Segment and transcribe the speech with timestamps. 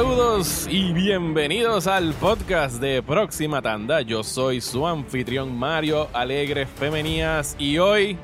[0.00, 4.00] Saludos y bienvenidos al podcast de Próxima Tanda.
[4.00, 8.16] Yo soy su anfitrión Mario Alegre Femenías y hoy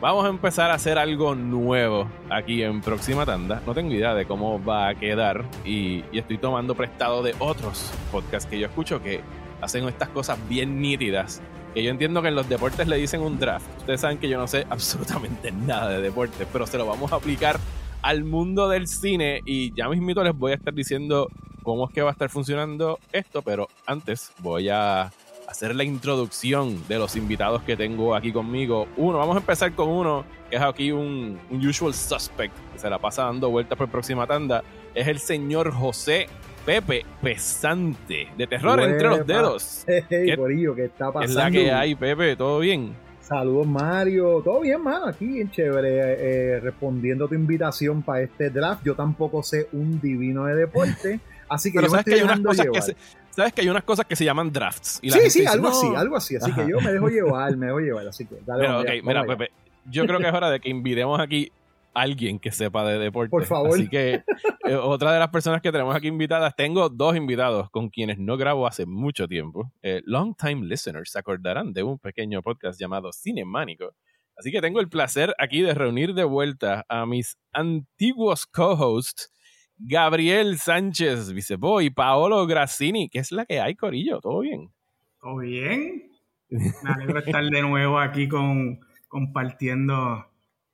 [0.00, 3.60] vamos a empezar a hacer algo nuevo aquí en Próxima Tanda.
[3.66, 7.90] No tengo idea de cómo va a quedar y, y estoy tomando prestado de otros
[8.12, 9.20] podcasts que yo escucho que
[9.60, 11.42] hacen estas cosas bien nítidas.
[11.74, 13.66] Que yo entiendo que en los deportes le dicen un draft.
[13.78, 17.16] Ustedes saben que yo no sé absolutamente nada de deportes, pero se lo vamos a
[17.16, 17.58] aplicar
[18.06, 21.28] al mundo del cine y ya mismito les voy a estar diciendo
[21.64, 25.10] cómo es que va a estar funcionando esto, pero antes voy a
[25.48, 28.86] hacer la introducción de los invitados que tengo aquí conmigo.
[28.96, 32.88] Uno, vamos a empezar con uno, que es aquí un, un usual suspect, que se
[32.88, 34.62] la pasa dando vueltas por próxima tanda,
[34.94, 36.28] es el señor José
[36.64, 39.84] Pepe Pesante, de Terror entre los dedos.
[39.88, 41.22] Hey, ¿Qué, ¿qué está pasando?
[41.22, 42.94] Es la que hay, Pepe, ¿todo bien?
[43.26, 48.50] Saludos Mario, todo bien mano, aquí bien chévere, eh, respondiendo a tu invitación para este
[48.50, 51.18] draft, yo tampoco sé un divino de deporte,
[51.48, 52.80] así que Pero yo sabes me que estoy hay unas dejando cosas llevar.
[52.80, 52.96] que se,
[53.30, 55.00] sabes que hay unas cosas que se llaman drafts.
[55.02, 55.74] Y sí, sí, dice, algo "No".
[55.76, 56.64] así, algo así, así Ajá.
[56.64, 58.60] que yo me dejo llevar, me dejo llevar, así que dale.
[58.62, 59.36] Pero, vamos mira, allá.
[59.36, 59.50] Pepe,
[59.90, 61.50] yo creo que es hora de que invitemos aquí
[61.96, 63.30] alguien que sepa de deporte.
[63.30, 63.74] Por favor.
[63.74, 64.22] Así que
[64.64, 68.36] eh, otra de las personas que tenemos aquí invitadas, tengo dos invitados con quienes no
[68.36, 69.72] grabo hace mucho tiempo.
[69.82, 73.94] Eh, long time listeners se acordarán de un pequeño podcast llamado Cinemánico.
[74.36, 79.32] Así que tengo el placer aquí de reunir de vuelta a mis antiguos co-hosts,
[79.78, 83.08] Gabriel Sánchez Vicebo y Paolo Grassini.
[83.08, 84.20] ¿Qué es la que hay, Corillo?
[84.20, 84.70] ¿Todo bien?
[85.18, 86.10] ¿Todo bien?
[86.50, 90.26] Me alegro de estar de nuevo aquí con, compartiendo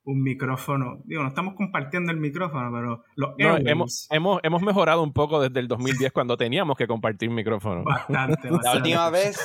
[0.04, 1.00] un micrófono.
[1.04, 5.40] Digo, no estamos compartiendo el micrófono, pero los No, hemos, hemos, hemos mejorado un poco
[5.40, 7.84] desde el 2010 cuando teníamos que compartir micrófono.
[7.84, 8.78] bastante, La bastante.
[8.78, 9.38] última vez,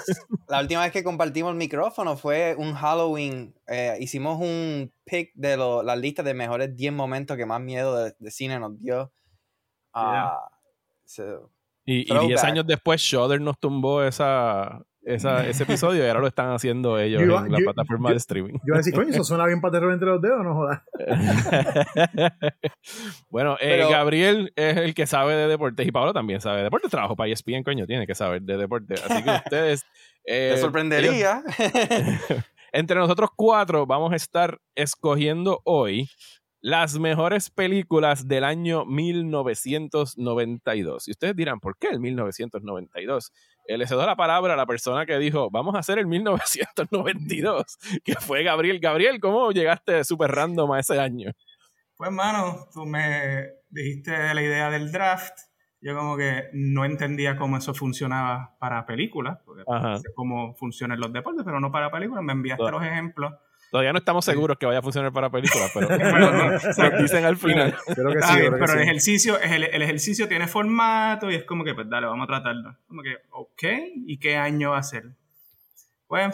[0.48, 3.54] la última vez que compartimos el micrófono fue un Halloween.
[3.68, 7.96] eh, hicimos un pick de lo- la lista de mejores 10 momentos que más miedo
[7.96, 9.12] de, de cine nos dio.
[9.94, 10.40] Ah,
[11.06, 11.52] so-
[11.86, 12.28] Y, y Throwback.
[12.30, 17.00] 10 años después, Shudder nos tumbó esa, esa, ese episodio y ahora lo están haciendo
[17.00, 18.54] ellos Yo en la yo- plataforma yo- de streaming.
[18.56, 20.82] Yo iba a decir, coño, eso suena bien para terror entre los dedos, no jodas.
[23.30, 26.92] bueno, eh, Gabriel es el que sabe de deportes y Pablo también sabe de deportes.
[26.92, 29.04] Trabajo para ESPN, coño, tiene que saber de deportes.
[29.10, 29.86] Así que ustedes...
[30.26, 31.44] eh, te sorprendería.
[32.74, 36.10] Entre nosotros cuatro vamos a estar escogiendo hoy
[36.62, 41.08] las mejores películas del año 1992.
[41.08, 43.32] Y ustedes dirán, ¿por qué el 1992?
[43.68, 47.78] Eh, le cedo la palabra a la persona que dijo, vamos a hacer el 1992,
[48.04, 48.80] que fue Gabriel.
[48.80, 51.32] Gabriel, ¿cómo llegaste súper random a ese año?
[51.96, 55.34] Pues, mano, tú me dijiste la idea del draft.
[55.80, 59.64] Yo como que no entendía cómo eso funcionaba para películas, porque
[60.02, 62.24] sé cómo funcionan los deportes, pero no para películas.
[62.24, 63.34] Me enviaste los ejemplos.
[63.72, 67.26] Todavía no estamos seguros que vaya a funcionar para películas, pero Bueno, no, nos dicen
[67.26, 67.76] al final.
[67.86, 68.84] Creo que Está sí, bien, creo que pero el sí.
[68.84, 72.78] ejercicio, el, el ejercicio tiene formato y es como que, pues dale, vamos a tratarlo.
[72.88, 73.64] Como que, ok,
[74.06, 75.06] ¿y qué año va a ser?
[76.08, 76.34] Pues,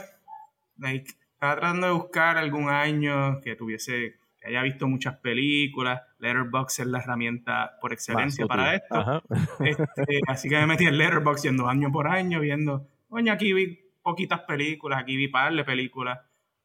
[0.78, 6.02] like, estaba tratando de buscar algún año que tuviese, que haya visto muchas películas.
[6.20, 9.24] Letterboxd es la herramienta por excelencia Más para esto.
[9.60, 13.80] Este, así que me metí en Letterboxd yendo año por año, viendo, coño, aquí vi
[14.02, 16.20] poquitas películas, aquí vi par de películas.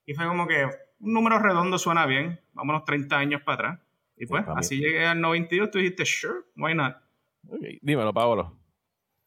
[0.09, 3.81] Y fue como que un número redondo suena bien, vámonos 30 años para atrás.
[4.17, 6.97] Y pues, así llegué al 92, tú dijiste, sure, why not?
[7.47, 8.59] Ok, Dímelo, Pablo.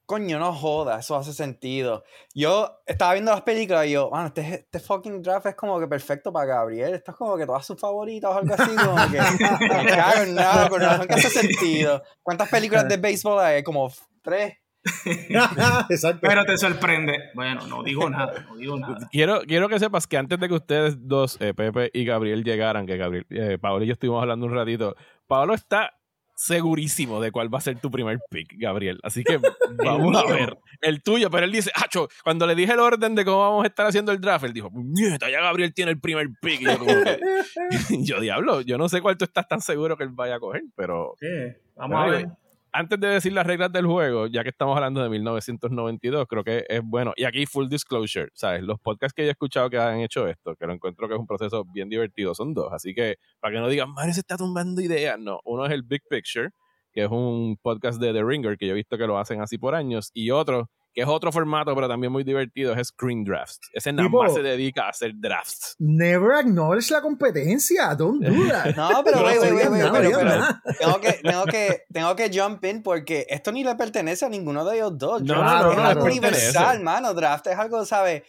[0.07, 2.03] Coño, no joda, eso hace sentido.
[2.33, 5.87] Yo estaba viendo las películas y yo, mano, este, este fucking draft es como que
[5.87, 6.95] perfecto para Gabriel.
[6.95, 8.75] Esto es como que todas sus favoritas o algo así.
[8.75, 12.01] Como que me cago en nada, con razón que hace sentido.
[12.23, 13.61] ¿Cuántas películas de béisbol hay?
[13.61, 13.93] Como
[14.23, 14.57] tres.
[15.89, 16.19] Exacto.
[16.21, 17.29] Pero te sorprende.
[17.33, 19.07] Bueno, no digo nada, no digo nada.
[19.11, 22.85] Quiero, quiero que sepas que antes de que ustedes dos, eh, Pepe y Gabriel, llegaran,
[22.85, 24.95] que Gabriel, eh, Pablo y yo estuvimos hablando un ratito,
[25.27, 25.91] Pablo está
[26.35, 28.99] segurísimo de cuál va a ser tu primer pick, Gabriel.
[29.03, 29.37] Así que
[29.77, 30.57] vamos a ver.
[30.81, 33.67] El tuyo, pero él dice, Hacho, cuando le dije el orden de cómo vamos a
[33.67, 36.61] estar haciendo el draft, él dijo, puñeta, ya Gabriel tiene el primer pick.
[36.61, 37.19] Y yo, como que,
[38.03, 40.63] yo, diablo, yo no sé cuál tú estás tan seguro que él vaya a coger,
[40.75, 41.27] pero Sí,
[41.75, 42.27] vamos a ver.
[42.73, 46.65] Antes de decir las reglas del juego, ya que estamos hablando de 1992, creo que
[46.67, 47.13] es bueno.
[47.15, 48.63] Y aquí, full disclosure, ¿sabes?
[48.63, 51.19] Los podcasts que yo he escuchado que han hecho esto, que lo encuentro que es
[51.19, 52.71] un proceso bien divertido, son dos.
[52.71, 55.39] Así que, para que no digan, Mario se está tumbando ideas, no.
[55.43, 56.49] Uno es el Big Picture,
[56.93, 59.57] que es un podcast de The Ringer, que yo he visto que lo hacen así
[59.57, 60.11] por años.
[60.13, 63.69] Y otro, que es otro formato, pero también muy divertido, es Screen Drafts.
[63.73, 65.75] Ese nada Tipo- más se dedica a hacer drafts.
[65.79, 67.95] Never acknowledge la competencia.
[67.95, 68.75] Don't do that.
[68.75, 72.63] No, pero No wey, wey, wey, pero, pero tengo que, tengo que, tengo que jump
[72.65, 75.21] in porque esto ni le pertenece a ninguno de ellos dos.
[75.23, 77.13] No, Draft no, es no, algo no universal, mano.
[77.13, 78.23] Draft es algo, ¿sabes?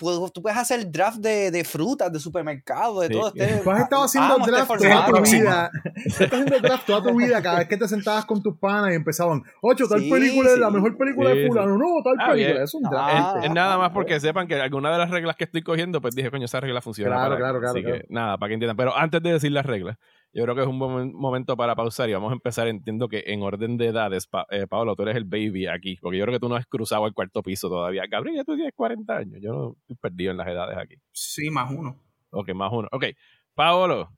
[0.00, 3.12] Pu- tú puedes hacer draft de, de frutas, de supermercados, de Sí.
[3.12, 3.32] todo.
[3.34, 5.70] Este, Tú has estado haciendo amo este draft toda tu vida.
[5.82, 7.42] Tú estás haciendo draft toda tu vida.
[7.42, 10.58] Cada vez que te sentabas con tus panas y empezaban, ocho, tal Sí, película es
[10.58, 11.76] la mejor película Sí, de fulano.
[11.78, 12.52] No, tal Ah, película.
[12.52, 12.62] bien.
[12.62, 12.96] Es un draft.
[13.14, 16.00] Ah, es, es nada más porque sepan que alguna de las reglas que estoy cogiendo,
[16.00, 17.10] pues dije, coño, esa regla funciona.
[17.16, 17.98] Claro, para claro, claro, Así claro.
[18.00, 18.76] que nada, para que entiendan.
[18.76, 19.96] Pero antes de decir las reglas,
[20.32, 22.68] yo creo que es un buen momento para pausar y vamos a empezar.
[22.68, 26.18] Entiendo que en orden de edades, pa eh, Pablo, tú eres el baby aquí, porque
[26.18, 28.04] yo creo que tú no has cruzado el cuarto piso todavía.
[28.08, 29.40] Gabriel, ya tú tienes 40 años.
[29.42, 30.94] Yo no estoy perdido en las edades aquí.
[31.12, 31.96] Sí, más uno.
[32.30, 32.88] Ok, más uno.
[32.92, 33.06] Ok,
[33.54, 34.10] Paolo,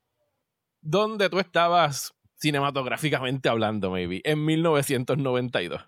[0.82, 4.20] ¿dónde tú estabas cinematográficamente hablando, maybe?
[4.24, 5.80] En 1992.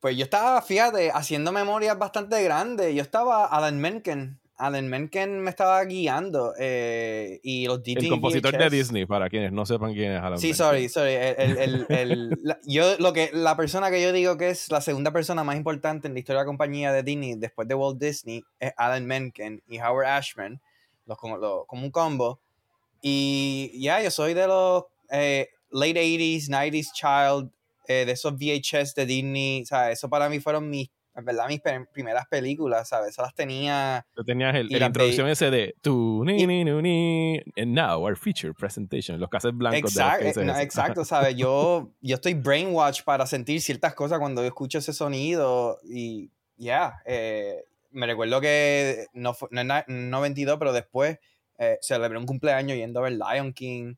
[0.00, 2.94] Pues yo estaba, fíjate, haciendo memorias bastante grandes.
[2.94, 4.40] Yo estaba Alan Menken.
[4.58, 6.52] Alan Menken me estaba guiando.
[6.58, 8.68] eh, y los DT El compositor de.
[8.70, 10.56] Disney, para quienes no sepan quién es Alan Sí, Menken.
[10.56, 11.12] sorry, sorry.
[11.14, 14.80] El, el- el- la, yo, lo que, la persona que yo digo que es la
[14.80, 17.98] segunda persona más importante en la historia de la compañía de Disney después de Walt
[18.00, 20.60] Disney es Alan Menken y Howard Ashman,
[21.06, 22.40] los, como, los- como un combo.
[23.00, 27.50] Y ya, yo soy de los eh, late 80s, 90s child,
[27.86, 29.64] eh, de esos VHS de Disney.
[29.64, 29.98] ¿sabes?
[29.98, 31.60] Eso para mí fueron mis, en verdad, mis
[31.92, 33.10] primeras películas, ¿sabes?
[33.10, 34.06] Esas las tenía.
[34.14, 38.16] Tú tenías el, la introducción ese de tu ni ni ni ni and now our
[38.16, 41.34] feature presentation los cassettes blancos de los Exacto, que dices no, exacto, ¿sabes?
[41.34, 47.02] Yo, yo estoy brainwashed para sentir ciertas cosas cuando yo escucho ese sonido y ya,
[47.04, 51.18] eh, me recuerdo que no no, en 92, pero después
[51.58, 53.94] eh, celebré un cumpleaños yendo a ver Lion King.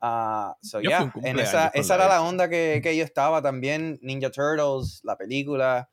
[0.00, 4.00] ah, so, Yo yeah, en esa, esa era la onda que, que yo estaba también,
[4.02, 5.88] Ninja Turtles, la película,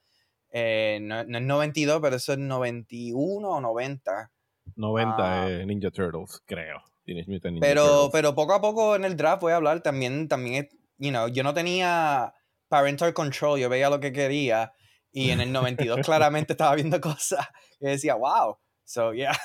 [0.53, 4.31] eh, no, no es 92, pero eso es 91 o 90.
[4.75, 5.49] 90 Ah.
[5.49, 7.25] eh, Ninja Turtles creo Ninja
[7.59, 8.09] Pero, Turtles.
[8.13, 11.43] pero poco a poco en el draft voy a hablar también, también, you know, yo
[11.43, 12.33] no tenía
[12.69, 14.71] parental control, yo veía lo que quería
[15.11, 17.45] y en el 92 claramente estaba viendo cosas
[17.81, 19.35] y decía, wow, so yeah.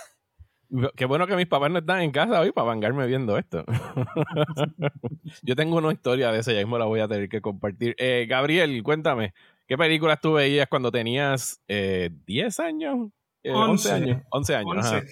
[0.97, 3.65] Qué bueno que mis papás no están en casa hoy para vangarme viendo esto.
[5.43, 7.95] Yo tengo una historia de esa, ya mismo la voy a tener que compartir.
[7.99, 9.33] Eh, Gabriel, cuéntame,
[9.69, 13.11] ¿qué películas tú veías cuando tenías eh, 10 años?
[13.45, 13.93] Eh, 11 Once.
[13.93, 14.23] años.
[14.31, 14.77] 11 años.
[14.77, 14.97] 11.
[14.97, 15.07] ajá.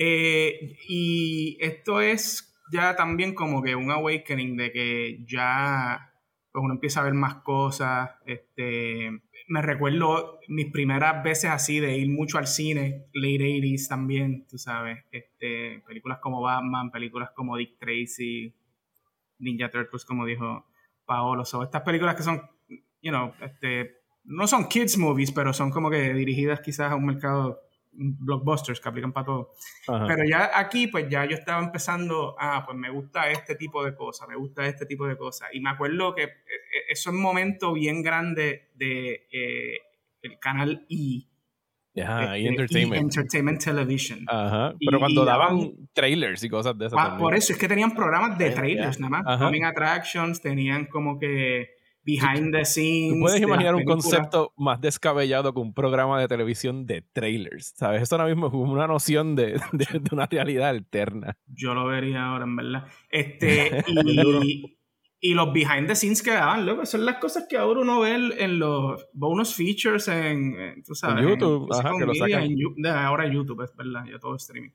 [0.00, 6.12] Eh, y esto es ya también como que un awakening de que ya
[6.52, 8.10] pues uno empieza a ver más cosas.
[8.24, 9.10] Este,
[9.48, 14.56] me recuerdo mis primeras veces así de ir mucho al cine, late 80s también, tú
[14.56, 15.04] sabes.
[15.10, 18.54] Este, películas como Batman, películas como Dick Tracy,
[19.38, 20.66] Ninja Turtles, como dijo
[21.04, 21.44] Paolo.
[21.44, 22.42] So, estas películas que son,
[23.02, 23.97] you know, este,
[24.28, 27.60] no son kids movies, pero son como que dirigidas quizás a un mercado
[27.92, 29.52] blockbusters que aplican para todo.
[29.88, 30.06] Ajá.
[30.06, 33.96] Pero ya aquí, pues ya yo estaba empezando, ah, pues me gusta este tipo de
[33.96, 35.48] cosas, me gusta este tipo de cosas.
[35.52, 39.78] Y me acuerdo que eh, eh, eso es un momento bien grande de eh,
[40.22, 41.24] el canal E.
[42.00, 42.94] Ajá, este, Entertainment.
[42.94, 43.04] E!
[43.04, 44.20] Entertainment Television.
[44.28, 44.74] Ajá.
[44.78, 47.58] Y- Pero cuando y daban daban- trailers y cosas de esas Ah, por eso es
[47.58, 49.22] que tenían programas de trailers nada más.
[49.26, 49.46] Ajá.
[49.46, 51.77] Coming Attractions, tenían como que
[52.08, 53.14] behind the scenes.
[53.14, 57.74] ¿Tú puedes imaginar un concepto más descabellado que un programa de televisión de trailers?
[57.76, 58.02] ¿Sabes?
[58.02, 61.36] Eso ahora mismo es una noción de, de- de una realidad alterna.
[61.46, 62.86] Yo lo vería ahora, en verdad.
[63.10, 64.78] Este, y,
[65.20, 68.14] y los behind the scenes que daban, loco, son las cosas que ahora uno ve
[68.14, 72.14] en en los bonus features en, en, tú sabes, En YouTube, Music ajá, que lo
[72.14, 72.42] sacan.
[72.44, 74.70] en ahora YouTube, es verdad, ya todo streaming.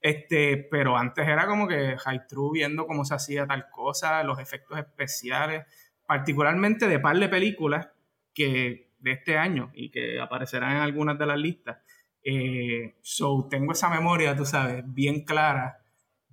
[0.00, 4.38] Este, pero antes era como que high true viendo cómo se hacía tal cosa, los
[4.38, 5.64] efectos especiales,
[6.08, 7.90] particularmente de par de películas
[8.32, 11.76] que de este año y que aparecerán en algunas de las listas.
[12.24, 15.84] Eh, so, tengo esa memoria, tú sabes, bien clara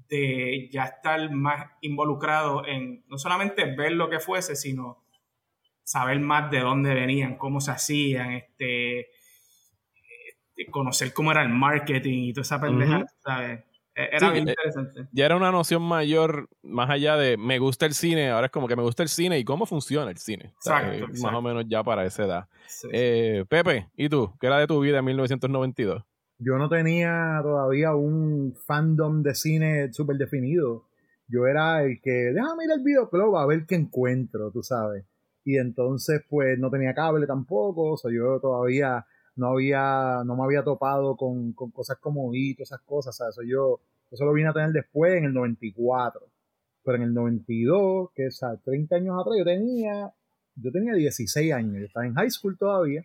[0.07, 5.03] de ya estar más involucrado en no solamente ver lo que fuese, sino
[5.83, 12.29] saber más de dónde venían, cómo se hacían, este, este, conocer cómo era el marketing
[12.29, 13.07] y toda esa pendeja, Ujú.
[13.19, 13.65] ¿sabes?
[13.95, 15.07] E- Era Sí, bien eh, interesante.
[15.11, 18.67] Ya era una noción mayor, más allá de me gusta el cine, ahora es como
[18.67, 20.53] que me gusta el cine y cómo funciona el cine.
[20.57, 21.37] Exacto, Más exacto.
[21.37, 22.47] o menos ya para esa edad.
[22.67, 22.89] Sí.
[22.91, 24.33] Eh, Pepe, ¿y tú?
[24.39, 26.03] ¿Qué era de tu vida en 1992?
[26.37, 30.83] Yo no tenía todavía un fandom de cine súper definido.
[31.29, 35.05] Yo era el que, déjame ir al videoclub a ver qué encuentro, tú sabes.
[35.45, 40.43] Y entonces, pues, no tenía cable tampoco, o sea, yo todavía no había, no me
[40.43, 43.35] había topado con, con cosas como IT, esas cosas, ¿sabes?
[43.35, 43.79] Eso yo,
[44.11, 46.21] eso lo vine a tener después, en el 94.
[46.83, 50.13] Pero en el 92, que es a 30 años atrás, yo tenía,
[50.55, 53.03] yo tenía 16 años, yo estaba en high school todavía.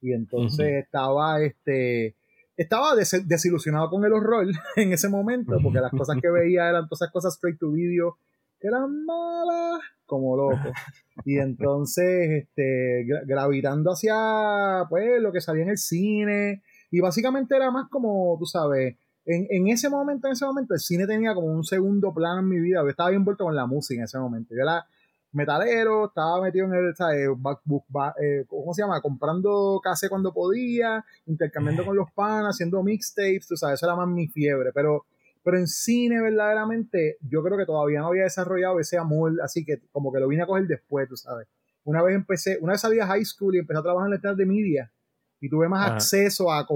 [0.00, 2.14] Y entonces estaba, este,
[2.56, 4.46] estaba des- desilusionado con el horror
[4.76, 8.16] en ese momento, porque las cosas que veía eran todas esas cosas straight to video
[8.60, 10.72] que eran malas como loco.
[11.24, 17.56] Y entonces, este, gra- gravitando hacia, pues, lo que salía en el cine, Y básicamente
[17.56, 18.96] era más como, tú sabes,
[19.26, 22.48] en, en, ese momento, en ese momento, el cine tenía como un segundo plano en
[22.48, 22.80] mi vida.
[22.82, 24.54] Yo estaba bien envuelto con la música en ese momento.
[24.54, 24.86] Yo era
[25.32, 27.28] metalero, estaba metido en el, ¿sabes?
[27.28, 29.00] Eh, ¿cómo se llama?
[29.02, 34.08] Comprando case cuando podía, intercambiando con los panas, haciendo mixtapes, tú sabes, eso era más
[34.08, 34.70] mi fiebre.
[34.72, 35.04] Pero,
[35.48, 39.80] pero en cine, verdaderamente, yo creo que todavía no había desarrollado ese amor, así que
[39.92, 41.48] como que lo vine a coger después, tú sabes.
[41.84, 44.36] Una vez empecé, una vez salí a high school y empecé a trabajar en el
[44.36, 44.92] de media
[45.40, 46.66] y tuve más acceso a,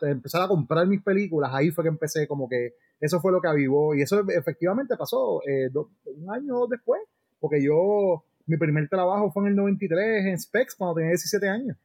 [0.00, 3.48] empezar a comprar mis películas, ahí fue que empecé como que eso fue lo que
[3.48, 5.68] avivó y eso efectivamente pasó eh,
[6.06, 7.02] un año después,
[7.38, 11.76] porque yo, mi primer trabajo fue en el 93 en Specs cuando tenía 17 años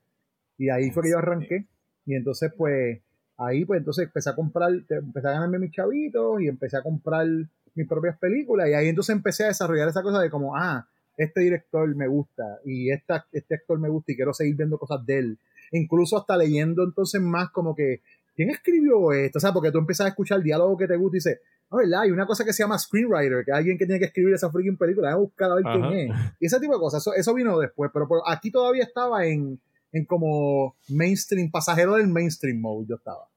[0.58, 1.68] y ahí fue que yo arranqué
[2.06, 3.02] y entonces pues
[3.38, 7.28] ahí pues entonces empecé a comprar, empecé a ganarme mis chavitos y empecé a comprar
[7.76, 11.42] mis propias películas y ahí entonces empecé a desarrollar esa cosa de como, ah, este
[11.42, 15.20] director me gusta y esta, este actor me gusta y quiero seguir viendo cosas de
[15.20, 15.40] él
[15.72, 18.02] incluso hasta leyendo entonces más como que,
[18.36, 19.38] ¿quién escribió esto?
[19.38, 21.78] O sea, porque tú empiezas a escuchar el diálogo que te gusta y dices, no,
[21.80, 22.02] ¿verdad?
[22.02, 24.50] Hay una cosa que se llama screenwriter, que hay alguien que tiene que escribir esa
[24.50, 26.16] freaking película, a buscar a ver quién es.
[26.40, 29.60] Y ese tipo de cosas, eso, eso vino después, pero, aquí todavía estaba en,
[29.92, 33.30] en como mainstream, pasajero del mainstream mode, yo estaba.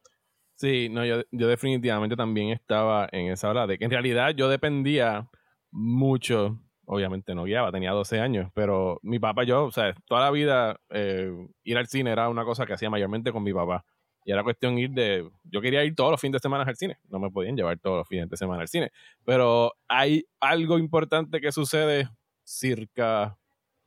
[0.57, 4.49] Sí, no, yo, yo definitivamente también estaba en esa hora de que en realidad yo
[4.49, 5.31] dependía
[5.71, 6.61] mucho
[6.93, 10.81] obviamente no guiaba, tenía 12 años, pero mi papá, yo, o sea, toda la vida
[10.91, 11.31] eh,
[11.63, 13.85] ir al cine era una cosa que hacía mayormente con mi papá.
[14.25, 16.99] Y era cuestión ir de, yo quería ir todos los fines de semana al cine,
[17.09, 18.91] no me podían llevar todos los fines de semana al cine,
[19.25, 22.09] pero hay algo importante que sucede
[22.43, 23.39] circa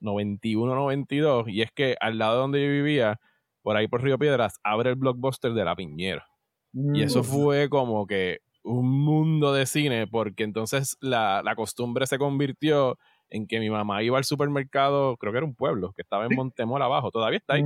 [0.03, 3.19] 91, 92, y es que al lado donde yo vivía,
[3.61, 6.27] por ahí por Río Piedras, abre el blockbuster de La Piñera.
[6.73, 7.23] Y eso mm.
[7.23, 12.97] fue como que un mundo de cine, porque entonces la, la, costumbre se convirtió
[13.29, 16.35] en que mi mamá iba al supermercado, creo que era un pueblo, que estaba en
[16.35, 17.63] Montemor abajo, todavía está ahí.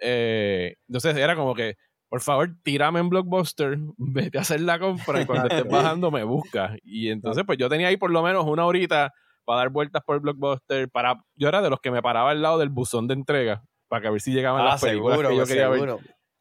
[0.00, 1.76] Eh, entonces era como que,
[2.08, 6.24] por favor, tírame en Blockbuster, vete a hacer la compra y cuando estés bajando me
[6.24, 6.78] buscas.
[6.82, 9.12] Y entonces, pues yo tenía ahí por lo menos una horita
[9.50, 12.40] para dar vueltas por el Blockbuster, para, yo era de los que me paraba al
[12.40, 15.68] lado del buzón de entrega, para ver si llegaban ah, las películas que yo quería
[15.68, 15.96] ver.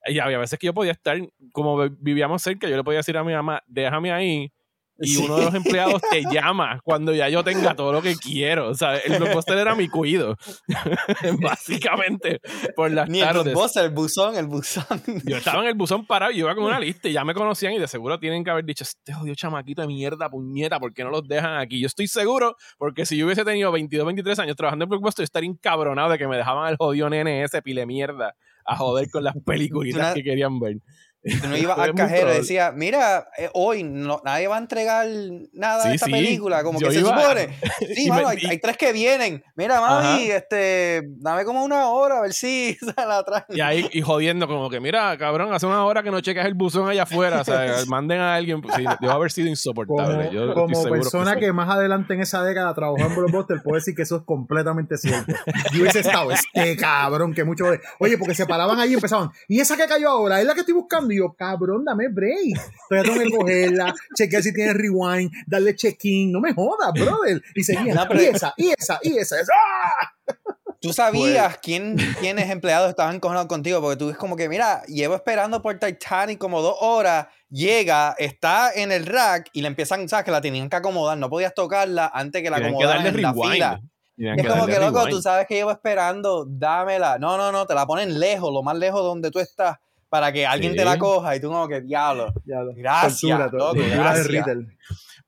[0.05, 1.17] Y había veces que yo podía estar,
[1.51, 4.53] como vivíamos cerca, yo le podía decir a mi mamá, déjame ahí.
[5.01, 8.69] Y uno de los empleados te llama cuando ya yo tenga todo lo que quiero.
[8.69, 10.35] O sea, el blockbuster era mi cuido.
[11.41, 12.39] Básicamente,
[12.75, 13.37] por las Ni tardes.
[13.37, 15.01] el blockbuster, el buzón, el buzón.
[15.25, 17.73] Yo estaba en el buzón parado y iba con una lista y ya me conocían
[17.73, 21.03] y de seguro tienen que haber dicho, este jodido chamaquito de mierda, puñeta, ¿por qué
[21.03, 21.79] no los dejan aquí?
[21.79, 25.25] Yo estoy seguro, porque si yo hubiese tenido 22, 23 años trabajando en blockbuster, yo
[25.25, 29.23] estaría encabronado de que me dejaban el jodido nene ese pile mierda a joder con
[29.23, 30.77] las películas que querían ver.
[31.23, 35.07] No iba al cajero y decía, mira, eh, hoy no, nadie va a entregar
[35.53, 37.49] nada de esta película, como que se supone.
[37.95, 39.43] Sí, mano, hay, tres que vienen.
[39.55, 43.45] Mira, mami, este, dame como una hora a ver si la traen.
[43.49, 46.53] Y ahí y jodiendo, como que, mira, cabrón, hace una hora que no cheques el
[46.53, 48.61] buzón allá afuera, o sea, manden a alguien.
[48.75, 50.29] Sí, debe haber sido insoportable.
[50.53, 54.17] Como, persona que, más adelante en esa década trabajó en Blockbuster, puedo decir que eso
[54.17, 55.33] es completamente cierto.
[55.73, 57.65] Yo hubiese estado, este cabrón, que mucho.
[57.99, 60.39] Oye, porque se paraban ahí y empezaban, ¿y esa que cayó ahora?
[60.39, 61.08] ¿Es la que estoy buscando?
[61.17, 62.59] Yo, cabrón, dame break.
[62.89, 66.31] Todavía tengo que cogerla, chequear si tiene rewind, darle check-in.
[66.31, 67.41] No me jodas, brother.
[67.55, 69.35] Y seguía, y esa, y esa, y esa.
[69.37, 70.33] ¡ah!
[70.81, 74.81] Tú sabías pues quién, quiénes empleados estaban encojonados contigo, porque tú es como que, mira,
[74.83, 80.07] llevo esperando por Titanic como dos horas, llega, está en el rack y le empiezan,
[80.07, 83.33] sabes, que la tenían que acomodar, no podías tocarla antes que la acomodaran en la
[83.33, 83.81] fila.
[84.15, 87.17] Es como que, loco, tú sabes que llevo esperando, dámela.
[87.19, 89.77] No, no, no, te la ponen lejos, lo más lejos donde tú estás
[90.09, 92.33] para que alguien te la coja y tú como que diablo.
[92.43, 93.39] Gracias.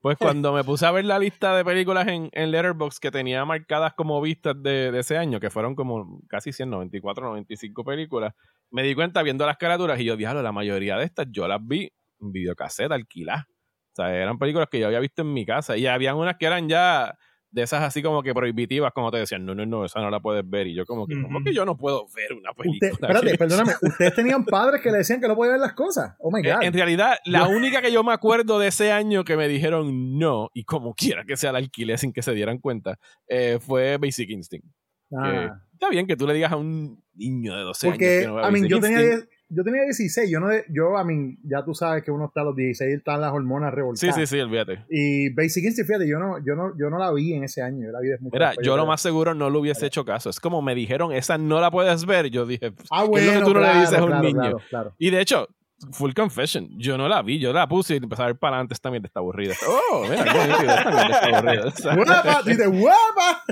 [0.02, 3.46] Pues cuando me puse a ver la lista de películas en, en Letterboxd que tenía
[3.46, 8.34] marcadas como vistas de, ese año, que fueron como casi 194, 95 películas,
[8.72, 11.60] me di cuenta viendo las caraturas y yo, diablo, la mayoría de estas yo las
[11.62, 13.46] vi en videocassette, alquiladas.
[13.46, 16.48] O sea, eran películas que yo había visto en mi casa y habían unas que
[16.48, 17.16] eran ya
[17.52, 20.22] de esas así como que prohibitivas, como te decían, no, no, no, esa no la
[20.22, 20.68] puedes ver.
[20.68, 22.92] Y yo como que, ¿cómo que yo no puedo ver una película?
[22.92, 26.16] espérate, perdóname, ustedes tenían padres que le decían que no podía ver las cosas.
[26.20, 26.64] Oh my eh, God.
[26.64, 30.50] En, realidad, la única que yo me acuerdo de ese año que me dijeron no,
[30.54, 34.30] y como quiera que sea la alquiler sin que se dieran cuenta, eh, fue Basic
[34.30, 34.68] Instinct.
[35.14, 35.60] Ah.
[35.74, 38.50] está bien que tú le digas a un niño de 12 años que no a
[38.50, 39.20] mí, yo tenía
[39.54, 42.44] yo tenía 16, yo no, yo, a mí, ya tú sabes que uno está a
[42.46, 44.16] los 16 están las hormonas revoltadas.
[44.16, 44.86] Sí, sí, sí, olvídate.
[44.90, 47.86] Y Basic Instinct, fíjate, yo no, yo no, yo no la vi en ese año,
[47.86, 50.30] yo la vi desde Mira, yo lo más seguro no lo hubiese hecho caso.
[50.30, 52.30] Es como me dijeron, esa no la puedes ver.
[52.30, 54.58] Yo dije, ah, bueno, tú no le dices a un niño?
[54.98, 55.48] Y de hecho,
[55.92, 58.74] full confession, yo no la vi, yo la puse y empecé a ver para adelante,
[58.74, 59.56] esta mierda está aburrida.
[59.94, 62.22] Oh, mira, qué nítido, esta mierda está aburrida.
[62.24, 62.42] ¡Guapa!
[62.46, 63.44] Dice, ¡guapa!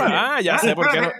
[0.00, 1.10] Ah, ya sé por qué no.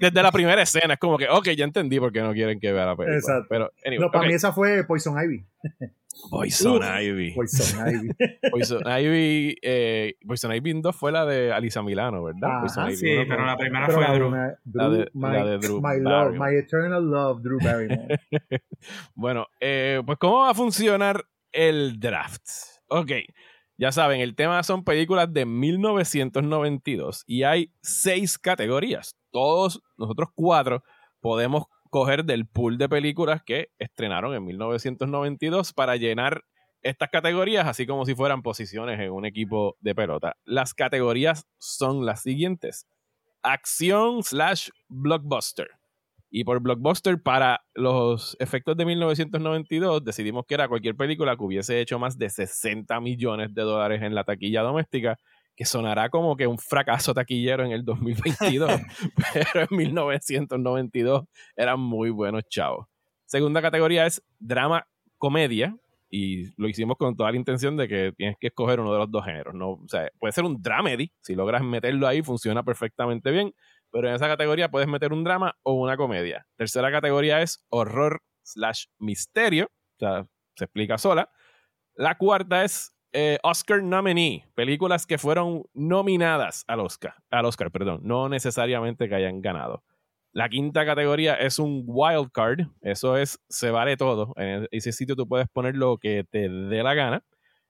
[0.00, 2.72] Desde la primera escena es como que, ok, ya entendí por qué no quieren que
[2.72, 3.18] vea la película.
[3.18, 3.46] Exacto.
[3.48, 5.44] Pero, anyway, No, para mí esa fue Poison Ivy.
[6.30, 7.32] Poison Ivy.
[7.34, 8.08] Poison Ivy.
[8.50, 12.50] Poison Ivy, eh, Poison Ivy 2 fue la de Alisa Milano, ¿verdad?
[12.50, 14.30] Ajá, Poison Ivy Sí, pero la primera Pero fue la Drew.
[14.72, 18.18] La de- my, la de Drew my love, my eternal love, Drew Barrymore.
[19.14, 22.42] Bueno, eh, pues ¿cómo va a funcionar el draft?
[22.88, 23.10] Ok,
[23.76, 29.16] ya saben, el tema son películas de 1992 y hay seis categorías.
[29.30, 30.82] Todos, nosotros cuatro,
[31.20, 31.64] podemos
[31.96, 36.42] coger del pool de películas que estrenaron en 1992 para llenar
[36.82, 40.36] estas categorías, así como si fueran posiciones en un equipo de pelota.
[40.44, 42.86] Las categorías son las siguientes.
[43.42, 45.68] Acción slash blockbuster.
[46.28, 51.80] Y por blockbuster, para los efectos de 1992, decidimos que era cualquier película que hubiese
[51.80, 55.18] hecho más de 60 millones de dólares en la taquilla doméstica,
[55.56, 58.70] que sonará como que un fracaso taquillero en el 2022,
[59.32, 61.24] pero en 1992
[61.56, 62.86] eran muy buenos chavos.
[63.24, 64.86] Segunda categoría es drama
[65.18, 65.74] comedia,
[66.08, 69.10] y lo hicimos con toda la intención de que tienes que escoger uno de los
[69.10, 69.54] dos géneros.
[69.54, 69.72] ¿no?
[69.72, 73.54] O sea, puede ser un dramedy, si logras meterlo ahí, funciona perfectamente bien,
[73.90, 76.46] pero en esa categoría puedes meter un drama o una comedia.
[76.56, 81.30] Tercera categoría es horror slash misterio, o sea, se explica sola.
[81.94, 88.00] La cuarta es eh, Oscar nominee, películas que fueron nominadas al Oscar, al Oscar, perdón,
[88.02, 89.82] no necesariamente que hayan ganado.
[90.32, 94.34] La quinta categoría es un wild card, eso es, se vale todo.
[94.36, 97.24] En ese sitio tú puedes poner lo que te dé la gana.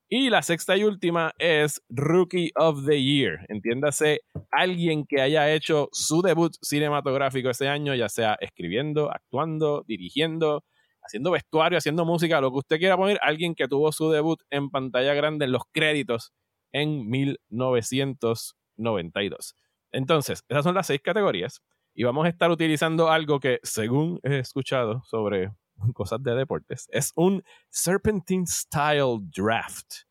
[0.09, 3.47] Y la sexta y última es Rookie of the Year.
[3.49, 10.65] Entiéndase, alguien que haya hecho su debut cinematográfico ese año, ya sea escribiendo, actuando, dirigiendo,
[11.07, 14.71] haciendo vestuario, haciendo música, lo que usted quiera poner, alguien que tuvo su debut en
[14.71, 16.33] pantalla grande en los créditos
[16.73, 19.55] en 1992.
[19.93, 21.63] Entonces, esas son las seis categorías
[21.95, 25.51] y vamos a estar utilizando algo que, según he escuchado sobre
[25.95, 30.06] cosas de deportes, es un Serpentine Style Draft,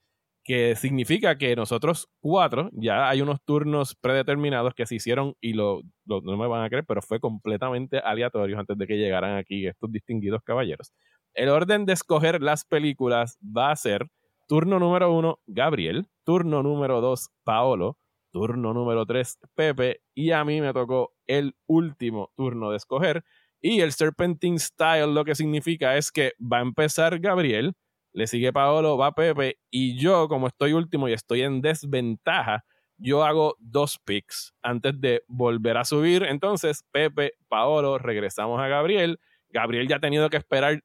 [0.45, 5.81] que significa que nosotros cuatro, ya hay unos turnos predeterminados que se hicieron y lo,
[6.05, 9.91] no me van a creer, pero fue completamente aleatorio antes de que llegaran aquí estos
[9.91, 10.93] distinguidos caballeros.
[11.33, 14.07] El orden de escoger las películas va a ser
[14.47, 17.97] turno número uno, Gabriel, turno número dos, Paolo,
[18.35, 23.23] turno número 3, Pepe, y a mí me tocó el último turno de escoger.
[23.61, 27.73] Y el Serpentine Style lo que significa es que va a empezar Gabriel,
[28.15, 32.63] le sigue Paolo, va Pepe, y yo, como estoy último y estoy en desventaja,
[32.97, 36.23] yo hago dos picks antes de volver a subir.
[36.23, 39.19] Entonces, Pepe, Paolo, regresamos a Gabriel.
[39.49, 40.81] Gabriel ya ha tenido que esperar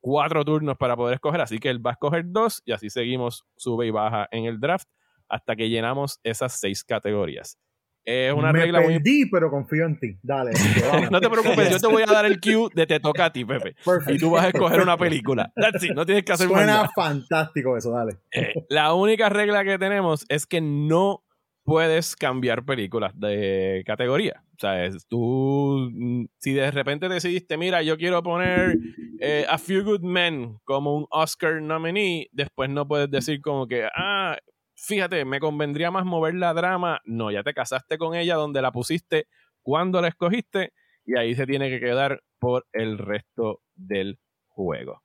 [0.00, 3.44] cuatro turnos para poder escoger, así que él va a escoger dos y así seguimos,
[3.56, 4.88] sube y baja en el draft
[5.28, 7.58] hasta que llenamos esas seis categorías.
[8.06, 10.16] Es una Me regla muy perdí, pero confío en ti.
[10.22, 10.52] Dale.
[11.10, 13.44] no te preocupes, yo te voy a dar el cue de te toca a ti,
[13.44, 13.74] Pepe.
[14.06, 15.52] Y tú vas a escoger una película.
[15.56, 16.90] That's it, no tienes que hacer Suena nada.
[16.94, 18.18] fantástico eso, dale.
[18.30, 21.24] Eh, la única regla que tenemos es que no
[21.64, 24.44] puedes cambiar películas de categoría.
[24.54, 28.78] O sea, es tú, mm, si de repente decidiste, mira, yo quiero poner
[29.20, 33.88] eh, A Few Good Men como un Oscar nominee, después no puedes decir como que,
[33.96, 34.36] ah,
[34.76, 37.00] fíjate, me convendría más mover la drama.
[37.04, 39.26] No, ya te casaste con ella donde la pusiste,
[39.62, 40.72] cuando la escogiste,
[41.04, 45.02] y ahí se tiene que quedar por el resto del juego.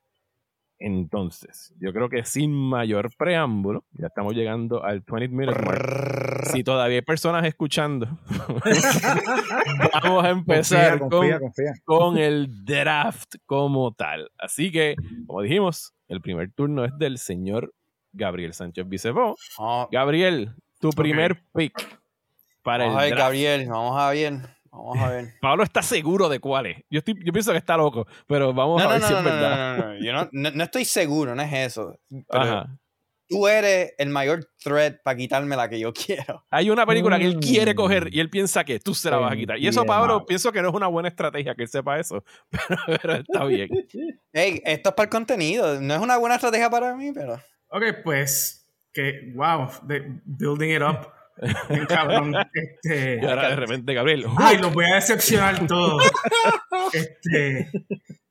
[0.83, 6.47] Entonces, yo creo que sin mayor preámbulo, ya estamos llegando al 20 minute mark.
[6.47, 8.07] Si todavía hay personas escuchando,
[10.03, 11.73] vamos a empezar confía, confía, con, confía.
[11.85, 14.31] con el draft como tal.
[14.39, 14.95] Así que,
[15.27, 17.71] como dijimos, el primer turno es del señor
[18.13, 19.35] Gabriel Sánchez Vicebó.
[19.57, 21.73] Vamos, Gabriel, tu primer pick
[22.63, 23.25] para vamos a el ver, draft.
[23.27, 24.33] Gabriel, vamos a ver.
[24.71, 25.25] Vamos a ver.
[25.41, 26.77] Pablo está seguro de cuál es.
[26.89, 29.13] Yo, estoy, yo pienso que está loco, pero vamos No, a no, ver no, si
[29.13, 29.77] no, es no, verdad.
[29.77, 29.99] no, no, no.
[30.05, 31.99] Yo no, no, no estoy seguro, no es eso.
[32.09, 32.77] Pero Ajá.
[33.27, 36.45] tú eres el mayor threat para quitarme la que yo quiero.
[36.49, 37.75] Hay una película que él quiere Mm.
[37.75, 39.57] coger y él piensa que tú se la vas a quitar.
[39.59, 39.85] Y eso.
[39.85, 42.23] Pablo, pienso que no es una buena estrategia que él sepa eso.
[42.51, 43.69] Pero, pero está bien.
[44.31, 45.81] Ey, esto es para el contenido.
[45.81, 47.41] No es una buena estrategia para mí, pero.
[47.71, 51.07] Ok, pues, que, wow, de- building it up.
[51.69, 52.33] Bien cabrón.
[52.53, 54.25] Este, Y ahora de repente, Gabriel.
[54.37, 56.03] ay, los voy a decepcionar todos.
[56.93, 57.69] Este,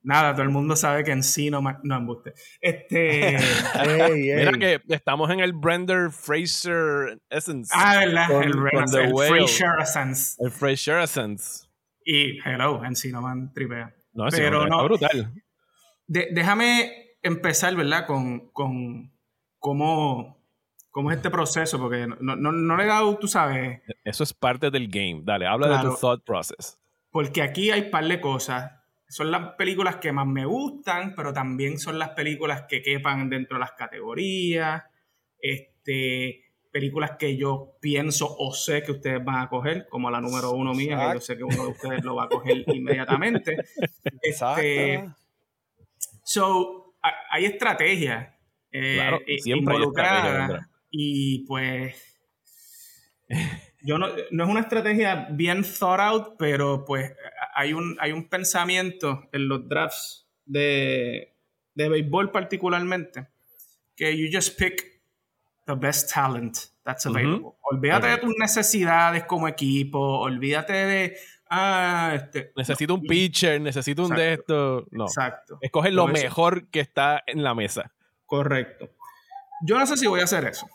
[0.03, 2.33] nada, todo el mundo sabe que en sí no, no embuste.
[2.61, 4.35] Este, Ey, ey.
[4.35, 7.71] Mira que estamos en el Brender Fraser Essence.
[7.75, 9.13] ah, verdad, Con- el, con el.
[9.29, 10.35] Fraser Essence.
[10.43, 11.67] El Fraser Essence.
[12.05, 13.93] Y hello, en sí no man tripea.
[14.13, 14.75] No, Pero no.
[14.75, 15.33] está brutal.
[16.07, 18.05] De- déjame empezar, ¿verdad?
[18.05, 19.11] Con, con
[19.61, 20.37] cómo,
[20.89, 24.33] cómo es este proceso, porque no, no, no le he dado, tú sabes, Eso es
[24.33, 25.21] parte del game.
[25.23, 26.77] Dale, habla de tu thought process.
[27.11, 28.73] porque aquí hay par de cosas.
[29.07, 33.55] Son las películas que más me gustan, pero también son las películas que quepan dentro
[33.57, 34.83] de las categorías.
[35.39, 40.51] Este, películas que yo pienso o sé que ustedes van a coger, como la número
[40.51, 43.57] uno mía, que yo sé que uno de ustedes lo va a coger inmediatamente.
[44.23, 44.61] Exacto.
[44.61, 45.09] Este,
[46.23, 48.29] So, ha- hay estrategias
[48.71, 50.69] eh, Claro, eh, siempre Vendra.
[50.89, 51.95] y pues
[53.81, 57.13] yo no, no es una estrategia bien thought out, pero pues
[57.55, 61.35] hay un, hay un pensamiento en los drafts de,
[61.73, 63.27] de béisbol particularmente
[63.95, 65.01] que you just pick
[65.67, 67.55] the best talent that's available.
[67.61, 71.17] Olvídate de tus necesidades como equipo, olvídate de
[71.49, 74.87] ah, este, Necesito un pitcher, necesito un de esto.
[74.91, 75.05] No.
[75.05, 75.57] exacto.
[75.61, 77.91] Escoge lo mejor que está en la mesa.
[78.31, 78.89] Correcto.
[79.65, 80.65] Yo no sé si voy a hacer eso.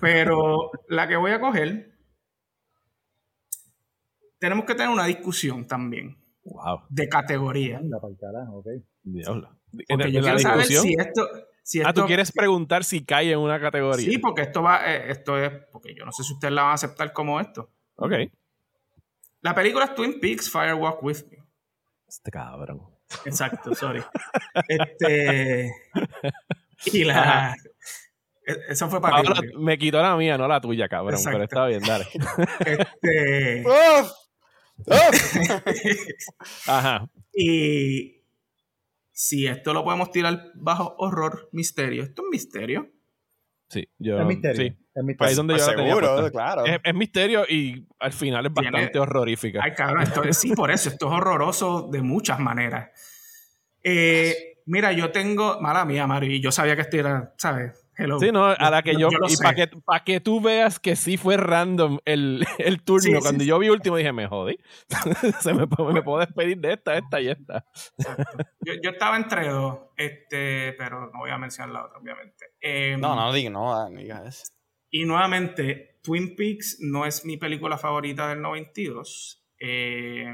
[0.00, 1.92] Pero la que voy a coger,
[4.38, 6.82] tenemos que tener una discusión también Wow.
[6.88, 7.78] de categoría.
[7.78, 8.66] Anda pa'l carajo, ok.
[9.02, 9.58] Diablo.
[9.72, 10.84] En, Porque en yo la quiero saber discusión.
[10.84, 11.28] si esto.
[11.64, 14.08] Si ah, tú quieres preguntar si cae en una categoría.
[14.08, 14.90] Sí, porque esto va.
[14.90, 15.50] eh, esto es.
[15.72, 17.72] Porque yo no sé si ustedes la van a aceptar como esto.
[17.96, 18.12] Ok.
[19.42, 21.38] La película es Twin Peaks Fire Walk With Me.
[22.06, 22.80] Este cabrón.
[23.26, 24.02] Exacto, sorry.
[24.68, 25.70] este.
[26.92, 27.54] Y la.
[28.46, 29.26] e- Eso fue para ti.
[29.28, 29.58] Ahora Mario.
[29.60, 31.14] me quitó la mía, no la tuya, cabrón.
[31.14, 31.38] Exacto.
[31.38, 32.06] Pero está bien, dale.
[32.60, 33.64] Este.
[33.66, 34.10] ¡Uf!
[34.86, 36.66] ¡Uf!
[36.68, 37.08] Ajá.
[37.34, 38.22] Y
[39.12, 42.04] si esto lo podemos tirar bajo horror, misterio.
[42.04, 42.88] Esto es misterio.
[43.68, 44.18] Sí, yo.
[44.20, 44.56] Es misterio.
[44.62, 44.76] Sí.
[44.94, 45.36] Es misterio.
[45.36, 46.64] donde Pues yo la tenía seguro, claro.
[46.64, 49.60] Es, es misterio y al final es Tiene- bastante horrorífica.
[49.62, 50.88] Ay, cabrón, esto es- sí, por eso.
[50.88, 52.88] Esto es horroroso de muchas maneras.
[53.82, 55.60] Eh, mira, yo tengo.
[55.60, 56.30] Mala mía, Mario.
[56.32, 57.84] Y yo sabía que esto era, ¿sabes?
[57.96, 58.20] Hello.
[58.20, 59.08] Sí, no, a la que yo.
[59.28, 63.02] Y para que, pa' que tú veas que sí fue random el, el turno.
[63.02, 63.48] Sí, Cuando sí.
[63.48, 64.56] yo vi último dije, me jodí.
[65.40, 67.64] Se me, me puedo despedir de esta, esta y esta.
[68.60, 72.52] Yo, yo estaba entre dos, este, pero no voy a mencionar la otra, obviamente.
[72.60, 73.88] Eh, No, no digas, no,
[74.24, 74.44] eso.
[74.90, 79.44] Y nuevamente, Twin Peaks no es mi película favorita del 92.
[79.58, 80.32] Eh,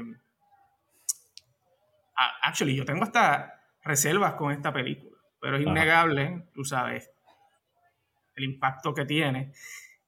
[2.15, 3.54] a- actually, yo tengo hasta
[3.85, 5.71] reservas con esta película, pero es Ajá.
[5.71, 7.09] innegable, tú sabes,
[8.35, 9.53] el impacto que tiene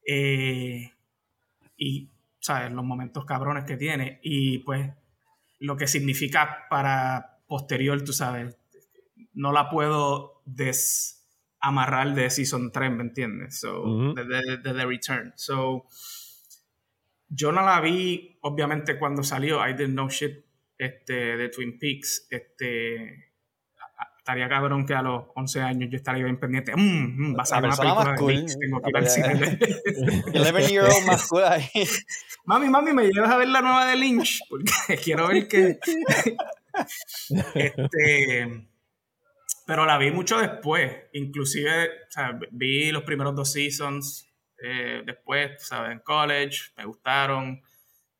[0.06, 0.90] eh,
[1.76, 2.10] y,
[2.40, 4.90] sabes, los momentos cabrones que tiene y pues
[5.60, 8.58] lo que significa para posterior, tú sabes,
[9.32, 13.58] no la puedo desamarrar de Season 3, ¿me entiendes?
[13.60, 15.32] So, de, de- de The Return.
[15.36, 15.86] So,
[17.28, 20.44] yo no la vi, obviamente, cuando salió I Didn't Know Shit
[20.78, 22.26] este, de Twin Peaks.
[22.30, 23.27] Este,
[24.28, 26.76] estaría cabrón que a los 11 años yo estaría bien pendiente.
[26.76, 28.34] Mm, mm, va a salir una película más de cool.
[28.34, 29.58] Peaks, tengo que ir al cine.
[30.34, 31.68] 11 year old más cool ahí.
[32.44, 35.78] Mami, mami, me llevas a ver la nueva de Lynch, porque quiero ver que.
[37.54, 38.68] este.
[39.66, 40.92] Pero la vi mucho después.
[41.14, 44.28] Inclusive, o sea, vi los primeros dos seasons.
[44.62, 45.92] eh, después, ¿sabes?
[45.92, 47.62] En college, me gustaron.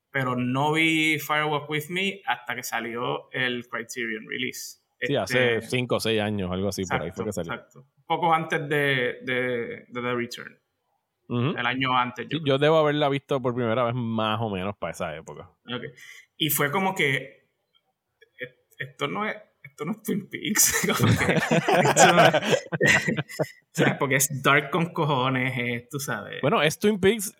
[0.09, 4.79] Pero no vi Firewalk With Me hasta que salió el Criterion Release.
[5.01, 7.53] Sí, Este, hace 5 o 6 años, algo así, por ahí fue que salió.
[7.53, 7.85] exacto.
[8.05, 10.59] Poco antes de, de, de The Return.
[11.29, 12.27] El año antes.
[12.29, 15.43] Sí, yo debo haberla visto por primera vez más o menos para esa época.
[15.67, 15.83] Ok.
[16.37, 17.15] Y fue como que
[18.39, 20.81] e- esto no es esto no es Twin Peaks.
[20.81, 22.23] Que, no
[23.83, 26.41] es- porque es dark con cojones, es, tú sabes.
[26.41, 27.33] Bueno, es Twin Peaks.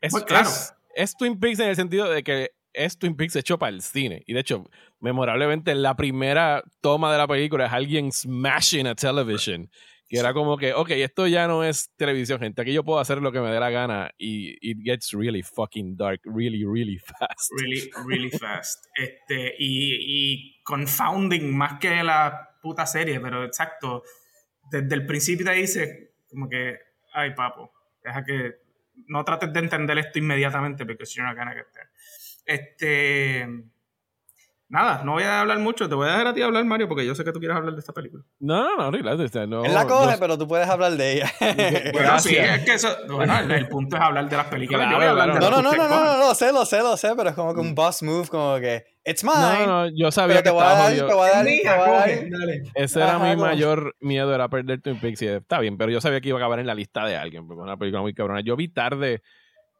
[0.00, 0.48] Es, Pues claro.
[0.48, 3.82] es, es Twin Peaks en el sentido de que es Twin Peaks hecho para el
[3.82, 4.22] cine.
[4.26, 4.64] Y de hecho,
[5.04, 9.70] memorablemente, la primera toma de la película es alguien smashing a television.
[10.08, 12.62] Que era como que, ok, esto ya no es televisión, gente.
[12.62, 14.10] Aquí yo puedo hacer lo que me dé la gana.
[14.16, 17.50] Y it gets really fucking dark, really, really fast.
[17.60, 18.86] really, really fast.
[18.96, 24.02] Este, y, confounding más que la puta serie, pero exacto.
[24.70, 26.78] Desde el principio te dice como que,
[27.12, 28.54] ay papo, deja que
[29.08, 31.88] no trates de entender esto inmediatamente porque you're not gonna get there.
[32.46, 33.46] Este,
[34.74, 37.06] nada, no voy a hablar mucho, te voy a dejar a ti hablar Mario porque
[37.06, 38.24] yo sé que tú quieres hablar de esta película.
[38.40, 39.64] No, no, no, relax, o sea, no.
[39.64, 41.32] Él la coge, pero tú puedes hablar de ella.
[41.92, 44.88] Bueno, sí, es que eso, bueno, el, el punto es hablar de las películas.
[44.88, 45.44] Claro, yo voy a hablar claro.
[45.44, 47.30] de No, no, que no, no, no, no, lo sé, lo sé, lo sé, pero
[47.30, 49.36] es como que un boss move, como que, it's mine.
[49.38, 51.06] no, no, yo sabía pero te que voy a estaba dar, jodido.
[51.06, 52.02] te voy a dar, te voy a dar.
[52.10, 52.62] coge, dale.
[52.74, 55.22] Ese era mi mayor miedo, era perder Twin Peaks.
[55.22, 57.46] Y está bien, pero yo sabía que iba a acabar en la lista de alguien,
[57.46, 58.40] porque es una película muy cabrona.
[58.40, 59.22] Yo vi tarde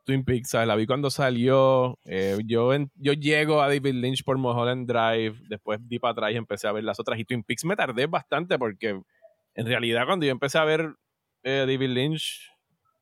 [0.05, 0.69] Twin Peaks, ¿sabes?
[0.69, 1.99] La vi cuando salió.
[2.05, 6.33] eh, yo, en- yo llego a David Lynch por Mulholland Drive, después di para atrás
[6.33, 7.19] y empecé a ver las otras.
[7.19, 9.01] Y Twin Peaks me tardé bastante porque
[9.55, 10.95] en realidad cuando yo empecé a ver
[11.43, 12.51] eh, David Lynch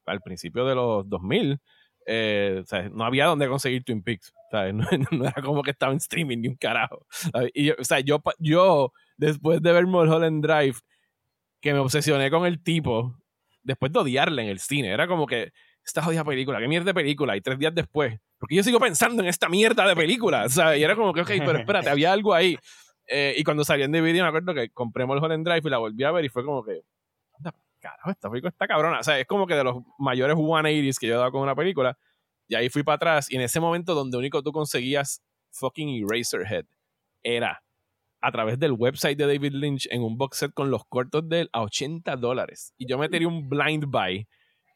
[0.07, 1.61] al principio de los 2000,
[2.07, 4.33] eh, no había donde conseguir Twin Peaks.
[4.51, 4.75] ¿sabes?
[5.13, 7.07] No, era como que estaba en streaming ni un carajo.
[7.55, 10.77] Y o sea, yo, yo, después de ver Mulholland Drive,
[11.61, 13.17] que me obsesioné con el tipo,
[13.63, 15.53] después de odiarle en el cine, era como que
[15.85, 19.23] esta jodida película, qué mierda de película, y tres días después, porque yo sigo pensando
[19.23, 20.81] en esta mierda de película, ¿sabes?
[20.81, 22.59] Y era como que, ok, pero espérate, había algo ahí.
[23.07, 26.05] Eh, y cuando salí en DVD, me acuerdo que compré Mulholland Drive y la volví
[26.05, 26.83] a ver y fue como que,
[27.83, 29.01] carajo, esta película está cabrona.
[29.01, 31.55] O sea, es como que de los mayores 180s que yo he dado con una
[31.55, 31.99] película.
[32.49, 33.31] Y ahí fui para atrás.
[33.31, 36.65] Y en ese momento donde único tú conseguías fucking Eraserhead
[37.23, 37.63] era
[38.21, 41.43] a través del website de David Lynch en un box set con los cortos de
[41.43, 42.73] él a 80 dólares.
[42.79, 44.27] Y yo metería un blind buy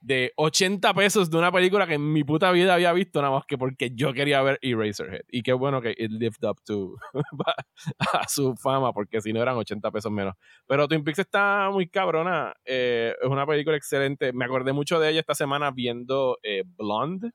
[0.06, 3.44] de 80 pesos de una película que en mi puta vida había visto nada más
[3.44, 5.22] que porque yo quería ver Eraserhead.
[5.28, 6.94] Y qué bueno que it lived up to
[8.12, 10.34] a su fama, porque si no eran 80 pesos menos.
[10.68, 12.54] Pero Twin Peaks está muy cabrona.
[12.64, 14.32] Eh, es una película excelente.
[14.32, 17.32] Me acordé mucho de ella esta semana viendo eh, Blonde,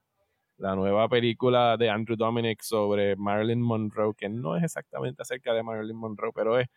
[0.57, 5.61] la nueva película de Andrew Dominic sobre Marilyn Monroe, que no es exactamente acerca de
[5.61, 6.69] Marilyn Monroe, pero es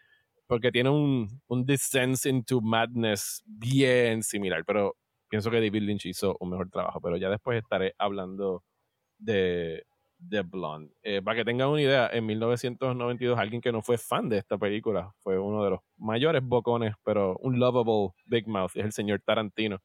[0.49, 4.97] porque tiene un, un descent into madness bien similar, pero
[5.29, 8.63] pienso que David Lynch hizo un mejor trabajo, pero ya después estaré hablando
[9.19, 9.85] de,
[10.19, 10.93] de Blonde.
[11.03, 14.59] Eh, para que tengan una idea, en 1992 alguien que no fue fan de esta
[14.59, 19.23] película fue uno de los mayores bocones, pero un lovable Big Mouth, es el señor
[19.25, 19.81] Tarantino,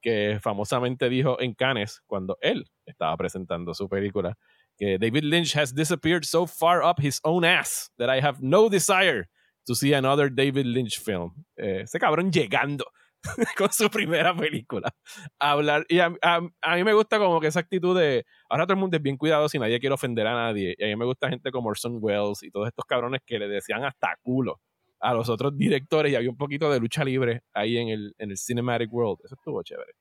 [0.00, 4.36] que famosamente dijo en Cannes, cuando él estaba presentando su película,
[4.76, 8.68] que David Lynch has disappeared so far up his own ass that I have no
[8.68, 9.28] desire
[9.66, 11.44] to see another David Lynch film.
[11.56, 12.84] Eh, ese cabrón llegando
[13.56, 14.90] con su primera película.
[15.38, 15.84] hablar.
[15.88, 18.24] Y a, mí me gusta como que esa actitud de.
[18.48, 20.74] Ahora todo el mundo es bien cuidado si nadie quiere ofender a nadie.
[20.78, 23.48] Y a mí me gusta gente como Orson Welles y todos estos cabrones que le
[23.48, 24.60] decían hasta culo
[25.00, 28.30] a los otros directores y había un poquito de lucha libre ahí en el, en
[28.30, 29.20] el Cinematic World.
[29.24, 29.92] Eso estuvo chévere.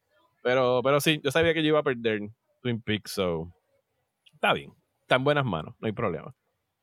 [0.44, 2.22] Pero, pero sí, yo sabía que yo iba a perder
[2.62, 3.52] Twin Peaks, so.
[4.34, 4.72] Está bien.
[5.02, 6.34] Está en buenas manos, no hay problema.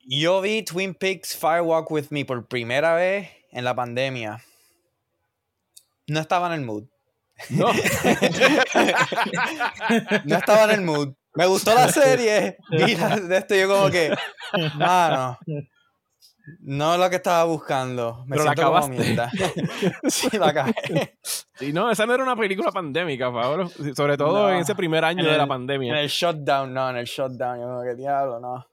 [0.07, 4.43] Yo vi Twin Peaks Firewalk with Me por primera vez en la pandemia
[6.09, 6.85] no estaba en el mood.
[7.51, 7.73] No.
[10.25, 11.15] no estaba en el mood.
[11.35, 12.59] Me gustó la serie.
[12.71, 14.15] Y de esto yo como que,
[14.77, 15.37] mano,
[16.61, 18.25] no es lo que estaba buscando.
[18.27, 19.31] Me Pero siento la como mierda.
[20.09, 20.75] sí, la acabé.
[21.55, 23.69] Sí, no, esa no era una película pandémica, Pablo.
[23.97, 24.51] Sobre todo No.
[24.51, 26.01] en ese primer año de la el- En pandemia.
[26.01, 27.59] el shutdown, no, en el shutdown.
[27.61, 28.65] Yo como que diablo, no.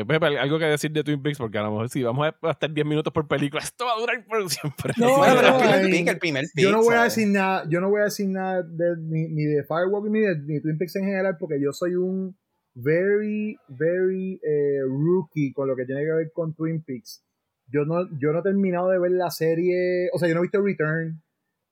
[0.00, 2.50] Eh, Pepe, algo que decir de Twin Peaks, porque a lo mejor si vamos a
[2.50, 4.94] estar 10 minutos por película, esto va a durar por siempre.
[4.96, 6.64] No, bueno, pero el no, primer ay, pick, el primer pick.
[6.64, 9.44] Yo no voy a decir nada, yo no voy a decir nada de, ni, ni
[9.44, 12.36] de Firewalk ni de ni Twin Peaks en general, porque yo soy un
[12.74, 17.24] very, very eh, rookie con lo que tiene que ver con Twin Peaks.
[17.66, 20.44] Yo no, yo no he terminado de ver la serie, o sea, yo no he
[20.44, 21.22] visto Return.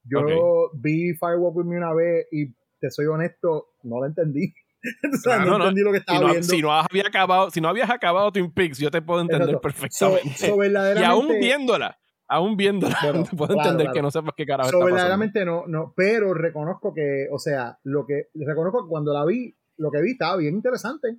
[0.04, 4.54] Yo vi Firewalk with Me una vez y te soy honesto, no la entendí.
[5.12, 5.64] o sea, Claro, no, no.
[5.64, 6.42] entendí lo que Si estaba no, viendo.
[6.48, 9.60] si no había acabado, si no habías acabado Twin Peaks, yo te puedo entender Exacto.
[9.62, 10.34] perfectamente.
[10.36, 13.94] So- so y aún viéndola, aún viéndola, Bueno, te puedo claro, entender claro.
[13.94, 14.94] que no sepas qué carajo So, está pasando.
[14.94, 19.54] verdaderamente no, no, pero reconozco que, o sea, lo que, reconozco que cuando la vi,
[19.76, 21.16] lo que vi estaba bien interesante.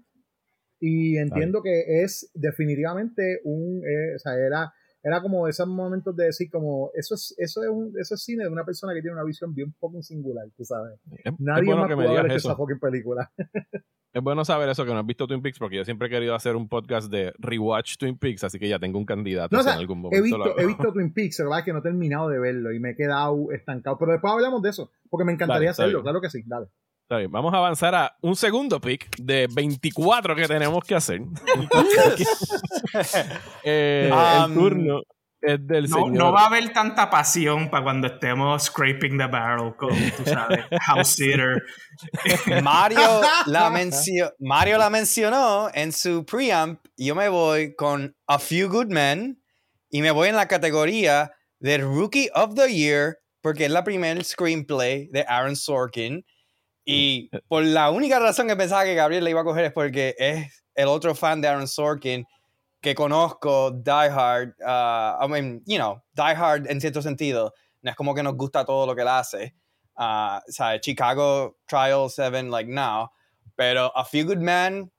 [0.83, 6.25] Y entiendo que es definitivamente un, eh, o sea, era, era como esos momentos de
[6.25, 9.15] decir como, eso es, eso es un, eso es cine de una persona que tiene
[9.15, 10.99] una visión bien fucking singular, tú sabes.
[11.23, 12.49] Es, Nadie es bueno más que eso.
[12.49, 13.31] esa fucking película.
[14.13, 16.35] Es bueno saber eso, que no has visto Twin Peaks, porque yo siempre he querido
[16.35, 19.63] hacer un podcast de rewatch Twin Peaks, así que ya tengo un candidato No, o
[19.63, 20.59] si sea, en algún momento He visto, hago.
[20.59, 22.89] he visto Twin Peaks, la verdad es que no he terminado de verlo y me
[22.89, 23.97] he quedado estancado.
[23.97, 26.67] Pero después hablamos de eso, porque me encantaría Dale, hacerlo, claro que sí, dale.
[27.11, 31.19] Está bien, vamos a avanzar a un segundo pick de 24 que tenemos que hacer.
[33.65, 35.01] Eh, el Um, turno
[35.41, 36.11] es del No, señor.
[36.13, 40.63] no va a haber tanta pasión para cuando estemos scraping the barrel con, tú sabes,
[40.87, 41.61] House Sitter.
[42.63, 43.01] Mario
[43.45, 46.79] la, mencio- Mario la mencionó en su preamp.
[46.95, 49.43] Yo me voy con A Few Good Men
[49.89, 54.23] y me voy en la categoría de Rookie of the Year porque es la primer
[54.23, 56.23] screenplay de Aaron Sorkin.
[56.91, 60.15] Y por la única razón que pensaba que Gabriel la iba a coger es porque
[60.17, 62.25] es el otro fan de Aaron Sorkin
[62.81, 64.55] que conozco, Die Hard.
[64.59, 67.53] uh, I mean, you know, Die Hard en cierto sentido.
[67.81, 69.55] No es como que nos gusta todo lo que él hace.
[69.95, 73.11] Uh, o sea, Chicago Trial 7, like now.
[73.55, 74.91] Pero A Few Good Men,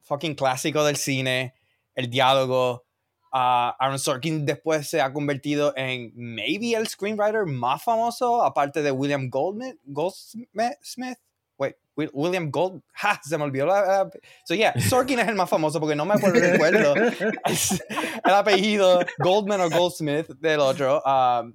[0.00, 1.54] fucking clásico del cine,
[1.94, 2.87] el diálogo.
[3.32, 8.90] Uh, Aaron Sorkin después se ha convertido en maybe el screenwriter más famoso, aparte de
[8.90, 11.18] William Goldman, Goldsmith.
[11.58, 12.82] Wait, Wi- William Gold.
[12.92, 13.20] ¡Ja!
[13.22, 14.08] Se me olvidó la.
[14.44, 16.94] so, yeah, Sorkin es el más famoso porque no me acuerdo, recuerdo
[18.24, 21.02] el apellido Goldman o Goldsmith del otro.
[21.04, 21.54] Um,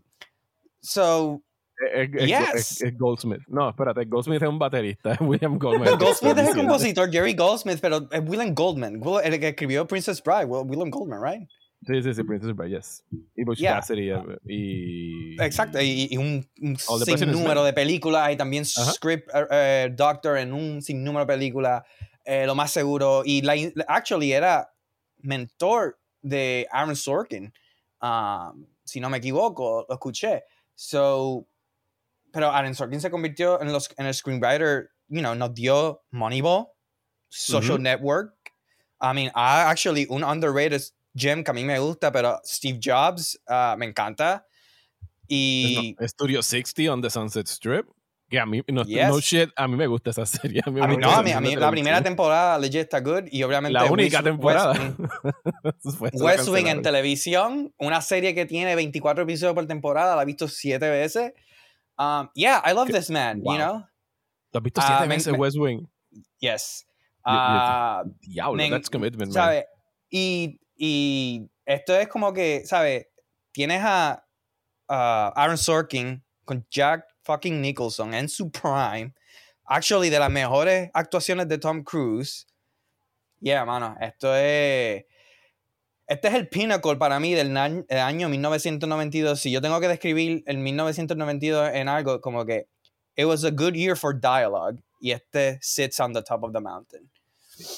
[0.82, 1.42] So,
[1.94, 2.54] Es, es- Yes.
[2.56, 3.42] es- es Goldsmith.
[3.48, 5.18] No, espérate, Goldsmith es un baterista.
[5.22, 5.98] William Goldman.
[5.98, 10.46] Goldsmith es el compositor, Gary Goldsmith, pero es William Goldman, el que escribió Princess Bride,
[10.46, 11.50] Will- William Goldman, right?
[11.86, 13.04] Sí, sí, sí, Princess Bride, yes.
[13.36, 13.76] Y Butch Yeah.
[13.76, 15.42] Cassidy eh, y...
[15.42, 18.92] Exacto, y, y un, un President's sinnúmero de películas y también Ajá.
[18.92, 21.84] script eh, eh, doctor en un sinnúmero de películas,
[22.26, 23.24] eh, lo más seguro.
[23.26, 23.54] Y la,
[23.88, 24.74] actually era
[25.18, 27.54] mentor de Aaron Sorkin,
[28.02, 30.44] um, si no me equivoco, lo escuché.
[30.76, 31.48] So,
[32.32, 36.68] pero Aaron Sorkin se convirtió en, los, en el screenwriter, you know, nos dio Moneyball,
[37.30, 37.84] Social Ujú.
[37.84, 38.34] Network.
[39.02, 40.82] I mean, I actually, un underrated
[41.16, 44.46] gem que a mí me gusta, pero Steve Jobs ah, me encanta.
[45.28, 47.88] Y No, Studio 60 on the Sunset Strip.
[48.30, 49.10] Que a mí, no, Yes.
[49.10, 50.62] no shit, a mí me gusta esa serie.
[50.66, 52.82] A mí, a me mí, gusta no, a mí, a mí la primera temporada legit
[52.82, 54.96] está good y obviamente La única West- temporada.
[56.00, 60.26] West West Wing en televisión, una serie que tiene 24 episodios por temporada, la he
[60.26, 61.32] visto siete veces.
[61.98, 63.54] Um, yeah, I love this man, Wow.
[63.54, 63.86] you know?
[64.52, 65.88] ¿Tú has visto Ah, siete me- veces me- West Wing?
[66.40, 66.86] Yes.
[67.24, 69.64] Ah, Diablo, men, that's commitment, man.
[70.12, 73.08] Y, y esto es como que, ¿sabes?
[73.54, 74.26] Tienes a,
[74.90, 79.14] a Aaron Sorkin con Jack fucking Nicholson en su prime.
[79.64, 82.46] Actually, de las mejores actuaciones de Tom Cruise.
[83.40, 85.06] Yeah, mano, esto es...
[86.06, 89.40] Este es el pinnacle para mí del na- del año 1992.
[89.40, 92.68] Si yo tengo que describir el 1992 en algo, como que
[93.16, 94.84] it was a good year for dialogue.
[95.00, 97.10] Y este sits on the top of the mountain.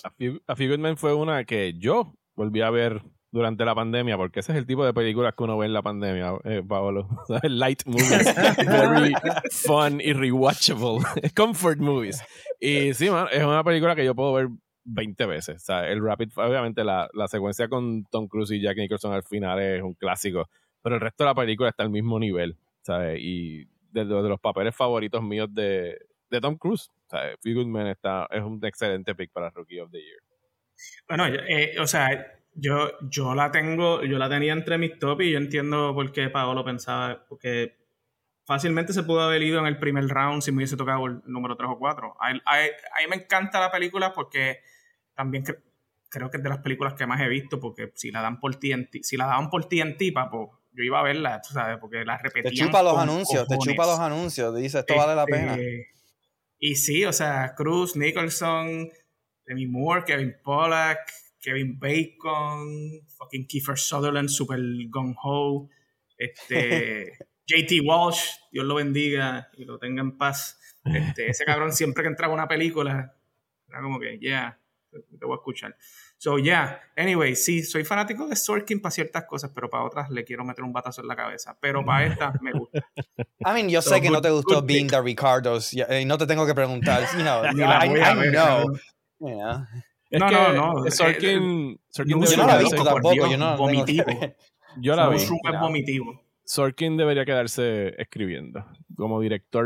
[0.03, 3.01] A Few, A Few Good Men fue una que yo volví a ver
[3.35, 5.81] durante la pandemia, porque ese es el tipo de películas que uno ve en la
[5.81, 7.09] pandemia, eh, Paolo.
[7.43, 8.33] Light movies,
[8.65, 9.13] very
[9.51, 10.99] fun y rewatchable.
[11.35, 12.23] Comfort movies.
[12.61, 14.47] Y sí, man, es una película que yo puedo ver
[14.85, 15.57] 20 veces.
[15.57, 19.23] O sea, el Rapid, obviamente la, la secuencia con Tom Cruise y Jack Nicholson al
[19.23, 20.47] final es un clásico,
[20.81, 23.19] pero el resto de la película está al mismo nivel, ¿sabes?
[23.21, 25.97] Y de, de los papeles favoritos míos de,
[26.29, 27.35] de Tom Cruise, ¿sabes?
[27.41, 30.19] Few Good Men está, es un excelente pick para Rookie of the Year.
[31.07, 35.31] Bueno, eh, o sea, yo, yo la tengo, yo la tenía entre mis top y
[35.31, 37.75] yo entiendo por qué Paolo pensaba, porque
[38.45, 41.55] fácilmente se pudo haber ido en el primer round si me hubiese tocado el número
[41.57, 42.15] 3 o 4.
[42.19, 44.59] A, a- a mí me encanta la película porque
[45.13, 45.61] también cre-
[46.09, 48.55] creo que es de las películas que más he visto, porque si la dan por
[48.55, 52.17] TNT, si la daban por TNT, papo, yo iba a verla, tú sabes, porque la
[52.17, 54.55] Te repetían chupa los con anuncios, te chupa los anuncios.
[54.55, 55.57] Dice, esto vale la Este, pena.
[56.59, 58.89] Y sí, o sea, Cruz, Nicholson,
[59.45, 60.99] Demi Moore, Kevin Pollack,
[61.41, 65.69] Kevin Bacon, fucking Kiefer Sutherland, super gung ho,
[66.17, 67.13] este,
[67.47, 70.59] JT Walsh, Dios lo bendiga y lo tenga en paz.
[70.83, 73.15] Este, ese cabrón siempre que entraba a una película,
[73.67, 74.59] era como que, yeah,
[74.91, 75.75] te voy a escuchar.
[76.17, 80.23] So, yeah, anyway, sí, soy fanático de Sorkin para ciertas cosas, pero para otras le
[80.23, 81.57] quiero meter un batazo en la cabeza.
[81.59, 82.79] Pero para esta me gusta.
[83.45, 85.81] I mean, yo So, sé que no good- te gustó good Being the Ricardos y
[85.83, 87.03] y no te tengo que preguntar.
[87.13, 87.49] You know, I,
[87.89, 88.71] I ver, know.
[89.19, 93.31] Es No, que no, no, Sorkin, Sorkin Yo no la he debería visto tampoco, Dios,
[93.31, 94.05] yo no vomitivo.
[94.77, 95.17] Yo la vi.
[95.59, 96.21] Vomitivo.
[96.43, 98.65] Sorkin debería quedarse escribiendo.
[98.95, 99.65] Como director,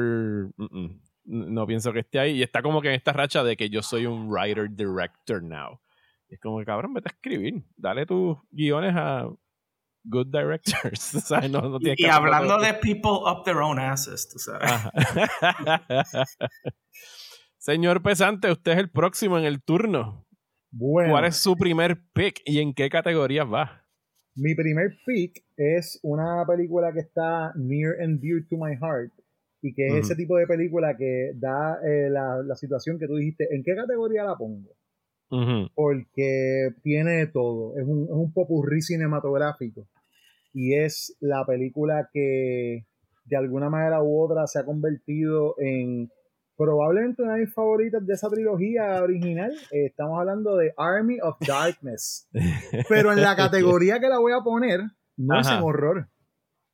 [0.56, 2.38] mm, mm, no pienso que esté ahí.
[2.38, 5.80] Y está como que en esta racha de que yo soy un writer-director now.
[6.30, 7.64] Y es como que, cabrón, vete a escribir.
[7.76, 9.28] Dale tus guiones a
[10.04, 11.14] good directors.
[11.82, 14.72] Y, que y hacerlo hablando de people up their own asses, tú sabes.
[17.60, 20.26] Señor Pesante, usted es el próximo en el turno.
[20.72, 23.86] Bueno, ¿Cuál es su primer pick y en qué categorías va?
[24.36, 29.12] mi primer pick es una película que está near and dear to my heart
[29.62, 33.18] y que es ese tipo de película que da eh, la, la situación que tú
[33.18, 34.70] dijiste, ¿en qué categoría la pongo?
[35.76, 39.88] Porque tiene todo, es un, es un popurrí cinematográfico
[40.54, 42.86] y es la película que
[43.26, 46.10] de alguna manera u otra se ha convertido en
[46.60, 49.52] probablemente una de mis favoritas de esa trilogía original.
[49.72, 52.28] Eh, estamos hablando de Army of Darkness.
[52.90, 54.82] Pero en la categoría que la voy a poner,
[55.16, 56.10] no es en horror.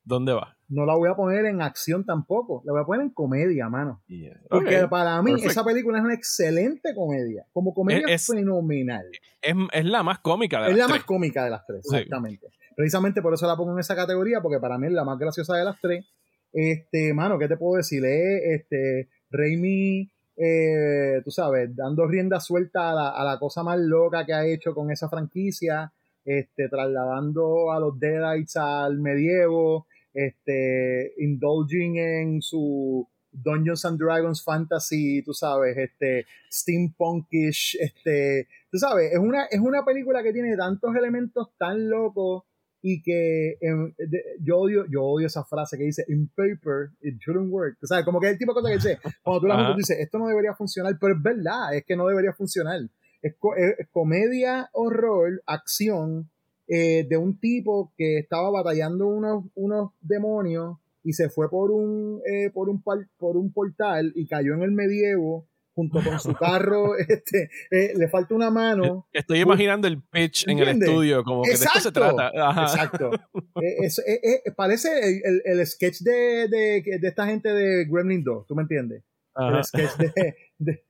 [0.02, 0.56] ¿Dónde va?
[0.68, 2.62] No la voy a poner en acción tampoco.
[2.64, 4.02] La voy a poner en comedia, mano.
[4.50, 7.46] Porque para mí esa película es una excelente comedia.
[7.52, 9.04] Como comedia Es- es- fenomenal.
[9.40, 10.96] Es, es la más cómica de Es las la tres.
[10.98, 11.94] más cómica de las tres, Sí.
[11.96, 12.48] exactamente.
[12.74, 15.54] Precisamente por eso la pongo en esa categoría, porque para mí es la más graciosa
[15.56, 16.04] de las tres.
[16.52, 18.04] Este, mano, ¿qué te puedo decir?
[18.04, 23.78] Es, este, Raimi, eh, tú sabes, dando rienda suelta a la, a la cosa más
[23.78, 25.92] loca que ha hecho con esa franquicia,
[26.24, 35.22] este, trasladando a los Deadites al medievo, este, indulging en su Dungeons and Dragons fantasy,
[35.22, 40.94] tú sabes, este, steampunkish, este, tú sabes, es una, es una película que tiene tantos
[40.96, 42.44] elementos tan locos
[42.88, 47.16] y que em, de- yo odio yo odio esa frase que dice in paper it
[47.18, 49.46] shouldn't work o sea como que es el tipo de cosa que dice cuando tú
[49.48, 52.80] la juntas, dices esto no debería funcionar pero es verdad es que no debería funcionar.
[53.22, 56.30] Es, co- es- comedia horror acción
[56.68, 62.20] eh, de un tipo que estaba batallando unos unos demonios y se fue por un
[62.30, 66.96] eh, por un por un portal y cayó en el medievo junto con su carro
[67.08, 70.88] este eh, le falta una mano Estoy imaginando el pitch en el ¿Entiendes?
[70.88, 72.32] estudio, como que de esto se trata.
[72.34, 72.62] Ajá.
[72.62, 73.10] Exacto.
[73.62, 74.88] Eh, es- eh, eh, parece
[75.24, 79.02] el, el- sketch de, de, de esta gente de Gremlin 2, ¿tú me entiendes?
[79.34, 79.58] Ajá.
[79.58, 80.82] El sketch de, de,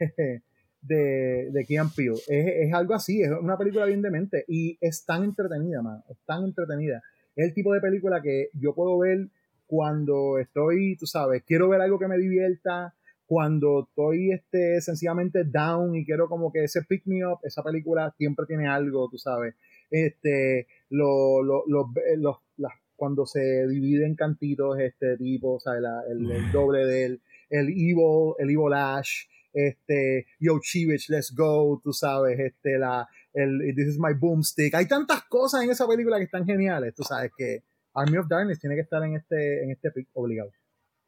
[0.83, 2.15] de, de Key and Peele.
[2.29, 6.17] Es, es algo así, es una película bien demente y es tan entretenida, man, es
[6.27, 7.03] tan entretenida.
[7.35, 9.29] Es el tipo de película que yo puedo ver
[9.67, 12.95] cuando estoy, tú sabes, quiero ver algo que me divierta,
[13.27, 18.15] cuando estoy este, sencillamente down y quiero como que ese pick me up, esa película
[18.17, 19.55] siempre tiene algo, tú sabes.
[19.91, 25.75] Este, lo, lo, los- los- las- cuando se divide en cantitos este tipo, o sea,
[25.81, 27.21] la- el, el doble del
[27.51, 33.61] el evil, el evil Ash, este, Yo Chivich, let's go, tú sabes, este, la, el
[33.77, 34.75] This is my boomstick.
[34.75, 37.63] Hay tantas cosas en esa película que están geniales, tú sabes que
[37.95, 40.51] Army of Darkness tiene que estar en este, en este pick obligado.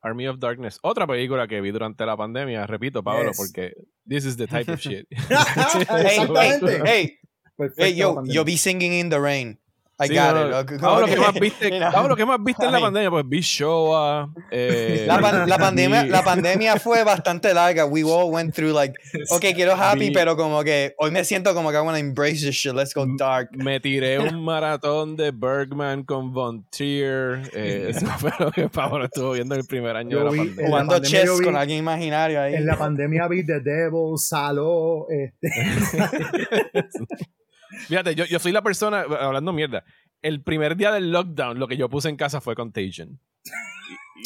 [0.03, 0.78] Army of Darkness.
[0.82, 3.36] Otra película que vi durante la pandemia, repito, Pablo, Yes.
[3.36, 3.72] porque
[4.07, 5.07] this is the type of shit.
[5.11, 6.18] Hey,
[6.86, 7.18] hey,
[7.59, 7.82] Exactamente.
[7.82, 9.59] hey, yo, yo vi Singing in the Rain.
[10.01, 10.80] I Sí, got no, it.
[10.80, 11.14] Pablo, okay.
[11.14, 11.70] ¿qué más viste?
[11.72, 11.90] Mira.
[11.90, 13.11] Pablo, ¿qué más viste en la pandemia?
[13.11, 14.28] Pues vi Showa.
[14.51, 17.84] Eh, La, pan- la pandemia, la pandemia fue bastante larga.
[17.84, 18.94] We all went through like,
[19.30, 22.01] okay, quiero happy, Vi- pero como que hoy me siento como que I want to
[22.01, 22.74] embrace this shit.
[22.74, 23.49] Let's go dark.
[23.57, 27.42] Me tiré un maratón de Bergman con Von Trier.
[27.53, 30.30] Eh, eso fue lo que Pablo estuvo viendo en el primer año Yo de la
[30.30, 30.55] vi- pandemia.
[30.55, 32.55] en la Jugando pandemia chess vi- con alguien imaginario ahí.
[32.55, 35.49] En la pandemia vi The Devil, Salo, este,
[37.88, 39.84] Fíjate, yo, yo soy la persona, hablando mierda,
[40.22, 43.20] el primer día del lockdown lo que yo puse en casa fue Contagion.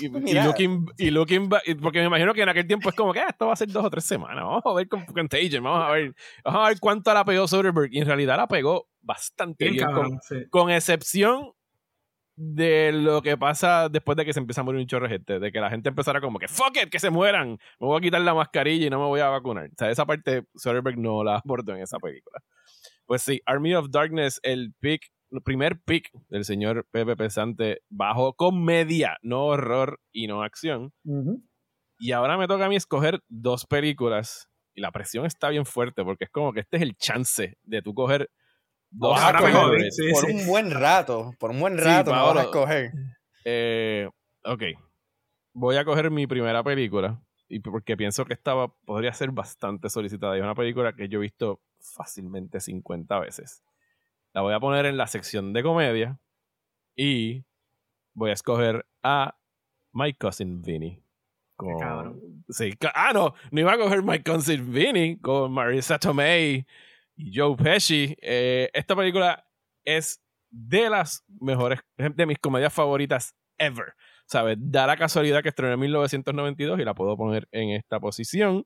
[0.01, 2.95] Y, y- y looking, y looking back- porque me imagino que en aquel tiempo es
[2.95, 4.43] como que "Ah, esto va a ser dos o tres semanas.
[4.43, 6.15] Vamos a ver con Contagion, vamos a ver,
[6.45, 7.93] vamos a ver cuánto la pegó Soderbergh.
[7.93, 10.37] Y en realidad la pegó bastante Bien bien, con, cabrón, sí.
[10.51, 11.53] con excepción
[12.35, 15.39] de lo que pasa después de que se empieza a morir un chorro de gente,
[15.39, 18.01] de que la gente empezara como que fuck it, que se mueran, me voy a
[18.01, 19.67] quitar la mascarilla y no me voy a vacunar.
[19.67, 22.39] O sea, esa parte Soderbergh no la abordó en esa película.
[23.13, 28.33] Pues sí, Army of Darkness, el pick, el primer pick del señor Pepe Pesante bajo
[28.33, 30.95] comedia, no horror y no acción.
[31.99, 36.03] Y ahora me toca a mí escoger dos películas y la presión está bien fuerte
[36.03, 38.31] porque es como que este es el chance de tú coger
[38.91, 40.33] dos Ahora me coger jodí, sí, por sí.
[40.35, 42.93] un buen rato, por un buen Sí, rato me vas a escoger.
[43.45, 44.09] Eh,
[44.43, 44.63] ok.
[45.53, 47.23] Voy a coger mi primera película.
[47.47, 50.35] Y porque pienso que esta va- podría ser bastante solicitada.
[50.35, 53.63] Y es una película que yo he visto fácilmente 50 veces.
[54.33, 56.19] La voy a poner en la sección de comedia.
[56.97, 57.45] Y
[58.15, 59.37] voy a escoger a
[59.93, 61.03] My Cousin Vinny.
[61.57, 62.45] Con- cabrón.
[62.49, 66.67] Sí, ah, no, no iba a coger My Cousin Vinny con Marisa Tomei
[67.17, 68.17] y Joe Pesci.
[68.21, 69.45] Eh, esta película
[69.85, 70.21] es
[70.51, 73.95] de las mejores, de mis comedias favoritas ever.
[74.27, 74.57] ¿Sabes?
[74.61, 78.65] Da la casualidad que estrenó en 1992 y la puedo poner en esta posición.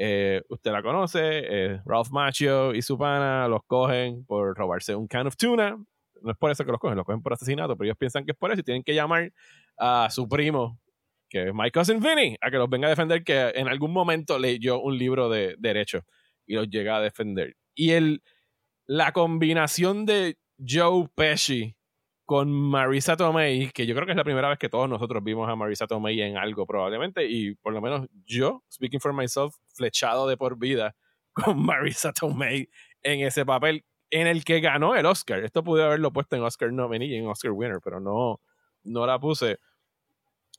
[0.00, 5.08] Eh, usted la conoce, eh, Ralph Macchio y su pana los cogen por robarse un
[5.08, 5.76] can of tuna.
[6.22, 8.30] No es por eso que los cogen, los cogen por asesinato, pero ellos piensan que
[8.30, 9.32] es por eso y tienen que llamar
[9.76, 10.78] a su primo,
[11.28, 14.38] que es my cousin Vinny, a que los venga a defender, que en algún momento
[14.38, 16.04] leyó un libro de derecho
[16.46, 17.56] y los llega a defender.
[17.74, 18.22] Y el,
[18.86, 21.74] la combinación de Joe Pesci
[22.28, 25.48] con Marisa Tomei, que yo creo que es la primera vez que todos nosotros vimos
[25.48, 30.28] a Marisa Tomei en algo probablemente, y por lo menos yo, speaking for myself, flechado
[30.28, 30.94] de por vida
[31.32, 32.68] con Marisa Tomei
[33.02, 35.42] en ese papel en el que ganó el Oscar.
[35.42, 38.42] Esto pude haberlo puesto en Oscar nominee y en Oscar winner, pero no,
[38.82, 39.58] no la puse.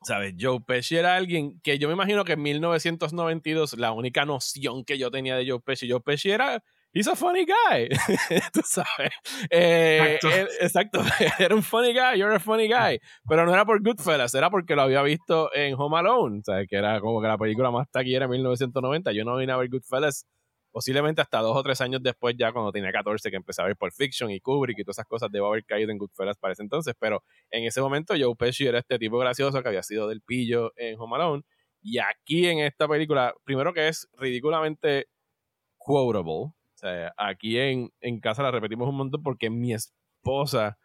[0.01, 0.33] ¿Sabes?
[0.39, 4.97] Joe Pesci era alguien que yo me imagino que en 1992 la única noción que
[4.97, 6.63] yo tenía de Joe Pesci, Joe Pesci era
[6.93, 7.89] he's a funny guy.
[8.53, 9.11] Tú sabes.
[9.49, 10.29] Eh, Exacto.
[10.37, 11.01] él- exacto.
[11.39, 12.99] Era un funny guy, you're a funny guy.
[13.27, 16.41] Pero no era por Goodfellas, era porque lo había visto en Home Alone.
[16.43, 19.11] Sea, que era como que la película más taquillera en 1990.
[19.13, 20.25] Yo no vine a ver Goodfellas
[20.71, 23.75] posiblemente hasta dos o tres años después, ya cuando tenía 14, que empecé a ver
[23.75, 26.61] Pulp Fiction y Kubrick y todas esas cosas, debo haber caído en Goodfellas para ese
[26.61, 26.93] entonces.
[26.99, 30.71] Pero en ese momento, Joe Pesci era este tipo gracioso que había sido del pillo
[30.75, 31.43] en Home Alone.
[31.81, 35.07] Y aquí en esta película, primero que es ridículamente
[35.77, 36.53] quotable.
[36.79, 40.77] Sea, aquí en, en casa la repetimos un montón porque mi esposa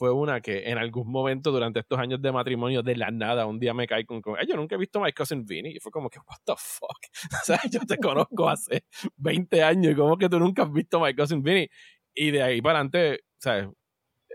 [0.00, 3.60] fue una que en algún momento durante estos años de matrimonio, de la nada, un
[3.60, 5.72] día me cae con, con "Ay, yo nunca he visto My Cousin Vinny.
[5.76, 6.98] Y fue como que, what the fuck.
[7.42, 8.84] o sea, yo te conozco hace
[9.16, 11.68] 20 años y como que tú nunca has visto My Cousin Vinny.
[12.14, 13.58] Y de ahí para adelante, sea,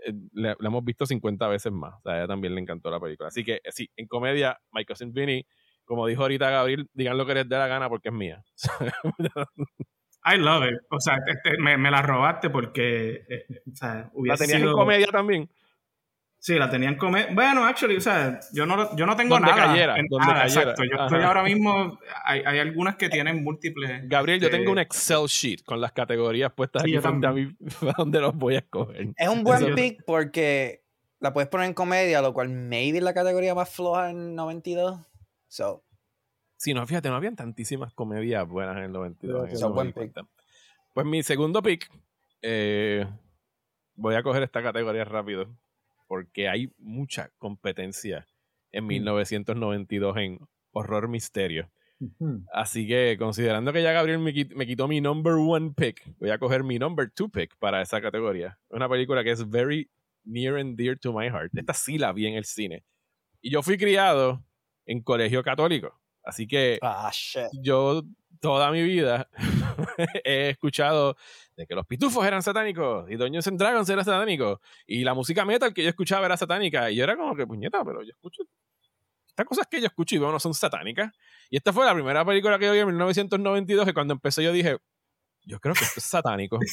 [0.04, 1.94] eh, la, hemos visto 50 veces más.
[1.94, 3.26] O sea, a ella también le encantó la película.
[3.28, 5.44] Así que sí, en comedia, My Cousin Vinny,
[5.84, 8.44] como dijo ahorita Gabriel, digan lo que les dé la gana porque es mía.
[10.26, 10.80] I love it.
[10.90, 15.06] O sea, este, me, me, la robaste porque eh, o sea, ¿La tenías en comedia
[15.06, 15.48] también?
[16.38, 17.34] Sí, la tenían comer.
[17.34, 19.66] Bueno, actually, o sea, yo no, yo no tengo donde nada.
[19.66, 20.42] Cayera, donde cayera.
[20.44, 20.84] Exacto.
[20.84, 21.98] Yo estoy ahora mismo.
[22.24, 24.08] Hay, hay, algunas que tienen múltiples.
[24.08, 27.48] Gabriel, yo tengo un Excel sheet con las categorías puestas aquí frente a mí,
[27.98, 29.08] donde los voy a escoger.
[29.16, 30.84] Es un buen pick porque
[31.18, 35.00] la puedes poner en comedia, lo cual maybe es la categoría más floja en 92.
[35.48, 35.85] So.
[36.56, 39.50] Sí, no, fíjate, no habían tantísimas comedias buenas en el 92.
[39.50, 40.12] Es un buen pick.
[40.94, 41.90] Pues mi segundo pick.
[42.42, 43.06] Eh,
[43.94, 45.48] voy a coger esta categoría rápido
[46.06, 48.26] porque hay mucha competencia
[48.72, 50.18] en 1992 mm.
[50.18, 50.38] en
[50.72, 51.70] horror misterio.
[52.52, 56.62] Así que considerando que ya Gabriel me, quitó, mi number one pick, voy a coger
[56.62, 58.58] mi number two pick para esa categoría.
[58.68, 59.88] Una película que es very
[60.24, 61.56] near and dear to my heart.
[61.56, 62.84] Esta sí la vi en el cine.
[63.40, 64.44] Y yo fui criado
[64.84, 65.98] en colegio católico.
[66.26, 67.10] Así que ah,
[67.62, 68.02] yo
[68.40, 69.28] toda mi vida
[70.24, 71.16] he escuchado
[71.56, 75.44] de que los pitufos eran satánicos y Dungeons and Dragons era satánico y la música
[75.44, 78.42] metal que yo escuchaba era satánica y yo era como que puñeta, pero yo escucho
[79.28, 81.12] estas cosas que yo escucho y veo no son satánicas.
[81.50, 84.50] Y esta fue la primera película que yo vi en 1992 que cuando empecé yo
[84.50, 84.78] dije,
[85.46, 86.58] yo creo que esto es satánico.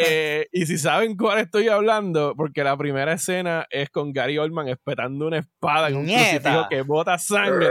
[0.00, 4.68] Eh, y si saben cuál estoy hablando, porque la primera escena es con Gary Oldman
[4.68, 7.68] espetando una espada en un crucifijo que bota sangre.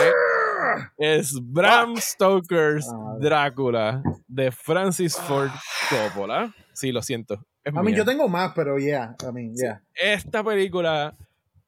[0.98, 5.50] Es Bram Stoker's ah, Drácula de Francis Ford
[5.90, 6.54] Coppola.
[6.74, 7.46] Sí, lo siento.
[7.66, 9.16] a mí yo tengo más, pero ya,
[9.54, 11.16] yeah, Esta película,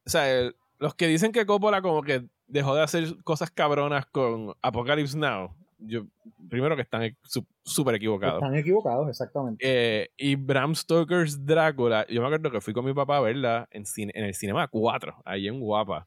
[0.06, 4.54] o sea, los que dicen que Coppola como que dejó de hacer cosas cabronas con
[4.62, 6.06] Apocalypse Now, yo,
[6.48, 7.16] primero que están
[7.64, 8.42] súper equivocados.
[8.42, 9.64] Están equivocados, exactamente.
[9.66, 13.68] Eh, y Bram Stoker's Drácula, yo me acuerdo que fui con mi papá a verla
[13.70, 16.06] en, en el Cinema 4, ahí en Guapa.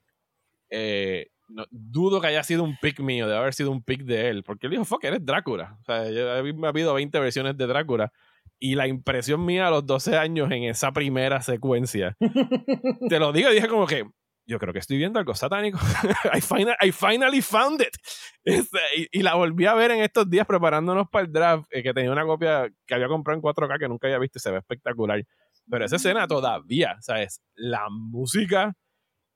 [0.70, 1.28] Eh,
[1.70, 4.68] dudo que haya sido un pick mío, debe haber sido un pick de él, porque
[4.68, 5.78] él dijo, fuck, eres Drácula.
[5.82, 8.12] O sea, yo, me ha habido 20 versiones de Drácula.
[8.60, 12.16] Y la impresión mía a los 12 años en esa primera secuencia,
[13.10, 14.06] te lo digo, dije como que,
[14.46, 15.80] yo creo que estoy viendo algo satánico.
[16.34, 17.96] I, I, finally found it.
[18.44, 18.80] Este,
[19.12, 22.12] y, la volví a ver en estos días preparándonos para el draft, eh, que tenía
[22.12, 25.24] una copia que había comprado en 4K que nunca había visto y se ve espectacular.
[25.70, 27.42] Pero esa escena todavía, ¿sabes?
[27.56, 28.74] La música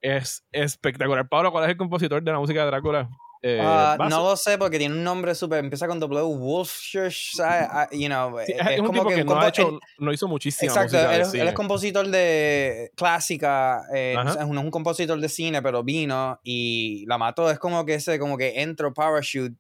[0.02, 1.28] es espectacular.
[1.30, 3.10] Pablo, ¿cuál es el compositor de la música de Drácula?
[3.42, 5.60] Eh, ah, no lo sé porque tiene un nombre súper.
[5.60, 6.22] Empieza con W.
[6.38, 7.40] Wolfshish.
[7.40, 10.98] Ah, you know, es, es, un tipo que, no, ha hecho, no hizo muchísima Exacto,
[10.98, 13.84] música él, es compositor de clásica.
[13.94, 17.50] Eh, no es un compositor de cine, pero vino y la mató.
[17.52, 19.56] Es como que ese, como que entro parachute.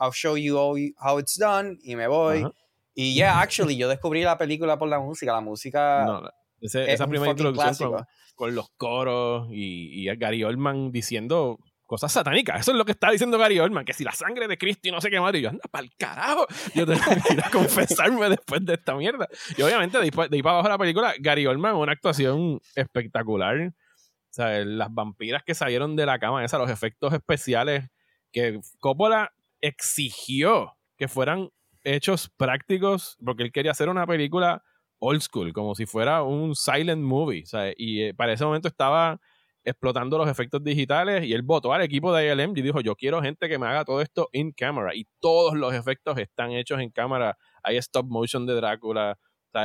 [0.00, 0.56] I'll show you
[1.00, 2.46] how it's done y me voy.
[2.94, 5.32] Y yeah, actually, yo descubrí la película por la música.
[5.32, 6.04] La música.
[6.04, 6.22] No,
[6.60, 8.04] esa primera introducción
[8.34, 11.58] con, los coros y, y Gary Oldman diciendo
[11.88, 12.60] cosas satánicas.
[12.60, 14.92] Eso es lo que está diciendo Gary Oldman, que si la sangre de Cristo y
[14.92, 18.64] no sé qué madre, yo, anda pa'l carajo, yo tengo que ir a confesarme después
[18.64, 19.26] de esta mierda.
[19.56, 23.56] Y obviamente, de ahí, para abajo de la película, Gary Oldman, una actuación espectacular.
[23.58, 23.72] O
[24.30, 27.88] sea, las vampiras que salieron de la cama esa, los efectos especiales
[28.30, 29.32] que Coppola
[29.62, 31.48] exigió que fueran
[31.84, 34.62] hechos prácticos, porque él quería hacer una película
[34.98, 37.46] old school, como si fuera un silent movie.
[37.46, 39.18] Sea, y eh, para ese momento estaba
[39.64, 43.22] explotando los efectos digitales y él votó al equipo de ILM y dijo, yo quiero
[43.22, 46.90] gente que me haga todo esto in camera y todos los efectos están hechos en
[46.90, 47.36] cámara.
[47.62, 49.18] Hay stop motion de Drácula.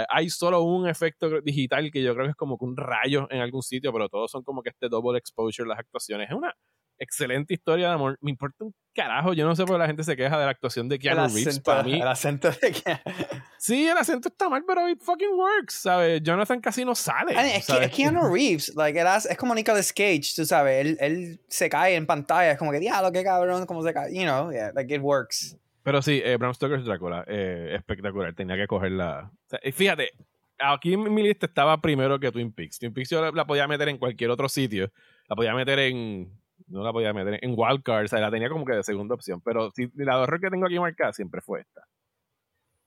[0.09, 3.41] hay solo un efecto digital que yo creo que es como que un rayo en
[3.41, 6.29] algún sitio, pero todos son como que este double exposure, las actuaciones.
[6.29, 6.53] Es una
[6.97, 8.17] excelente historia de amor.
[8.21, 9.33] Me importa un carajo.
[9.33, 11.59] Yo no sé por qué la gente se queja de la actuación de Keanu Reeves.
[11.59, 12.01] para mí.
[12.01, 12.99] El acento de Keanu.
[13.57, 16.21] Sí, el acento está mal, pero it fucking works, ¿sabes?
[16.21, 17.33] Jonathan casi no sale.
[17.55, 17.65] es,
[17.95, 18.75] Keanu Reeves.
[18.75, 20.85] Like, es como Nicolas Cage, tú sabes.
[20.85, 22.51] Él, él se cae en pantalla.
[22.51, 24.13] Es como que, diablo, qué cabrón, cómo se cae.
[24.13, 25.57] You know, yeah, like it works.
[25.81, 28.33] Pero sí, eh, Bram Stoker's Drácula, eh, espectacular.
[28.33, 29.31] Tenía que cogerla.
[29.49, 30.11] O fíjate,
[30.59, 32.79] aquí en mi lista estaba primero que Twin Peaks.
[32.79, 34.91] Twin Peaks yo la podía meter en cualquier otro sitio.
[35.27, 36.31] La podía meter en
[36.67, 39.41] no la podía meter en wildcard, o sea, la tenía como que de segunda opción,
[39.41, 41.81] pero si, la horror que tengo aquí marcada siempre fue esta.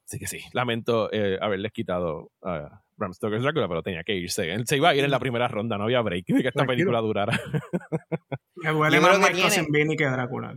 [0.05, 4.53] Así que sí, lamento eh, haberles quitado a Bram Stoker's Dracula, pero tenía que irse.
[4.53, 6.65] Él se iba a ir en la primera ronda, no había break de que esta
[6.65, 7.37] película durara.
[8.55, 10.55] Me huele más Michael Benny que Drácula.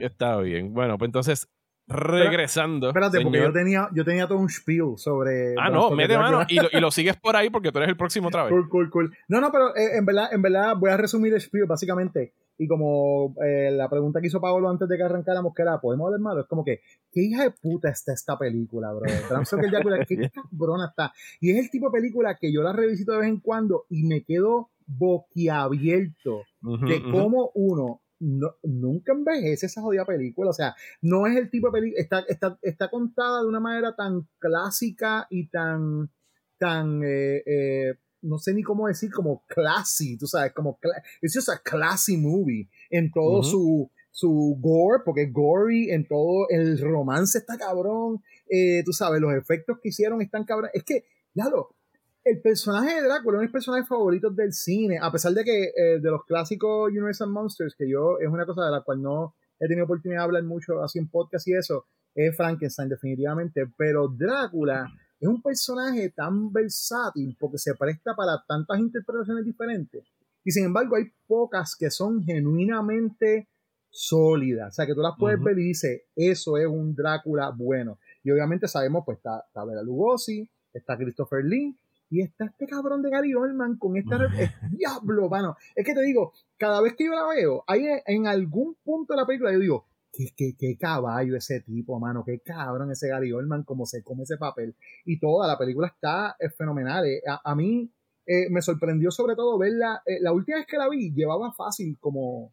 [0.00, 0.72] Está bien.
[0.72, 1.48] Bueno, pues entonces,
[1.86, 2.88] regresando.
[2.88, 5.54] Espérate, porque yo tenía, yo tenía todo un spiel sobre.
[5.58, 7.96] Ah, no, mete mano y lo, y lo, sigues por ahí porque tú eres el
[7.96, 8.52] próximo otra vez.
[8.52, 9.16] Cool, cool, cool.
[9.28, 12.68] No, no, pero eh, en, verdad, en verdad voy a resumir el spiel básicamente y
[12.68, 16.20] como eh, la pregunta que hizo Pablo antes de que arrancáramos que era, ¿podemos hablar
[16.20, 16.40] malo?
[16.42, 19.10] Es como que, ¿qué hija de puta está esta película, bro?
[19.28, 21.12] Bram Stoker Drácula, ¿qué cabrona está?
[21.40, 24.04] Y es el tipo de película que yo la revisito de vez en cuando y
[24.04, 26.42] me quedo boquiabierto
[26.86, 30.50] de cómo uno nunca envejece esa jodida película.
[30.50, 32.00] O sea, no es el tipo de película.
[32.00, 36.10] Está, está, está contada de una manera tan clásica y tan.
[36.58, 37.02] tan.
[37.02, 40.78] Eh, eh, no sé ni cómo decir, como classy, tú sabes, como.
[41.20, 46.46] Es just a classy movie en todo su su gore, porque es gory en todo,
[46.50, 50.70] el romance está cabrón, eh, tú sabes, los efectos que hicieron están cabrón.
[50.74, 51.04] Es que,
[51.34, 51.74] ya lo,
[52.22, 55.44] el personaje de Drácula es uno de mis personajes favoritos del cine, a pesar de
[55.44, 59.00] que eh, de los clásicos Universal Monsters, que yo es una cosa de la cual
[59.00, 63.66] no he tenido oportunidad de hablar mucho así en podcast y eso, es Frankenstein definitivamente,
[63.78, 64.92] pero Drácula
[65.22, 70.04] es un personaje tan versátil porque se presta para tantas interpretaciones diferentes
[70.42, 73.48] y sin embargo hay pocas que son genuinamente
[73.88, 77.98] sólidas, o sea que tú las puedes ver y dices, eso es un Drácula bueno.
[78.24, 81.76] Y obviamente sabemos, pues está, está Bela Lugosi, está Christopher Lee,
[82.10, 84.18] y está este cabrón de Gary Oldman con esta...
[84.72, 85.56] diablo, mano.
[85.74, 89.20] Es que te digo, cada vez que yo la veo, hay en algún punto de
[89.20, 93.32] la película yo digo, qué, qué, qué caballo ese tipo, mano, qué cabrón ese Gary
[93.32, 94.74] Oldman, cómo se come ese papel.
[95.04, 97.06] Y toda la película está fenomenal.
[97.06, 97.90] Eh, a, mí
[98.26, 101.96] eh, me sorprendió sobre todo verla, eh, la última vez que la vi llevaba fácil
[101.98, 102.52] como...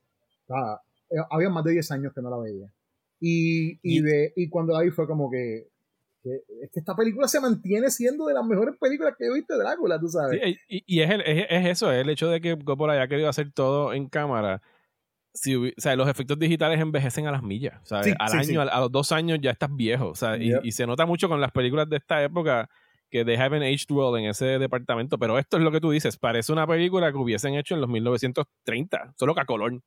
[1.30, 2.74] había más de 10 años que no la veía.
[3.20, 5.68] Y, y, de, y cuando la vi fue como que
[6.24, 9.64] es que esta película se mantiene siendo de las mejores películas que he visto de
[9.64, 10.58] Drácula, tú sabes.
[10.68, 14.62] y, es, es, eso, el hecho de que Coppola haya querido hacer todo en cámara.
[15.34, 17.80] Si, o sea, los efectos digitales envejecen a las millas.
[17.84, 18.16] ¿sabes?
[18.20, 20.10] Al año, A, los dos años ya estás viejo.
[20.10, 22.70] O sea, y, se nota mucho con las películas de esta época
[23.10, 25.18] que they haven't aged well en ese departamento.
[25.18, 26.18] Pero esto es lo que tú dices.
[26.18, 29.82] Parece una película que hubiesen hecho en los 1930, solo que a color.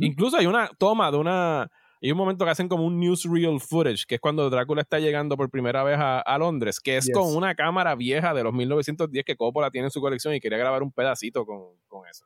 [0.00, 1.70] Incluso hay una toma de una
[2.00, 5.36] hay un momento que hacen como un newsreel footage, que es cuando Drácula está llegando
[5.36, 9.36] por primera vez a, Londres, que es con una cámara vieja de los 1910 que
[9.36, 11.72] Coppola tiene en su colección y quería grabar un pedacito con,
[12.08, 12.24] eso.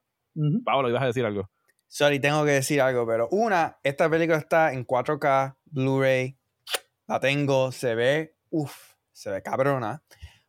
[0.64, 1.48] Pablo, ibas a decir algo.
[1.92, 6.38] Sorry, tengo que decir algo, pero una, esta película está en 4K, Blu-ray,
[7.06, 10.02] la tengo, se ve, uff, se ve cabrona.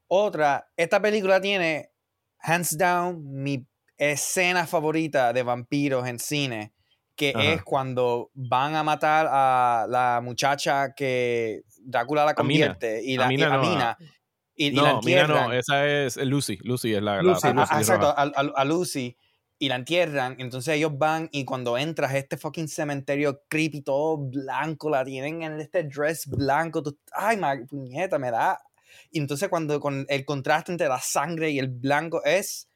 [0.08, 1.92] Otra, esta película tiene,
[2.40, 3.68] hands down, mi
[3.98, 6.72] escena favorita de vampiros en cine
[7.14, 13.26] que es cuando van a matar a la muchacha que Drácula la convierte y la
[13.26, 13.98] Amina, no, Amina,
[14.56, 19.18] y, no, la no, esa es Lucy, Lucy es la, Lucy, exacto, a, Lucy
[19.64, 24.18] y la entierran, entonces ellos van y cuando entras a este fucking cementerio creepy todo
[24.18, 27.38] blanco, la tienen en este dress blanco, tú, ay,
[27.70, 28.60] puñeta, me da
[29.10, 32.68] y entonces cuando con el contraste entre la sangre y el blanco es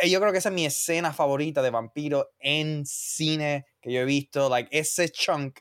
[0.00, 4.00] eh, yo creo que esa es mi escena favorita de vampiro en cine que yo
[4.00, 4.48] he visto.
[4.48, 5.60] Like, ese chunk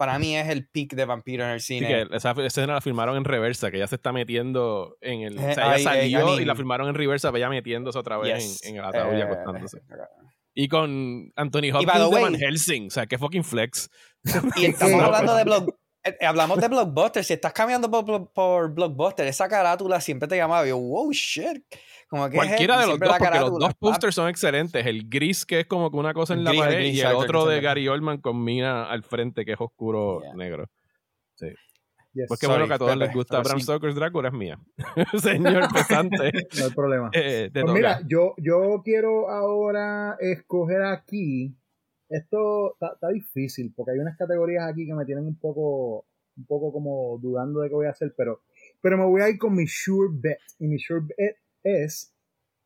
[0.00, 2.06] para mí es el peak de vampiro en el cine.
[2.10, 5.38] esa escena la filmaron en reversa, que ya se está metiendo en el.
[5.38, 8.76] O sea, ella salió y la filmaron en reversa, pero ya metiéndose otra vez en,
[8.76, 9.82] el ataúd y eh, acostándose.
[10.54, 13.90] Y con Anthony Hopkins de Van Helsing, o sea, qué fucking flex.
[14.56, 15.68] Y estamos hablando de blog,
[16.02, 17.22] eh, hablamos de Blockbuster.
[17.22, 20.66] Si estás cambiando por, por, Blockbuster, esa carátula siempre te llamaba.
[20.66, 21.62] Yo, wow, shit.
[22.10, 24.84] Cualquiera de los dos, porque los dos posters son excelentes.
[24.84, 27.60] El gris, que es como que una cosa en la pared, y el otro de
[27.60, 30.68] Gary Oldman con Mina al frente, que es oscuro negro.
[31.36, 31.46] Sí.
[32.26, 34.58] pues qué bueno que a todos les gusta Bram Stoker's Drácula, es mía.
[35.22, 36.16] Señor pesante.
[36.58, 37.10] no hay problema.
[37.14, 41.56] Eh, pues mira, yo, yo quiero ahora escoger aquí.
[42.08, 46.06] Esto está, difícil, porque hay unas categorías aquí que me tienen un poco,
[46.36, 48.42] un poco como dudando de qué voy a hacer, pero,
[48.82, 50.40] pero me voy a ir con mi Sure Bet.
[50.58, 52.14] Y mi Sure Bet es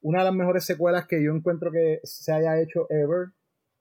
[0.00, 3.28] una de las mejores secuelas que yo encuentro que se haya hecho ever.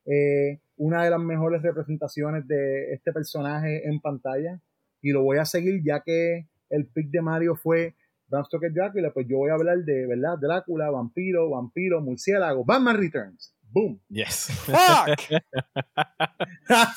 [0.05, 4.59] Eh, una de las mejores representaciones de este personaje en pantalla.
[5.01, 7.95] Y lo voy a seguir ya que el pick de Mario fue
[8.27, 10.37] Bram Stoker Drácula, pues yo voy a hablar de, ¿verdad?
[10.39, 13.53] Drácula, vampiro, vampiro, murciélago, Batman Returns.
[13.61, 13.99] Boom.
[14.09, 14.49] Yes.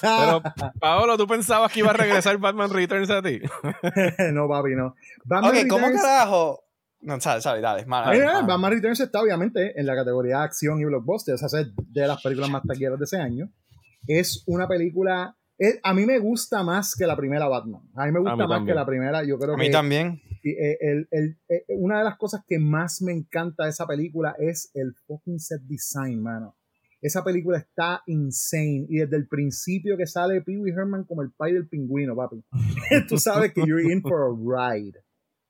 [0.00, 0.42] Pero,
[0.78, 3.40] Paolo, ¿tú pensabas que iba a regresar Batman Returns a ti?
[4.32, 4.94] no, papi, no.
[5.28, 6.65] ok, ¿cómo carajo?
[7.06, 11.38] No, sabes, sabes, dale, Batman Returns está obviamente en la categoría acción y blockbuster, o
[11.38, 13.48] sea, es de las películas más taquilleras de ese año.
[14.08, 15.36] Es una película,
[15.84, 17.82] a mí me gusta más que la primera Batman.
[17.94, 20.20] A mí me gusta más que la primera, yo creo a mí también.
[20.42, 24.34] Eh, el, el, eh, una de las cosas que más me encanta de esa película
[24.40, 26.56] es el fucking set design, mano.
[27.00, 28.86] Esa película está insane.
[28.88, 32.44] Y desde el principio que sale Pee Wee Herman como el pai del pingüino, papi.
[33.08, 35.05] Tú sabes que you're in for a ride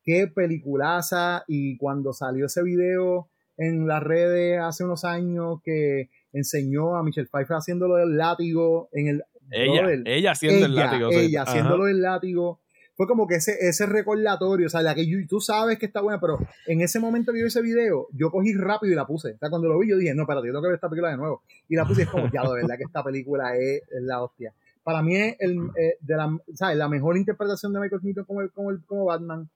[0.06, 3.28] qué peliculaza y cuando salió ese video
[3.58, 9.08] en las redes hace unos años que enseñó a Michelle Pfeiffer haciéndolo del látigo en
[9.08, 11.10] el ella, ella haciendo el látigo.
[11.10, 12.60] ella haciéndolo del látigo
[12.96, 16.18] fue como que ese, ese recordatorio, o sea, la que tú sabes que está buena,
[16.18, 19.32] pero en ese momento que yo vi ese video, yo cogí rápido y la puse.
[19.32, 21.10] O sea, cuando lo vi, yo dije, no, espérate, yo tengo que ver esta película
[21.10, 21.42] de nuevo.
[21.68, 24.22] Y la puse y es como, ya, de verdad que esta película es, es la
[24.22, 24.54] hostia.
[24.82, 26.78] Para mí es el, eh, de la, ¿sabes?
[26.78, 29.50] la mejor interpretación de Michael Keaton como, el, como, el, como Batman.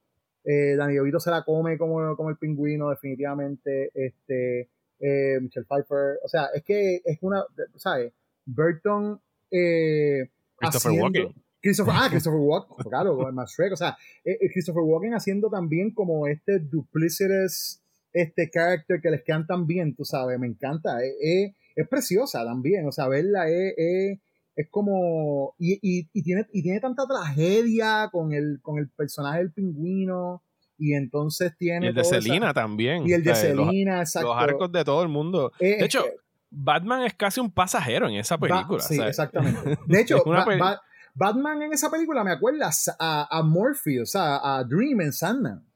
[0.44, 3.90] Eh, Danny DeVito se la come como, como el pingüino, definitivamente.
[3.94, 4.68] Este,
[5.00, 6.18] eh, Michelle Pfeiffer.
[6.22, 7.44] O sea, es que es una,
[7.76, 8.12] ¿sabes?
[8.46, 9.20] Burton.
[9.50, 11.42] Eh, Christopher haciendo- Walken.
[11.62, 15.50] Christopher, ah, Christopher Walken, claro, con el Shrek, o sea, eh, eh, Christopher Walken haciendo
[15.50, 17.82] también como este duplicitous,
[18.12, 22.86] este character que les quedan tan bien, tú sabes, me encanta, eh, es preciosa también,
[22.86, 24.18] o sea, verla es,
[24.60, 29.38] es, como, y, y, y tiene, y tiene tanta tragedia con el, con el personaje
[29.38, 30.42] del pingüino,
[30.78, 33.06] y entonces Y tiene el de esa- Selina también.
[33.06, 34.32] y el de los- Selina, Los, exacto.
[34.34, 35.52] arcos de todo el mundo.
[35.58, 36.16] Eh, De hecho, eh,
[36.50, 38.80] Batman es casi un pasajero en esa Ba- película.
[38.82, 39.78] sí, exactamente.
[39.86, 40.80] De hecho, Ba- Ba-
[41.14, 45.66] Batman en esa película me acuerda a, a Morpheus, o sea, a Dream en Sandman.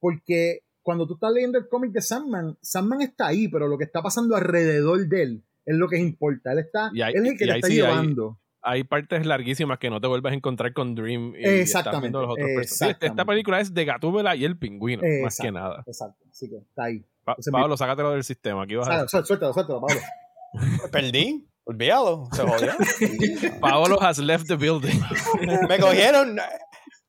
[0.00, 3.84] Porque cuando tú estás leyendo el cómic de Sandman, Sandman está ahí, pero lo que
[3.84, 6.52] está pasando alrededor de él es lo que importa.
[6.52, 8.38] Él está, Y ahí- él es el que te está sí, llevando.
[8.62, 12.36] hay partes larguísimas que no te vuelves a encontrar con Dream y Exactamente, los otros
[12.54, 12.72] personajes.
[12.72, 13.24] Esta exactamente.
[13.26, 15.82] película es de Gatúbela y el pingüino, más que nada.
[15.86, 17.04] Exacto, así que está ahí.
[17.24, 18.62] Pa- Ese es Pablo, sácatelo del sistema.
[18.64, 20.00] Aquí vas a Suéltalo, suéltalo, Pablo.
[20.92, 21.46] Perdí.
[21.64, 22.28] Olvídalo.
[22.32, 22.72] Se jodió.
[23.60, 24.98] Paolo has left the building.
[25.68, 26.36] me cogieron.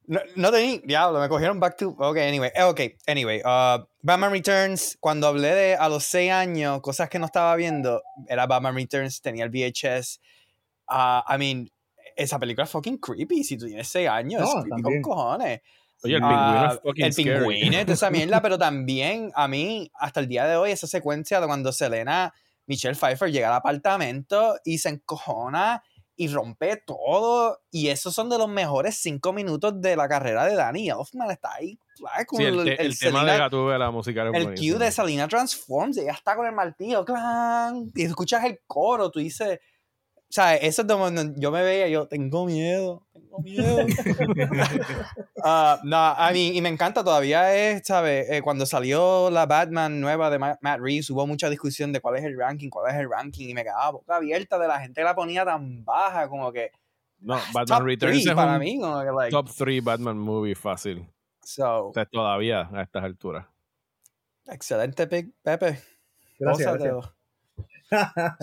[0.05, 0.79] No, no tenía.
[0.83, 1.95] Diablo, me cogieron back to.
[1.97, 2.51] Ok, anyway.
[2.53, 3.39] eh, Ok, anyway.
[3.43, 4.97] uh, Batman Returns.
[4.99, 9.21] Cuando hablé de a los 6 años, cosas que no estaba viendo, era Batman Returns,
[9.21, 10.19] tenía el VHS.
[10.89, 11.69] Uh, I mean,
[12.15, 13.43] esa película es fucking creepy.
[13.43, 15.01] Si tú tienes 6 años, No, es creepy también.
[15.01, 15.61] con cojones.
[16.03, 17.37] Oye, el Ah, pingüino es fucking el scary.
[17.39, 20.87] pingüino es de esa mierda, pero también a mí, hasta el día de hoy, esa
[20.87, 22.33] secuencia de cuando Selena,
[22.65, 25.83] Michelle Pfeiffer llega al apartamento y se encojona
[26.15, 27.59] y rompe todo.
[27.69, 31.29] Y esos son de los mejores cinco minutos de la carrera de Danny Elfman.
[31.31, 31.77] Está ahí,
[32.31, 34.77] Sí, el, te- el tema Selena- de Gatúbela musical es el buenísimo.
[34.77, 39.19] cue de Salina Transforms, ella está con el martillo, clan, y escuchas el coro, tú
[39.19, 39.59] dices,
[40.15, 43.77] o sea, eso es donde yo me veía, yo tengo miedo, tengo miedo.
[45.43, 48.29] Ah, no, a mí, y me encanta todavía, es, ¿sabes?
[48.29, 52.17] Eh, cuando salió la Batman nueva de Ma- Matt Reeves, hubo mucha discusión de cuál
[52.17, 55.01] es el ranking, cuál es el ranking, y me quedaba boca abierta de la gente
[55.01, 56.71] que la ponía tan baja, como que
[57.19, 60.55] No, Batman top Returns es para un mí, como que, like, top 3 Batman movie
[60.55, 61.07] fácil.
[61.43, 63.45] So, sea, todavía a estas alturas.
[64.47, 65.79] excelente pick, Pepe.
[66.39, 67.13] Gracias.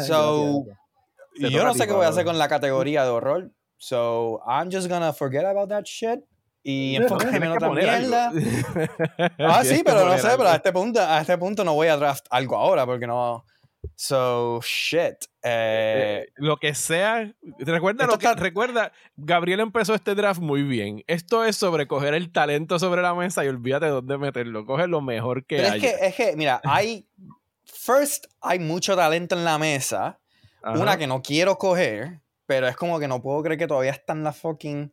[0.07, 0.65] So,
[1.35, 3.51] Gracias, yo no sé qué voy a hacer con la categoría de horror.
[3.77, 6.21] So, I'm just gonna forget about that shit
[6.63, 8.33] y enfocarme en otra mierda.
[9.39, 10.39] Ah, sí, pero no sé, algo.
[10.39, 13.45] pero a este punto, a este punto no voy a draft algo ahora porque no.
[13.95, 15.25] So, shit.
[15.43, 20.63] Eh, Eh, lo que sea, recuerda lo que, está- recuerda, Gabriel empezó este draft muy
[20.63, 21.05] bien.
[21.07, 24.67] Esto es sobre coger el talento sobre la mesa y olvídate dónde meterlo.
[24.67, 25.81] Coge lo mejor que pero es hay.
[25.81, 27.07] que, es que, mira, hay.
[27.65, 30.19] First, hay mucho talento en la mesa.
[30.65, 34.13] Una que no quiero coger, pero es como que no puedo creer que todavía está
[34.13, 34.93] en la fucking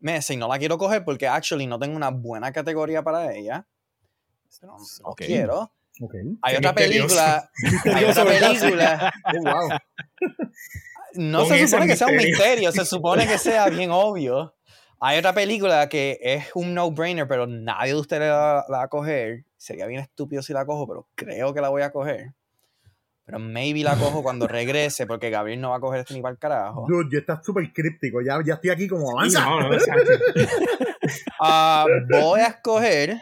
[0.00, 3.66] mesa y no la quiero coger porque actually no tengo una buena categoría para ella.
[4.62, 4.76] No,
[5.16, 5.70] quiero.
[6.42, 7.50] Hay otra película.
[7.94, 9.12] Hay otra película.
[9.24, 9.78] Oh, wow.
[11.14, 12.72] No se supone que sea un misterio.
[12.72, 14.54] se supone que sea bien obvio.
[15.00, 18.88] Hay otra película que es un no-brainer, pero nadie de ustedes la, la va a
[18.88, 19.44] coger.
[19.56, 22.34] Sería bien estúpido si la cojo, pero creo que la voy a coger.
[23.26, 26.32] Pero maybe la cojo cuando regrese, porque Gabriel no va a coger esto ni para
[26.32, 26.84] el carajo.
[26.86, 28.20] Dude, ya estás súper críptico.
[28.20, 29.44] Ya, ya estoy aquí como avanza.
[29.44, 29.70] No.
[31.38, 33.20] Ah, voy a escoger.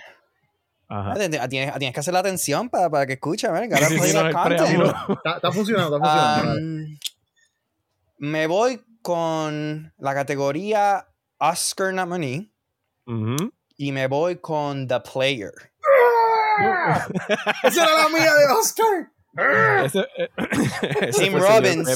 [0.92, 1.12] Ajá.
[1.12, 3.48] Ah, Tienes, tienes- tienes que hacer la atención para, para que escuche,
[3.88, 4.12] Sí, sí, play
[4.76, 4.86] no.
[5.14, 6.60] Está, está funcionando, está funcionando.
[6.60, 6.98] Um,
[8.18, 12.52] me voy con la categoría Oscar nominee
[13.06, 13.52] Ujú.
[13.76, 15.52] y me voy con The Player.
[17.64, 19.10] Esa era la mía de Oscar.
[19.86, 20.28] Ese- eh,
[21.08, 21.88] ese Tim Robbins.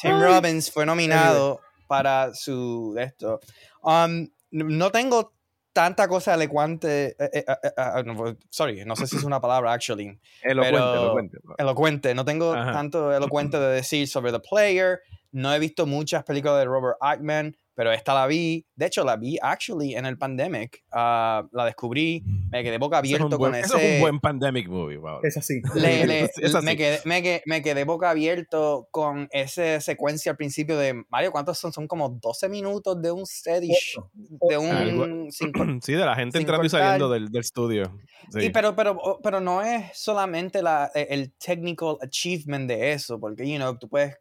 [0.00, 0.20] Tim.
[0.20, 3.40] Robbins fue nominado para su esto.
[3.82, 5.32] Um, no tengo
[5.72, 7.16] tanta cosa elocuente.
[7.18, 10.18] eh, eh, eh, eh, no, sorry, no sé si es una palabra, actually.
[10.42, 11.38] Elocuente, Pero- elocuente.
[11.58, 12.14] Elocuente.
[12.14, 12.72] No tengo Ajá.
[12.72, 15.00] tanto elocuente de decir sobre The Player.
[15.32, 18.66] No he visto muchas películas de Robert Ackman, pero esta la vi.
[18.74, 20.82] De hecho, la vi actually en el pandemic.
[20.92, 23.88] Ah, la descubrí, me quedé boca Eso es abierto buen- con eso ese.
[23.88, 25.20] es un buen pandemic movie, wow.
[25.22, 25.62] Es así.
[25.74, 26.66] Le- le- Es así.
[26.66, 31.30] me, quedé, me, quedé, me quedé- boca abierto con esa secuencia al principio de Mario.
[31.32, 31.72] ¿Cuántos son?
[31.72, 36.04] Son como 12 minutos de un steady sh- de Algo- un sin cor- Sí, de
[36.04, 36.80] la gente entrando y cortar.
[36.86, 37.96] saliendo del, del estudio.
[38.32, 38.46] Sí.
[38.46, 43.48] Y pero, pero, pero no es solamente la, e, el technical achievement de eso, porque,
[43.48, 44.16] you know, tú puedes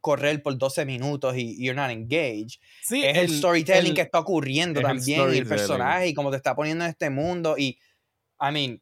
[0.00, 2.58] correr por 12 minutos y you're not engaged.
[2.82, 6.14] Sí, es el, storytelling el- que está ocurriendo es el también y el personaje y
[6.14, 7.56] cómo te está poniendo en este mundo.
[7.58, 7.78] Y,
[8.40, 8.80] I mean,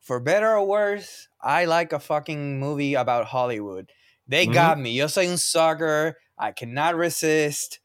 [0.00, 3.86] for better or worse, I like a fucking movie about Hollywood.
[4.28, 4.94] They got me.
[4.94, 6.16] Yo soy un sucker.
[6.38, 7.78] I cannot resist.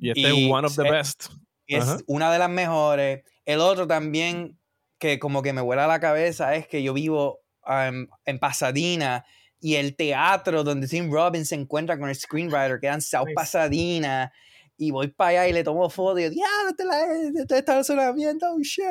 [0.00, 1.28] Y este y es one of the se- best.
[1.68, 3.22] Es una de las mejores.
[3.44, 4.58] El otro también
[4.98, 9.24] que como que me vuela la cabeza es que yo vivo um, en Pasadena
[9.60, 13.28] y el teatro donde Tim Robbins se encuentra con el screenwriter queda en South.
[13.34, 14.32] Pasadena
[14.76, 18.46] y voy para allá y le tomo foto y yo, diablo, este la este estacionamiento,
[18.52, 18.84] oh shit.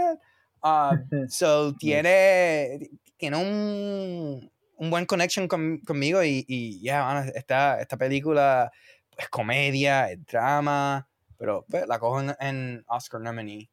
[0.64, 0.98] Ah,
[1.30, 7.98] so tiene, tiene un, un buen connection con- conmigo y, y ya, mano, esta, esta
[7.98, 8.72] película
[9.18, 11.08] es comedia, es drama,
[11.38, 13.70] pero pues, la cojo en, en Oscar nominee.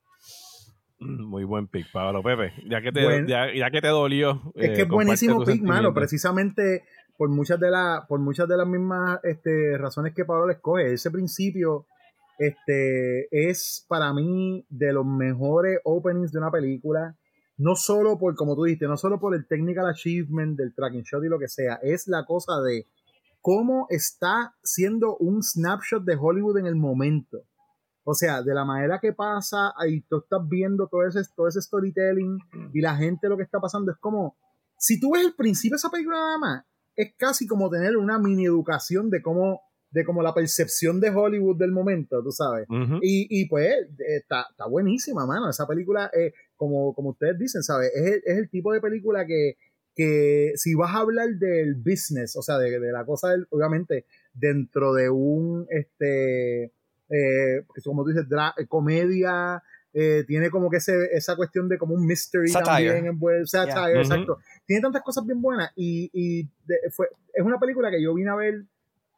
[1.26, 2.52] Muy buen pick, Pablo Pepe.
[2.68, 4.52] Ya que te, ya, ya que te dolió.
[4.54, 5.92] Es eh, que es buenísimo pick, mano.
[5.92, 6.84] Precisamente
[7.16, 10.92] por muchas de las, por muchas de las mismas este, razones que Pablo le escoge.
[10.92, 11.86] Ese principio
[12.38, 17.16] este, es para mí de los mejores openings de una película.
[17.58, 21.22] No solo por, como tú dijiste, no solo por el technical achievement del tracking shot
[21.24, 22.86] y lo que sea, es la cosa de
[23.40, 27.42] cómo está siendo un snapshot de Hollywood en el momento.
[28.04, 31.62] O sea, de la manera que pasa, ahí tú estás viendo todo ese, todo ese
[31.62, 32.38] storytelling
[32.72, 34.36] y la gente lo que está pasando es como,
[34.76, 36.64] si tú ves el principio de esa película nada más,
[36.96, 41.56] es casi como tener una mini educación de cómo, de como la percepción de Hollywood
[41.56, 42.66] del momento, tú sabes.
[43.00, 45.48] Y, y pues eh, está, está buenísima, mano.
[45.48, 47.92] Esa película, eh, como, como ustedes dicen, ¿sabes?
[47.94, 49.56] Es el, es el tipo de película que,
[49.94, 54.06] que si vas a hablar del business, o sea, de, de la cosa, del, obviamente,
[54.34, 56.72] dentro de un, este,
[57.12, 61.76] eh, como tú dices, dra- eh, comedia, eh, tiene como que ese, esa cuestión de
[61.76, 62.88] como un mystery Satire.
[62.88, 64.00] también envuelto, satire, Ujú.
[64.00, 64.38] exacto.
[64.64, 68.30] Tiene tantas cosas bien buenas y, y de- fue, es una película que yo vine
[68.30, 68.64] a ver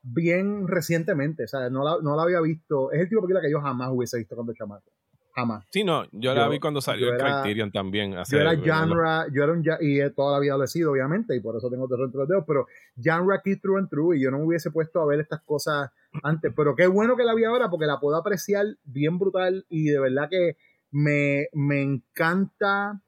[0.02, 3.40] bien recientemente, o sea, no la, no la había visto, es el tipo de película
[3.40, 4.90] que yo jamás hubiese visto cuando chamaco,
[5.34, 5.64] jamás.
[5.70, 8.14] Sí, no, yo, la Yo- vi cuando salió el era- Criterion también.
[8.18, 11.34] hace- Yo era genre, yo era un y toda la vida lo he sido, obviamente,
[11.34, 12.66] y por eso tengo terror entre los dedos, pero
[13.02, 15.90] genre aquí true and true, y yo no me hubiese puesto a ver estas cosas
[16.22, 19.88] antes, pero qué bueno que la vi ahora porque la puedo apreciar bien brutal y
[19.90, 20.56] de verdad que
[20.90, 23.00] me, me encanta,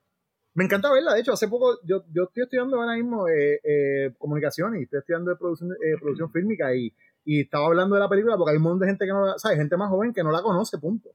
[0.55, 4.15] me encanta verla, de hecho, hace poco, yo, yo estoy estudiando ahora mismo eh, eh,
[4.19, 6.93] comunicación y estoy estudiando de producción, eh, producción fílmica y,
[7.25, 9.39] y estaba hablando de la película porque hay un montón de gente que no la,
[9.39, 9.59] ¿sabes?
[9.59, 11.11] Gente más joven que no la conoce, punto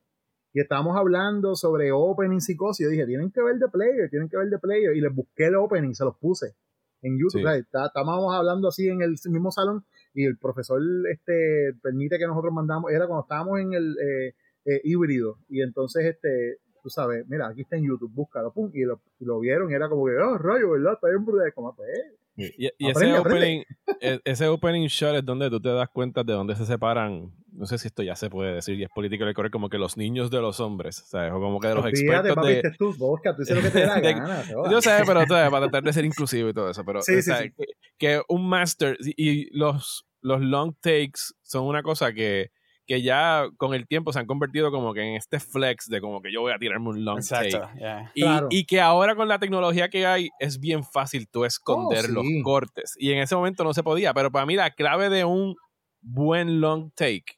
[0.53, 2.81] y estábamos hablando sobre openings y cosas.
[2.81, 4.93] Y yo dije, tienen que ver The Player, tienen que ver The Player.
[4.93, 6.55] Y les busqué el opening, se los puse
[7.01, 7.39] en YouTube.
[7.39, 7.45] Sí.
[7.45, 10.81] O sea, está- estábamos hablando así en el mismo salón y el profesor
[11.11, 14.35] este permite que nosotros mandamos, era cuando estábamos en el eh,
[14.65, 15.37] eh, híbrido.
[15.49, 19.71] Y entonces, este tú sabes, mira, aquí está en YouTube, búscalo, pum, y lo, vieron
[19.71, 20.93] y era como que, oh, rollo, ¿verdad?
[20.93, 21.53] Está bien brutal.
[21.53, 21.89] Como, pues,
[22.37, 23.63] Y, y Aprende, ese, opening,
[23.99, 27.31] e- ese opening shot es donde tú te das cuenta de dónde se separan.
[27.51, 29.97] No sé si esto ya se puede decir y es político correcto, como que los
[29.97, 31.31] niños de los hombres, ¿sabes?
[31.33, 32.53] O como que de los olvídate, expertos papi, de.
[32.55, 34.43] este es tú, Oscar, tú lo que te dé la de- gana.
[34.71, 37.31] Yo sé, pero sabes, para tratar de ser inclusivo y todo eso, pero Sí, sí,
[37.37, 37.51] sí.
[37.51, 37.65] Que,
[37.97, 42.51] que un master y y los, los long takes son una cosa que,
[42.87, 46.21] que ya con el tiempo se han convertido como que en este flex de como
[46.21, 47.79] que yo voy a tirarme un long Exacto, take.
[47.79, 48.11] yeah.
[48.15, 48.47] Y, Claro.
[48.49, 52.25] y que ahora con la tecnología que hay es bien fácil tú esconder Oh, los
[52.25, 52.41] sí.
[52.41, 52.95] cortes.
[52.97, 54.13] Y en ese momento no se podía.
[54.13, 55.55] Pero para mí la clave de un
[56.01, 57.37] buen long take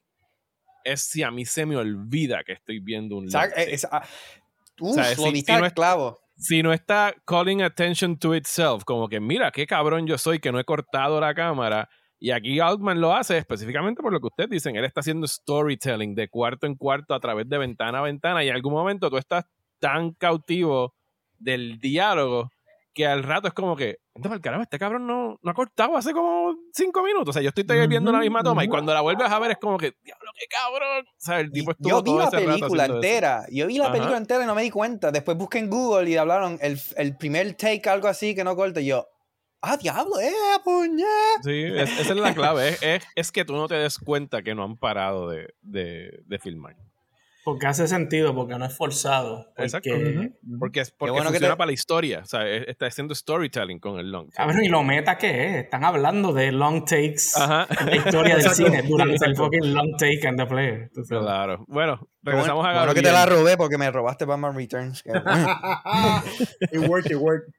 [0.85, 3.73] es si a mí se me olvida que estoy viendo un long Exacto, take.
[3.73, 6.19] es- es- clavo.
[6.35, 10.51] Si no está calling attention to itself, como que mira qué cabrón yo soy que
[10.51, 11.89] no he cortado la cámara.
[12.26, 14.78] Y aquí Altman lo hace específicamente por lo que ustedes dicen.
[14.78, 18.41] Él está haciendo storytelling de cuarto en cuarto a través de ventana a ventana.
[18.45, 19.43] Y en algún momento tú estás
[19.80, 20.93] tan cautivo
[21.38, 22.49] del diálogo
[22.93, 25.97] que al rato es como que, "Anda pa'l carajo, este cabrón no, no ha cortado
[25.97, 27.28] hace como cinco minutos.
[27.30, 29.57] O sea, yo estoy viendo la misma toma y cuando la vuelves a ver es
[29.57, 31.05] como que, diablo, qué cabrón.
[31.05, 32.95] O sea, el tipo estuvo Yo vi todo la ese película haciendo eso.
[32.95, 33.45] entera.
[33.51, 33.93] Yo vi la Ajá.
[33.93, 35.11] película entera y no me di cuenta.
[35.11, 38.80] Después busqué en Google y hablaron el, el primer take, algo así que no corta.
[38.80, 39.07] Y yo,
[39.64, 40.32] ah, diablo, eh,
[40.64, 41.07] puñet.
[41.43, 42.70] Sí, es- esa es la clave.
[42.70, 46.22] Es, es, es que tú no te des cuenta que no han parado de, de,
[46.26, 46.76] de filmar.
[47.45, 49.47] Porque hace sentido, porque no es forzado.
[49.47, 49.89] Porque, Exacto.
[50.59, 52.20] Porque, es, porque bueno que funciona te- para la historia.
[52.24, 54.28] O sea, es- está haciendo storytelling con el long.
[54.28, 54.38] take.
[54.38, 55.55] Cabrón, y lo meta que es.
[55.66, 57.68] Están hablando de long takes Ajá.
[57.82, 59.43] en la historia del cine durante el Exacto.
[59.43, 60.45] fucking long take and the
[61.03, 61.24] sabes.
[61.26, 61.66] Claro.
[61.68, 62.95] Bueno, regresamos bueno, a bueno Gabriel.
[62.95, 65.03] que te la robé porque me robaste Batman Returns.
[66.72, 67.49] it worked, it worked.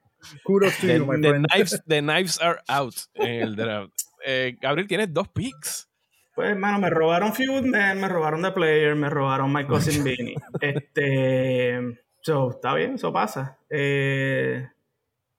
[0.45, 1.47] Kudos to The, you, my the friend.
[1.55, 3.93] knives, the knives are out en el draft.
[4.25, 5.89] Eh, Gabriel, tienes dos picks.
[6.35, 10.35] Pues, hermano, me robaron Feud Man, me robaron The Player, me robaron My Cousin Vinny.
[10.61, 11.79] este.
[12.23, 13.59] So, está bien, eso pasa.
[13.71, 14.67] Eh,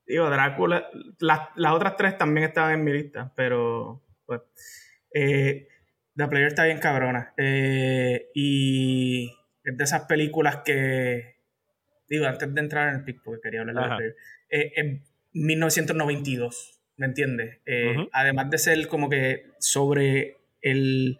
[0.05, 0.87] digo, Drácula.
[1.19, 4.03] Las, las otras tres también estaban en mi lista, pero.
[4.25, 4.41] Pues.
[5.13, 5.67] eh,
[6.15, 7.33] The Player está bien cabrona.
[7.35, 9.25] Eh, y
[9.63, 11.35] es de esas películas que.
[12.07, 13.95] Digo, antes de entrar en el pick, porque quería hablar de The.
[13.97, 14.15] Player.
[14.49, 17.59] Eh, en 1992, ¿me entiendes?
[17.65, 18.07] Eh.
[18.11, 21.19] Además de ser como que sobre el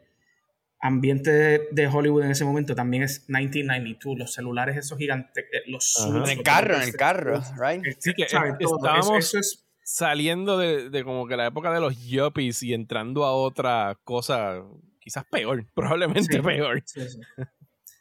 [0.80, 5.64] ambiente de, de Hollywood en ese momento, también es 1992, los celulares esos gigantes, eh,
[5.68, 7.84] los en el carro, en el carro, right?
[8.00, 8.54] Sí, que ¿sabes?
[8.60, 12.74] estábamos- Eso, eso es Saliendo de, de como que la época de los yuppies y
[12.74, 14.64] entrando a otra cosa,
[15.00, 16.42] quizás peor, probablemente Sí.
[16.42, 16.82] peor.
[16.86, 17.20] Sí, sí.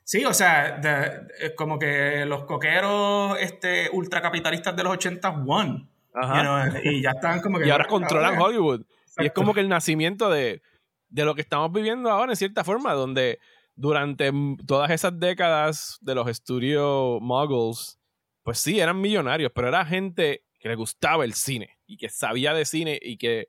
[0.04, 5.90] Sí, o sea, de- es como que los coqueros este, ultracapitalistas de los 80 won.
[6.16, 6.36] Ajá.
[6.36, 6.42] you
[6.72, 7.66] know, y ya están como que.
[7.66, 8.80] y ahora controlan Hollywood.
[8.80, 9.32] Y es Exacto.
[9.40, 10.62] como que el nacimiento de,
[11.08, 13.40] de lo que estamos viviendo ahora, en cierta forma, donde
[13.74, 14.30] durante
[14.66, 17.98] todas esas décadas de los estudios moguls,
[18.44, 22.54] pues sí, eran millonarios, pero era gente que le gustaba el cine y que sabía
[22.54, 23.48] de cine y que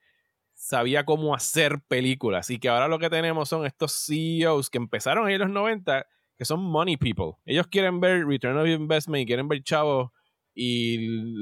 [0.54, 2.50] sabía cómo hacer películas.
[2.50, 6.08] Y que ahora lo que tenemos son estos CEOs que empezaron en los 90,
[6.38, 7.34] que son money people.
[7.46, 10.10] Ellos quieren ver return of investment y quieren ver chavos
[10.54, 10.98] y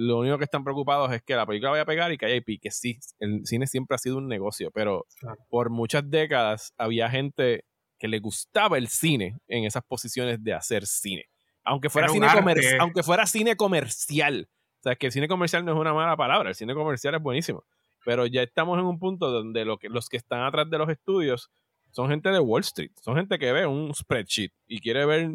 [0.06, 2.36] lo único que están preocupados es que la película vaya a pegar y que haya
[2.36, 5.38] IP, que sí, el cine siempre ha sido un negocio, pero Claro.
[5.50, 7.64] por muchas décadas había gente
[8.00, 11.26] que le gustaba el cine en esas posiciones de hacer cine.
[11.64, 14.50] Aunque fuera, cine, comer- aunque fuera cine comercial.
[14.80, 17.16] O sea, es que el cine comercial no es una mala palabra, el cine comercial
[17.16, 17.64] es buenísimo.
[18.04, 20.90] Pero ya estamos en un punto donde lo que, los que están atrás de los
[20.90, 21.52] estudios
[21.94, 25.30] son gente de Wall Street, son gente que ve un spreadsheet y quiere ver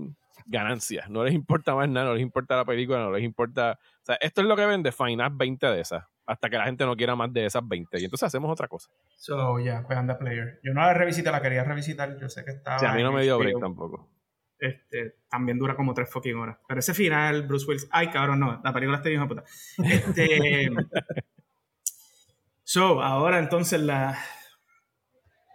[0.44, 1.08] ganancias.
[1.08, 3.78] No les importa más nada, no les importa la película, no les importa.
[4.02, 6.04] O sea, esto es lo que vende, Fine 20 de esas.
[6.26, 8.00] Hasta que la gente no quiera más de esas 20.
[8.00, 8.90] Y entonces hacemos otra cosa.
[9.16, 10.60] So, yeah, pues anda player.
[10.62, 12.18] Yo no la revisité, la quería revisitar.
[12.20, 12.78] Yo sé que estaba.
[12.78, 14.10] Sea, a mí no me dio break tampoco.
[14.58, 16.58] Este, también dura como tres fucking horas.
[16.66, 17.88] Pero ese final, Bruce Willis.
[17.90, 18.60] Ay, cabrón, no.
[18.62, 19.44] La película está bien, puta.
[19.84, 20.70] Este.
[22.62, 24.18] so, ahora entonces la.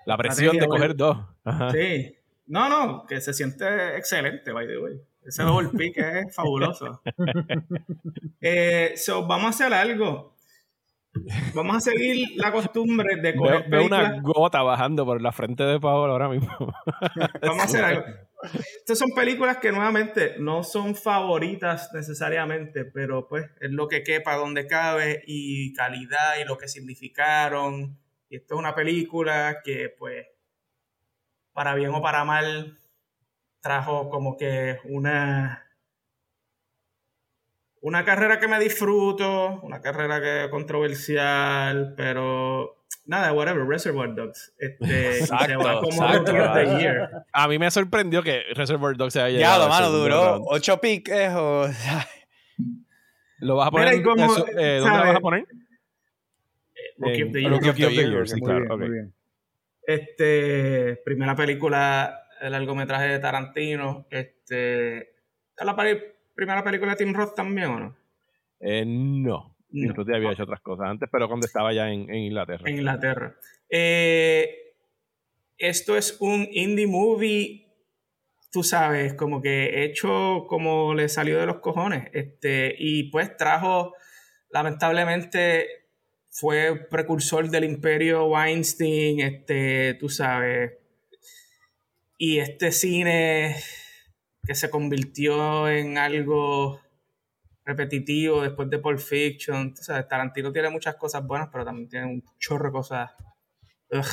[0.05, 1.17] La presión de coger dos.
[1.43, 1.71] Ajá.
[1.71, 2.17] Sí.
[2.47, 5.01] No, no, que se siente excelente, by the way.
[5.25, 7.01] Ese double pick es fabuloso.
[8.41, 10.33] Eh, so, vamos a hacer algo.
[11.53, 14.23] Vamos a seguir la costumbre de Veo, coger veo una películas.
[14.23, 16.49] gota bajando por la frente de Paola ahora mismo.
[17.41, 18.03] Vamos a hacer algo.
[18.79, 24.35] Estas son películas que nuevamente no son favoritas necesariamente, pero pues es lo que quepa
[24.35, 27.97] donde cabe y calidad y lo que significaron.
[28.33, 30.25] Y esto es una película que pues
[31.53, 32.79] para bien o para mal
[33.61, 35.63] trajo como que una
[37.81, 44.51] una carrera que me disfruto, una carrera que controversial, pero nada, whatever, Reservoir Dogs.
[44.57, 46.31] Este, Exacto, como exacto.
[46.31, 47.09] Rookie of the Year.
[47.33, 50.41] A mí me sorprendió que Reservoir Dogs se haya Ya, llegado lo al mano, duró
[50.47, 51.67] ocho piques o...
[53.37, 53.97] ¿Lo vas a poner?
[53.97, 55.45] Mira, como, eso, eh, ¿Dónde lo vas a poner?
[56.97, 57.51] Rookie of the Year.
[57.51, 59.13] Rookie of the Year, sí, claro, bien.
[59.85, 64.07] Este, primera película, el largometraje de Tarantino.
[64.09, 65.75] Este, ¿es la
[66.35, 67.95] primera película de Tim Roth también o no?
[68.59, 69.55] Eh, no.
[69.69, 69.89] No.
[69.89, 72.63] Inclusive había hecho otras cosas antes, pero cuando estaba ya en, en Inglaterra.
[72.69, 73.35] En Inglaterra.
[73.69, 74.75] Eh,
[75.57, 77.67] esto es un indie movie,
[78.51, 82.07] tú sabes, como que hecho como le salió de los cojones.
[82.13, 83.95] Este, y pues trajo,
[84.51, 85.82] lamentablemente,
[86.33, 90.71] fue precursor del imperio Weinstein, este, tú sabes.
[92.17, 93.55] Y este cine
[94.43, 96.81] que se convirtió en algo
[97.63, 99.75] repetitivo después de Pulp Fiction.
[99.75, 103.11] Tú sabes, Tarantino tiene muchas cosas buenas, pero también tiene un chorro de cosas.
[103.91, 104.05] ugh,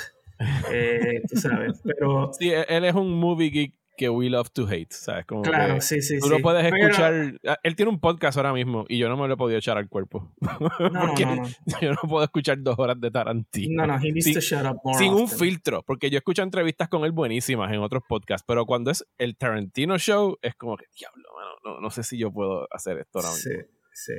[0.71, 4.67] eh, tú sabes, pero Sí, él él es un movie geek que we love to
[4.67, 5.27] hate, ¿sabes?
[5.27, 6.19] Como claro, que sí, sí.
[6.19, 6.31] tú sí.
[6.31, 7.39] lo puedes escuchar.
[7.47, 9.77] ah, Él tiene un podcast ahora mismo y yo no me lo he podido echar
[9.77, 10.35] al cuerpo.
[10.41, 10.59] No,
[10.91, 11.49] no, Porque no, no.
[11.83, 13.87] yo no puedo escuchar dos horas de Tarantino.
[13.87, 16.43] No, no, he needs Sí, to shut up more Sin un filtro, porque yo escucho
[16.43, 20.79] entrevistas con él buenísimas en otros podcasts, pero cuando es el Tarantino Show, es como
[20.79, 23.53] que, diablo, mano, no, no sé si yo puedo hacer esto ahora mismo.
[23.53, 24.13] Sí, sí.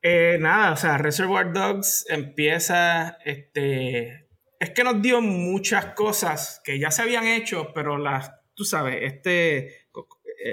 [0.00, 4.26] Eh, nada, o sea, Reservoir Dogs empieza, este,
[4.58, 8.98] es que nos dio muchas cosas que ya se habían hecho, pero las, tú sabes,
[9.00, 9.86] este,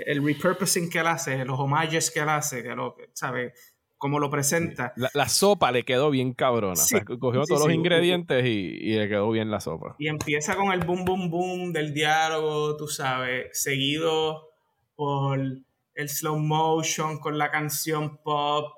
[0.06, 3.54] el repurposing que él hace, los homages que él hace, que lo, ¿sabes?
[3.97, 4.93] Cómo lo presenta.
[4.95, 6.78] La, la, sopa le quedó bien cabrona.
[6.78, 9.95] Sí, o sea, cogió sí, todos los ingredientes y, y le quedó bien la sopa.
[10.00, 14.52] Y empieza con el boom, boom, boom del diálogo, tú sabes, seguido
[14.95, 18.74] por el slow motion con la canción pop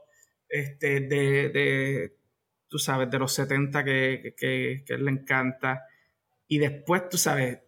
[0.51, 2.17] este, de, de
[2.67, 5.85] tú sabes, de los 70 que, que, que, él le encanta.
[6.47, 7.59] Y después, tú sabes,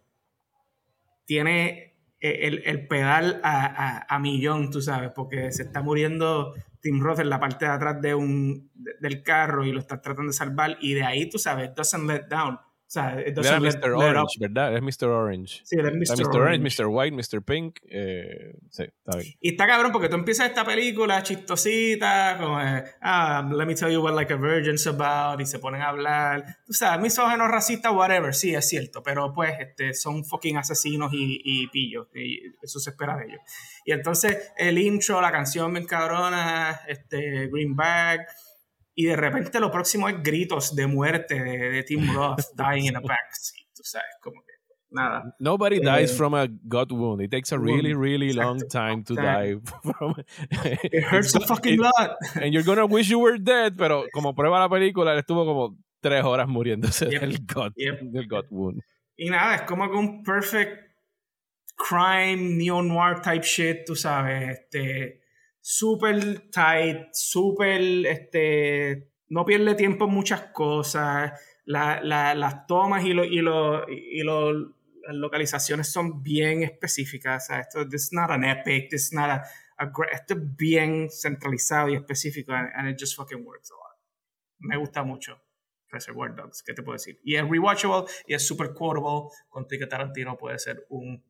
[1.24, 7.00] tiene el, el pedal a, a, a, millón, tú sabes, porque se está muriendo Tim
[7.00, 10.30] Roth en la parte de atrás de un, de, del carro y lo está tratando
[10.30, 10.78] de salvar.
[10.80, 12.58] Y de ahí, tú sabes, doesn't let down.
[12.94, 13.90] Sea, it Era Mr.
[13.90, 14.38] Orange.
[14.38, 14.76] ¿verdad?
[14.76, 15.08] Es Mr.
[15.08, 15.62] Orange.
[15.64, 15.98] Sí, Está Mr.
[15.98, 16.36] Mr.
[16.36, 16.82] Orange, Orange.
[16.82, 16.86] Mr.
[16.86, 17.42] White, Mr.
[17.42, 17.80] Pink.
[17.88, 19.34] Eh, sí, está bien.
[19.40, 23.90] Y está cabrón porque tú empiezas esta película chistosita, como, eh, ah, let me tell
[23.90, 26.44] you what like a virgin's about, y se ponen a hablar.
[26.64, 31.40] Tú sabes, misógenos, racistas, whatever, sí, es cierto, pero pues este, son fucking asesinos y,
[31.44, 33.40] y pillos, y eso se espera de ellos.
[33.84, 38.28] Y entonces el intro, la canción bien cabrona, este, Greenback,
[38.94, 42.96] y de repente lo próximo es gritos de muerte de, de Tim Roth, dying in
[42.96, 44.52] a backseat, tú sabes, como que
[44.90, 45.34] nada.
[45.40, 47.20] Nobody Eh, dies from a gut wound.
[47.22, 50.14] It takes a really, really long time to die from
[50.92, 52.16] It hurts a fucking lot.
[52.36, 55.76] And you're gonna wish you were dead, pero como prueba la película, él estuvo como
[56.00, 57.20] tres horas muriéndose Yep.
[57.20, 58.00] del gut, Yep.
[58.02, 58.80] del gut wound.
[59.16, 60.80] Y nada, es como que un perfect
[61.76, 65.20] crime, neo-noir type shit, tú sabes, este,
[65.66, 73.14] super tight, super, este, no pierde tiempo en muchas cosas, la- la- las tomas y,
[73.14, 78.12] lo, y, lo, y lo- las localizaciones son bien específicas, o sea, esto, this is
[78.12, 79.42] not an epic, this is not a,
[79.78, 83.98] a esto es bien centralizado y específico, and, and it just fucking works a lot.
[84.58, 85.40] Me gusta mucho.
[85.88, 87.20] Reservoir Dogs, ¿qué te puedo decir?
[87.24, 89.30] Y es rewatchable y es super quotable.
[89.48, 91.24] Con que Tarantino puede ser un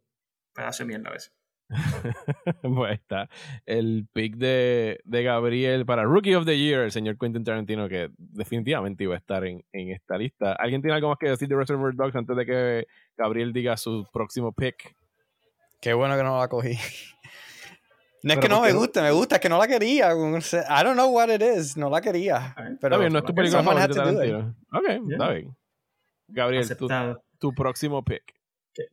[0.53, 1.33] pedazo de mierda a veces.
[2.63, 3.29] pues ahí está.
[3.67, 8.11] El pick de, de Gabriel para Rookie of the Year, el señor Quentin Tarantino, que
[8.19, 10.53] definitivamente iba a estar en, en esta lista.
[10.55, 14.07] ¿Alguien tiene algo más que decir de Reservoir Dogs antes de que Gabriel diga su
[14.13, 14.95] próximo pick?
[15.81, 16.79] Qué bueno que no la cogí.
[18.23, 18.79] No es Pero que no ¿por me no?
[18.79, 20.13] gusta, me gusta, es que no la quería.
[20.13, 22.37] I don't know what it is, no la quería.
[22.37, 23.95] Está Pero está bien, no es tu película favorita.
[23.95, 24.57] Tarantino.
[24.73, 25.55] Ok, está bien.
[26.29, 26.89] Gabriel, tu,
[27.39, 28.23] tu próximo pick.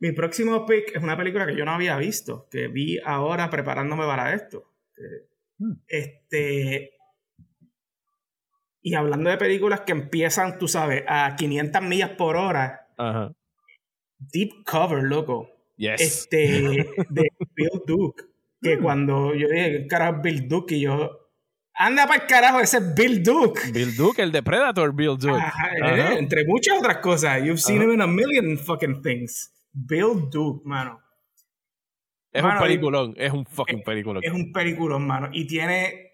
[0.00, 4.04] Mi próximo pick es una película que yo no había visto, que vi ahora preparándome
[4.04, 4.72] para esto.
[5.58, 5.74] Hmm.
[5.86, 6.92] Este.
[8.80, 12.88] Y hablando de películas que empiezan, tú sabes, a 500 millas por hora.
[12.96, 13.32] Ajá.
[14.18, 15.52] Deep Cover, loco.
[15.76, 16.00] Yes.
[16.00, 18.24] este de Bill Duke
[18.60, 21.30] que cuando yo dije "¿Qué carajo Bill Duke y yo
[21.74, 25.40] anda para el carajo ese es Bill Duke Bill Duke, el de Predator, Bill Duke.
[25.40, 30.28] Ajá, eh, entre muchas otras cosas you've seen him in a million fucking things Bill
[30.30, 31.00] Duke mano
[32.30, 34.22] Es Mano, un peliculón, es un fucking peliculón.
[34.24, 36.10] es un peliculón mano y tiene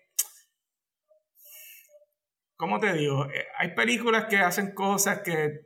[2.57, 3.25] ¿cómo te digo?
[3.27, 5.61] Eh, hay películas que hacen cosas que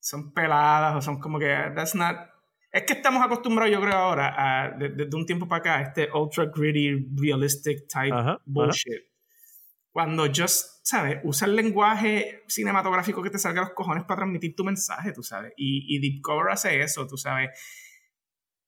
[0.00, 2.16] son peladas o son como que that's not
[2.72, 5.82] es que estamos acostumbrados yo creo ahora a de- desde un tiempo para acá a
[5.82, 8.40] este ultra gritty realistic type Ajá, ajá.
[9.96, 14.54] Cuando just sabes usa el lenguaje cinematográfico que te salga a los cojones para transmitir
[14.54, 17.48] tu mensaje tú sabes y, y Deep Cover hace eso tú sabes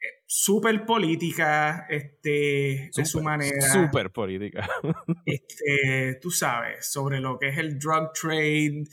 [0.01, 4.66] Eh, súper política este de su manera Súper política.
[5.26, 8.85] este, tú sabes, sobre lo que es el drug trade,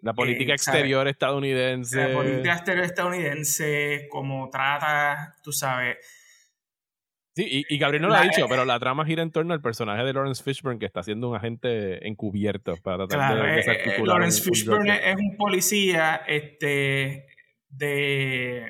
[0.00, 2.08] La política Eh, exterior estadounidense.
[2.08, 5.98] la política exterior estadounidense, cómo trata, tú sabes.
[7.34, 9.62] Sí, y, y Gabriel no lo ha dicho, pero la trama gira en torno al
[9.62, 13.52] personaje de Lawrence Fishburne que está siendo un agente encubierto para tratar Claro, de eh,
[13.52, 17.26] eh, desarticular Lawrence un- Fishburne es un policía este,
[17.70, 18.66] de...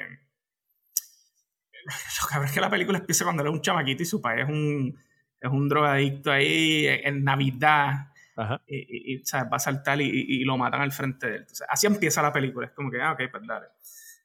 [2.21, 4.49] Lo cabrón es que la película empieza cuando es un chamaquito y su padre es
[4.49, 4.97] un,
[5.41, 8.09] es un drogadicto ahí en, Navidad.
[8.37, 8.63] Ajá.
[8.67, 9.53] y, y- y, ¿sabes?
[9.53, 11.41] va a saltar y, y- y lo matan al frente de él.
[11.41, 12.67] Entonces, así empieza la película.
[12.69, 13.67] Es como que, ah, ok, pues dale.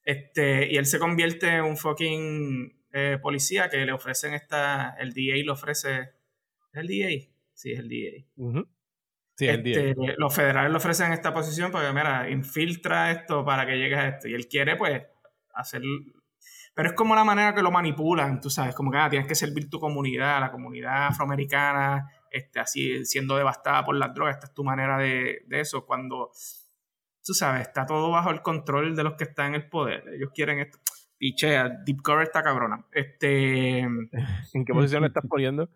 [0.04, 4.96] Este, y él se convierte en un fucking eh, policía que le ofrecen esta.
[5.00, 6.14] El DA le ofrece.
[6.74, 7.30] ¿Es el DA?
[7.54, 8.26] Sí, es el DA.
[9.36, 9.68] Sí, el.
[9.68, 14.08] Este, los federales le ofrecen esta posición porque, mira, infiltra esto para que llegue a
[14.10, 14.28] esto.
[14.28, 15.04] Y él quiere, pues,
[15.54, 15.82] hacer.
[16.74, 19.36] Pero es como la manera que lo manipulan, tú sabes, como que ah, tienes que
[19.36, 24.36] servir tu comunidad, la comunidad afroamericana, este, así siendo devastada por las drogas.
[24.36, 25.86] Esta es tu manera de, de eso.
[25.86, 26.32] Cuando,
[27.24, 30.04] tú sabes, está todo bajo el control de los que están en el poder.
[30.16, 30.80] Ellos quieren esto.
[31.18, 32.86] Pichea, Deep Cover está cabrona.
[32.92, 33.80] Este.
[34.54, 35.70] ¿En qué posición le estás poniendo?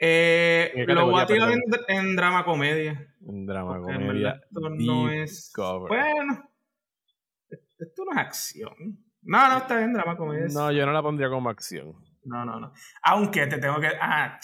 [0.00, 3.12] eh, ¿En qué lo voy a tirar en, en drama comedia.
[3.26, 4.40] En drama, Porque comedia.
[4.44, 5.52] esto no es.
[5.54, 5.88] Cover.
[5.88, 6.50] Bueno,
[7.50, 8.74] esto no es acción.
[9.22, 10.46] No, no, está bien, drama comedia.
[10.52, 11.94] No, yo no la pondría como acción.
[12.24, 12.72] No, no, no.
[13.02, 13.88] Aunque te tengo que.
[14.00, 14.38] Ah,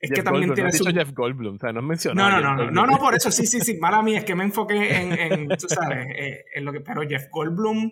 [0.00, 0.84] es que Jeff también Goldblum, tiene no has su.
[0.84, 2.30] dicho Jeff Goldblum, o sea, no has mencionado.
[2.30, 4.44] No, no, no, no, no, por eso, sí, sí, sí, mala mía, es que me
[4.44, 7.90] enfoqué en, en tú sabes, eh, en lo que, pero Jeff Goldblum,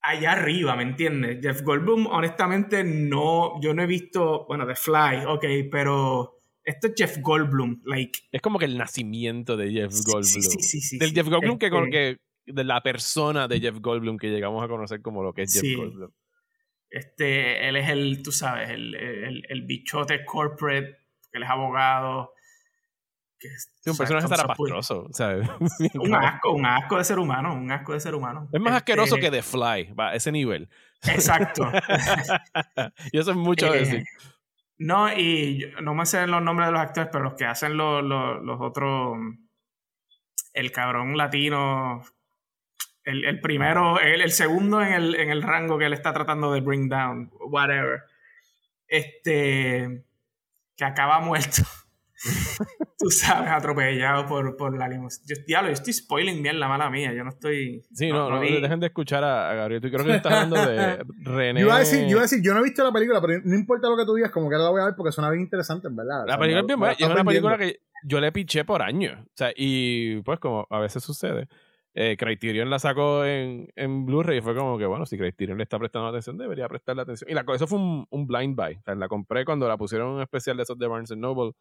[0.00, 1.38] allá arriba, ¿me entiendes?
[1.42, 6.94] Jeff Goldblum, honestamente, no, yo no he visto, bueno, The Fly, ok, pero esto es
[6.96, 10.24] Jeff Goldblum, like, Es como que el nacimiento de Jeff Goldblum.
[10.24, 11.12] sí, sí, sí, sí, Del.
[11.12, 14.68] Jeff Goldblum que, con Este, que de la persona de Jeff Goldblum que llegamos a
[14.68, 15.76] conocer como lo que es Jeff.
[15.76, 16.10] Goldblum.
[16.96, 20.96] Este, él es el, tú sabes, el, el, el bichote corporate,
[21.30, 22.32] que él es abogado.
[23.38, 25.46] Que, es- Sí, un personaje zarapastroso, ¿sabes?
[25.94, 28.48] Un asco, un asco de ser humano, un asco de ser humano.
[28.52, 30.68] Es más Este, asqueroso que The Fly, va, ese nivel.
[31.06, 31.70] Exacto.
[33.12, 34.04] y eso es mucho Eh, decir.
[34.78, 37.76] No, y yo- no me sé los nombres de los actores, pero los que hacen
[37.76, 39.18] los, los, los otros.
[40.54, 42.02] El cabrón latino.
[43.06, 46.52] El, el primero, el, el segundo en el, en el rango que él está tratando
[46.52, 48.02] de bring down, whatever.
[48.88, 50.04] Este.
[50.76, 51.62] Que acaba muerto.
[52.98, 55.24] Tú sabes, atropellado por, por la limusina.
[55.28, 57.12] Yo, diablo, yo estoy spoiling bien la mala mía.
[57.12, 57.82] Yo no estoy.
[57.92, 59.80] Sí, no, no, vi- dejen de escuchar a, a Gabriel.
[59.82, 61.60] Tú creo que estás hablando de René.
[61.60, 63.40] Yo iba, a decir, yo iba a decir, yo no he visto la película, pero
[63.44, 65.30] no importa lo que tú digas, como que ahora la voy a ver porque suena
[65.30, 66.22] bien interesante, en verdad.
[66.22, 66.94] O La sea, película es bien buena.
[66.98, 69.18] Es una película que yo le piché por años.
[69.24, 71.48] O sea, y pues como a veces sucede,
[71.98, 75.64] eh, Criterion la sacó en, en Blu-ray y fue como que, bueno, si Criterion le
[75.64, 77.30] está prestando atención, debería prestarle atención.
[77.30, 78.74] Y la, eso fue un, un blind buy.
[78.74, 81.52] O sea, la compré cuando la pusieron en un especial de esos de Barnes Noble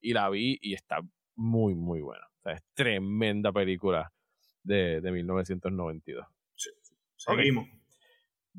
[0.00, 0.98] y la vi y está
[1.36, 2.26] muy, muy buena.
[2.26, 4.12] O sea, es tremenda película
[4.64, 6.26] de, de 1992.
[7.16, 7.68] Seguimos.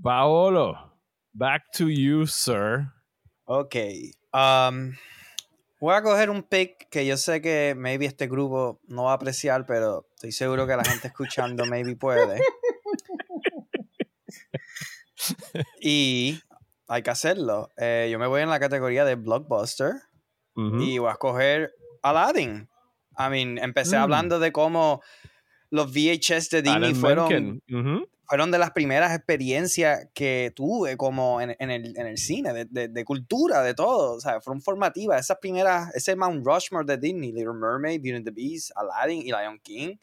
[0.01, 1.01] Paolo,
[1.33, 2.93] back to you, sir.
[3.43, 3.75] Ok.
[4.33, 4.93] um,
[5.79, 9.15] voy a coger un pick que yo sé que maybe este grupo no va a
[9.15, 12.41] apreciar, pero estoy seguro que la gente escuchando maybe puede.
[15.81, 16.39] Y
[16.87, 17.69] hay que hacerlo.
[17.77, 19.93] Eh, yo me voy en la categoría de blockbuster
[20.55, 22.69] y voy a escoger Aladdin.
[23.17, 24.01] I mean, empecé Mm.
[24.01, 25.01] hablando de cómo
[25.75, 27.27] los VHS de Disney Alan fueron
[28.27, 32.65] fueron de las primeras experiencias que tuve como en, en el, en el cine, de,
[32.65, 34.13] de- de cultura, de todo.
[34.15, 35.21] O sea, fueron formativas.
[35.21, 39.25] Esas primeras, ese Mount Rushmore de Disney, Little Mermaid, Beauty and the Beast, Aladdin y
[39.25, 39.97] Lion King.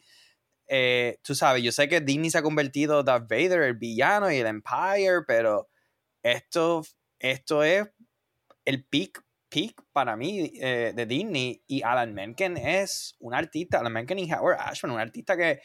[0.67, 4.37] Eh, tú sabes, yo sé que Disney se ha convertido Darth Vader, el villano y
[4.37, 5.67] el Empire, pero
[6.23, 6.85] esto,
[7.19, 7.85] esto es
[8.63, 9.21] el peak,
[9.53, 11.61] peak para mí eh, de Disney.
[11.67, 15.61] Y Alan Menken es un artista, Alan Menken y Howard Ashman, un artista que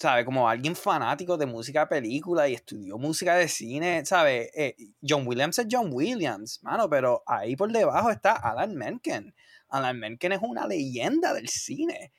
[0.00, 0.24] ¿sabe?
[0.24, 4.50] Como alguien fanático de música de película y estudió música de cine, ¿sabe?
[4.54, 4.74] Eh,
[5.06, 9.34] John Williams es John Williams, mano, pero ahí por debajo está Alan Menken.
[9.68, 12.12] Alan Menken es una leyenda del cine.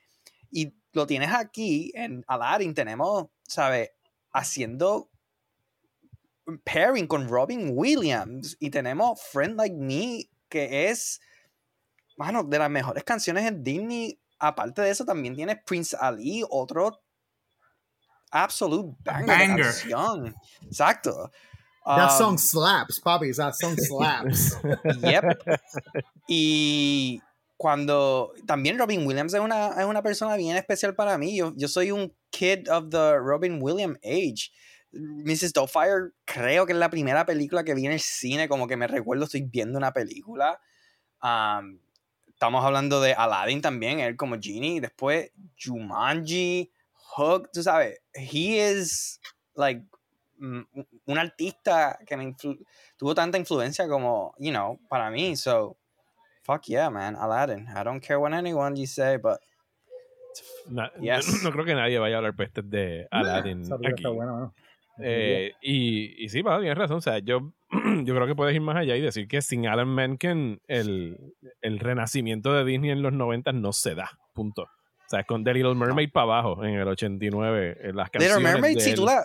[0.52, 3.96] Y lo tienes aquí en Aladdin, tenemos, ¿sabe?
[4.32, 5.10] Haciendo
[6.64, 11.20] pairing con Robin Williams y tenemos Friend Like Me, que es,
[12.18, 14.22] mano, de las mejores canciones en Disney.
[14.38, 17.02] Aparte de eso, también tienes Prince Ali, otro
[18.32, 19.66] absolute banger, de Banger.
[19.66, 20.36] canción.
[20.64, 21.32] Exacto.
[21.86, 23.34] That Um, song slaps, papi.
[23.34, 24.56] That song slaps.
[25.02, 25.24] Yep.
[26.28, 27.20] Y
[27.58, 31.36] cuando también Robin Williams es una, es una persona bien especial para mí.
[31.36, 34.52] Yo, yo soy un kid of the Robin Williams age.
[34.94, 35.54] Mrs.
[35.54, 38.88] Doubtfire creo que es la primera película que vi en el cine, como que me
[38.88, 40.60] recuerdo estoy viendo una película.
[41.24, 41.80] Um,
[42.28, 44.82] estamos hablando de Aladdin también, él como Genie.
[44.82, 48.00] Después Jumanji, Hook, tú sabes.
[48.14, 49.20] He is
[49.56, 49.84] like
[50.40, 50.62] mm,
[51.06, 52.66] un artista que me influ-
[52.98, 55.36] tuvo tanta influencia como, you know, para mí.
[55.38, 55.78] So,
[56.44, 57.68] fuck yeah, man, Aladdin.
[57.70, 59.40] I don't care what anyone you say, but
[60.68, 61.26] Na- Yes.
[61.44, 64.04] No creo que nadie vaya a hablar pestes de Aladdin película aquí.
[64.04, 64.54] está buena, mano.
[65.04, 66.98] Eh, y, y sí, Pablo, tienes razón.
[66.98, 67.54] O sea, yo,
[68.04, 71.18] yo creo que puedes ir más allá y decir que sin Alan Menken el,
[71.62, 74.10] el renacimiento de Disney en los 90 no se da.
[74.34, 74.64] Punto.
[74.64, 77.78] O sea, con The Little Mermaid para abajo en el 89.
[77.82, 78.96] en las Little canciones Mermaid, de si él.
[78.96, 79.24] tú, la,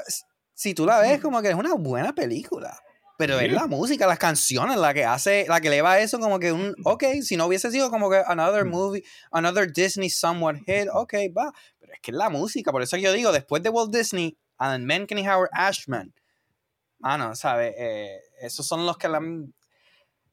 [0.53, 2.77] si tú la ves, como que es una buena película.
[3.19, 3.55] Pero es Sí.
[3.55, 6.53] la música, las canciones, la que hace, la que le va a eso como que
[6.53, 11.15] un, ok, si no hubiese sido como que another movie, another Disney somewhat hit, ok,
[11.35, 11.51] va.
[11.81, 14.85] Pero es que es la música, por eso yo digo, después de Walt Disney, Alan
[14.85, 16.15] Menken y Howard Ashman,
[16.99, 17.75] mano, ¿sabes?
[17.79, 19.55] Eh, esos son los que la han-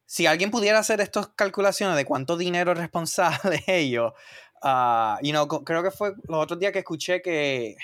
[0.05, 4.13] Si alguien pudiera hacer estas calculaciones de cuánto dinero es responsable ellos,
[4.61, 7.77] ah, you know, creo que fue los otros días que escuché que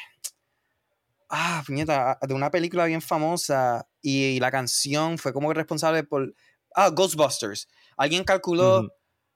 [1.29, 6.33] ah, puñeta, de una película bien famosa y, la canción fue como responsable por,
[6.75, 7.67] ah, Ghostbusters.
[7.97, 8.89] Alguien calculó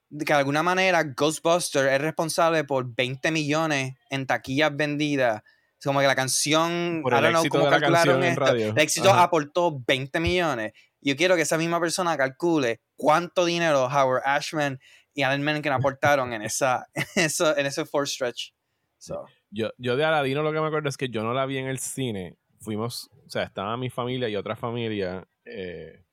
[0.09, 5.43] que de alguna manera Ghostbusters es responsable por 20 millones en taquillas vendidas
[5.85, 8.41] como que la canción, Por I el don't know cómo la calcularon en esto.
[8.41, 8.69] radio.
[8.69, 9.23] El éxito Ajá.
[9.23, 10.73] aportó 20 millones.
[11.01, 14.79] Yo quiero que esa misma persona calcule cuánto dinero Howard Ashman
[15.13, 18.51] y Alan Menken aportaron en esa, en eso, en ese four stretch.
[18.97, 21.57] So, Yo, yo de Aladino lo que me acuerdo es que yo no la vi
[21.57, 22.37] en el cine.
[22.61, 25.27] Fuimos, o sea, estaba mi familia y otra familia.
[25.45, 26.03] eh,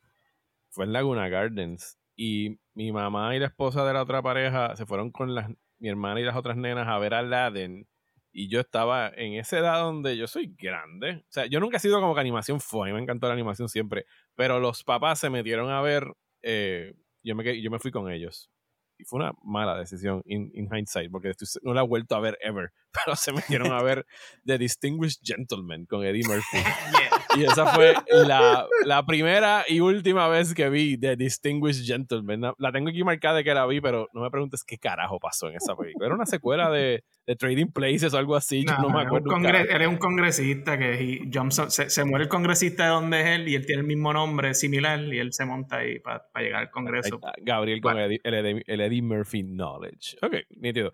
[0.70, 1.98] fue en Laguna Gardens.
[2.16, 5.48] Y mi mamá y la esposa de la otra pareja se fueron con las,
[5.78, 7.86] mi hermana y las otras nenas a ver a Aladdin.
[8.32, 11.24] Y yo estaba en esa edad donde yo soy grande.
[11.28, 12.88] O sea, yo nunca he sido como que animación fue.
[12.88, 14.06] A mí me encantó la animación siempre.
[14.34, 16.04] Pero los papás se metieron a ver.
[16.42, 18.50] eh, yo, me, yo me fui con ellos.
[18.98, 21.32] Y fue una mala decisión, in, in hindsight, porque
[21.62, 22.70] no la he vuelto a ver ever.
[23.04, 24.06] Pero se metieron a ver
[24.44, 26.58] The Distinguished Gentleman con Eddie Murphy.
[27.36, 27.94] Y esa fue
[28.26, 32.52] la, la primera y última vez que vi The Distinguished Gentleman.
[32.58, 35.48] La- tengo aquí marcada de que la vi, pero no me preguntes qué carajo pasó
[35.48, 36.06] en esa película.
[36.06, 38.64] Era una secuela de, de Trading Places o algo así.
[38.64, 39.30] yo No, me acuerdo.
[39.30, 39.76] un congre- carajo.
[39.76, 43.48] él es un congresista que up- se, se muere el congresista de donde es él
[43.48, 46.70] y él tiene el mismo nombre similar y él se monta ahí para llegar al
[46.70, 47.20] Congreso.
[47.42, 47.96] Gabriel con.
[47.96, 50.16] Eddie- el, Eddie, el Eddie Murphy Knowledge.
[50.22, 50.92] Ok, nítido.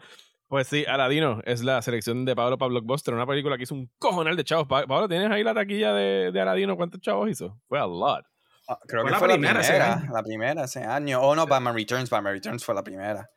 [0.48, 3.90] Pues sí, Aladino es la selección de Pablo para Blockbuster, una película que hizo un
[3.98, 4.66] cojonal de chavos.
[4.68, 6.77] Pa- Pablo, ¿tienes ahí la taquilla de, de Aladino?
[6.77, 7.59] ¿Cuántos chavos hizo?
[7.68, 8.24] Fue a lot.
[8.68, 9.94] ah, creo Fue que la fue la primera ese primera.
[9.94, 10.12] año.
[10.12, 11.20] La primera ese año.
[11.20, 12.09] O no, Batman Returns.
[12.10, 13.28] Batman Returns fue la primera.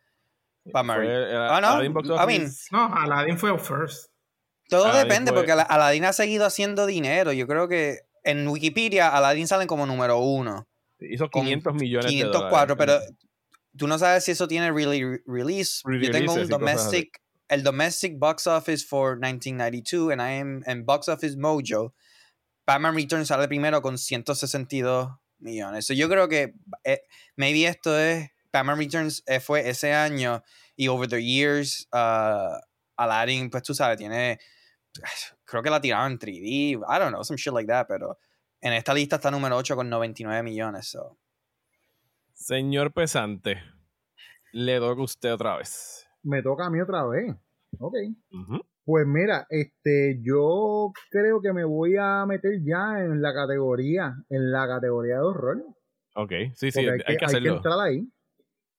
[0.65, 1.31] Batman Returns.
[1.33, 4.11] Ah, no, I mean, No, Aladdin fue first.
[4.69, 7.31] Todo Aladdin depende, fue- porque Ala- Aladdin ha seguido haciendo dinero.
[7.33, 10.67] Yo creo que en Wikipedia Aladdin salen como número uno.
[10.99, 13.07] hizo con 500 millones 504, de dólares.
[13.07, 13.28] pero
[13.79, 15.81] tú no sabes si eso tiene really re- release.
[15.85, 21.07] Yo tengo un domestic, el domestic box office for 1992, and I am en Box
[21.07, 21.93] Office Mojo.
[22.67, 25.87] Batman Returns sale primero con 162 millones.
[25.87, 26.53] So yo creo que
[26.83, 26.99] eh,
[27.35, 30.43] maybe esto es Batman Returns eh, fue ese año
[30.75, 32.59] y over the years uh,
[32.97, 34.39] Aladdin, pues tú sabes, tiene
[35.45, 38.19] creo que la tiraron en 3D, I don't know, some shit like that, pero
[38.61, 40.87] en esta lista está número 8 con 99 millones.
[40.87, 41.17] So.
[42.39, 43.57] Señor Pesante,
[44.53, 46.07] le doy a usted otra vez.
[46.23, 47.35] Me toca a mí otra vez.
[47.79, 47.95] Ok.
[48.85, 54.53] Pues mira, este, yo creo que me voy a meter ya en la categoría, en
[54.53, 55.63] la categoría de horror.
[56.15, 57.57] Ok, sí, sí, porque hay, que, hay que hacerlo.
[57.57, 58.09] entrar ahí.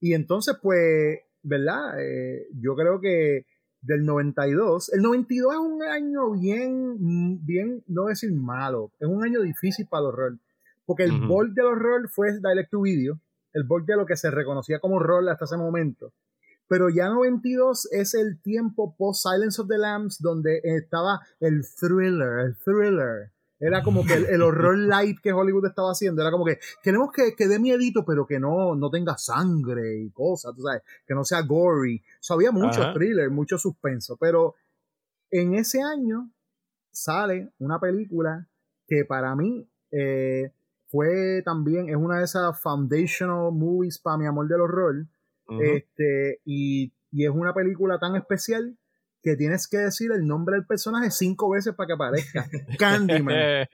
[0.01, 2.01] Y entonces, pues, ¿verdad?
[2.01, 3.45] Eh, yo creo que
[3.82, 9.23] del 92, el 92 es un año bien, mm, bien, no decir malo, es un
[9.23, 10.39] año difícil para el horror.
[10.87, 11.27] Porque el Ujú.
[11.27, 13.20] bol del horror fue Direct to Video,
[13.52, 16.12] el bol de lo que se reconocía como horror hasta ese momento.
[16.68, 22.47] Pero ya 92 es el tiempo post Silence of the Lambs donde estaba el thriller,
[22.47, 23.32] el thriller.
[23.59, 26.22] Era como que el, el horror light que Hollywood estaba haciendo.
[26.22, 30.10] Era como que queremos que, que dé miedito, pero que no, no tenga sangre y
[30.10, 32.02] cosas, tú sabes, que no sea gory.
[32.20, 32.93] So, había mucho Ajá.
[32.94, 34.16] thriller, mucho suspenso.
[34.16, 34.55] Pero
[35.31, 36.31] en ese año
[36.93, 38.48] sale una película
[38.86, 40.52] que para mí eh,
[40.90, 45.06] fue también, es una de esas foundational movies para mi amor del horror.
[45.46, 45.62] Ujú.
[45.62, 48.76] Este, y, y es una película tan especial
[49.22, 52.46] que tienes que decir el nombre del personaje cinco veces para que aparezca.
[52.78, 53.66] Candyman.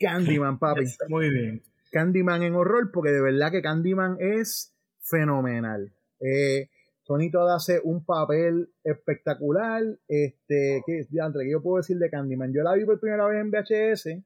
[0.00, 0.84] Candyman, papi.
[1.08, 1.62] Muy bien.
[1.92, 5.92] Candyman en horror, porque de verdad que Candyman es fenomenal.
[6.20, 6.68] Eh,
[7.04, 9.82] Tony Todd hace un papel espectacular.
[10.06, 12.52] Este, ¿qué, diantre, ¿qué yo puedo decir de Candyman?
[12.54, 14.24] Yo la vi por primera vez en VHS.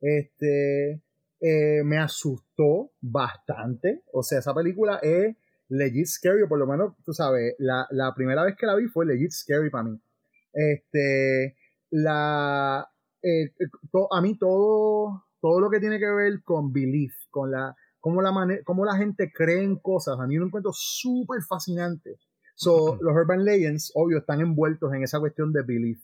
[0.00, 1.02] Este,
[1.40, 4.02] eh, me asustó bastante.
[4.12, 5.36] O sea, esa película es
[5.68, 8.86] legit scary, o por lo menos, tú sabes, la, la primera vez que la vi
[8.88, 10.00] fue legit scary para mí.
[10.52, 11.56] Este,
[11.90, 12.88] la,
[13.22, 13.52] eh,
[13.92, 18.20] to- a mí todo, todo lo que tiene que ver con belief, con la, cómo
[18.22, 18.32] la,
[18.64, 22.16] cómo la gente cree en cosas, a mí lo encuentro súper fascinante.
[22.54, 26.00] So, los Urban Legends, obvio, están envueltos en esa cuestión de belief.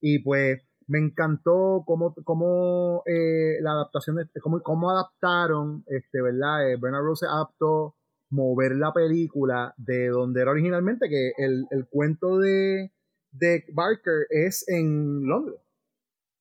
[0.00, 6.70] Y pues me encantó cómo, cómo eh, la adaptación, de, cómo, cómo adaptaron, este, ¿verdad?
[6.70, 7.94] Eh, Bernard Rose adaptó
[8.30, 12.92] mover la película de donde era originalmente, que el, el cuento de,
[13.32, 15.60] de Barker es en Londres.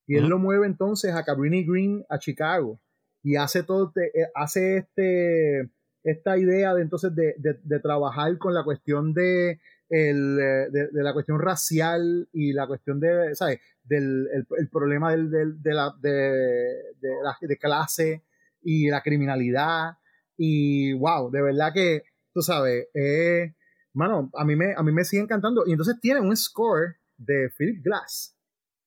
[0.07, 2.79] Y él lo mueve entonces a Cabrini Green, a Chicago.
[3.23, 5.69] Y hace todo, te- eh, hace este,
[6.03, 9.59] esta idea de entonces de, de- de trabajar con la cuestión de,
[9.93, 13.59] el, eh, de, la cuestión racial y la cuestión de, ¿sabes?
[13.83, 16.73] Del el, problema del, del- de, la, de,
[17.21, 18.23] la- clase
[18.63, 19.97] y la criminalidad.
[20.35, 22.03] Y wow, de verdad que,
[22.33, 23.53] tú sabes, eh,
[23.93, 25.63] mano, a mí, me, a mí me sigue encantando.
[25.67, 28.32] Y entonces tiene un score de Philip Glass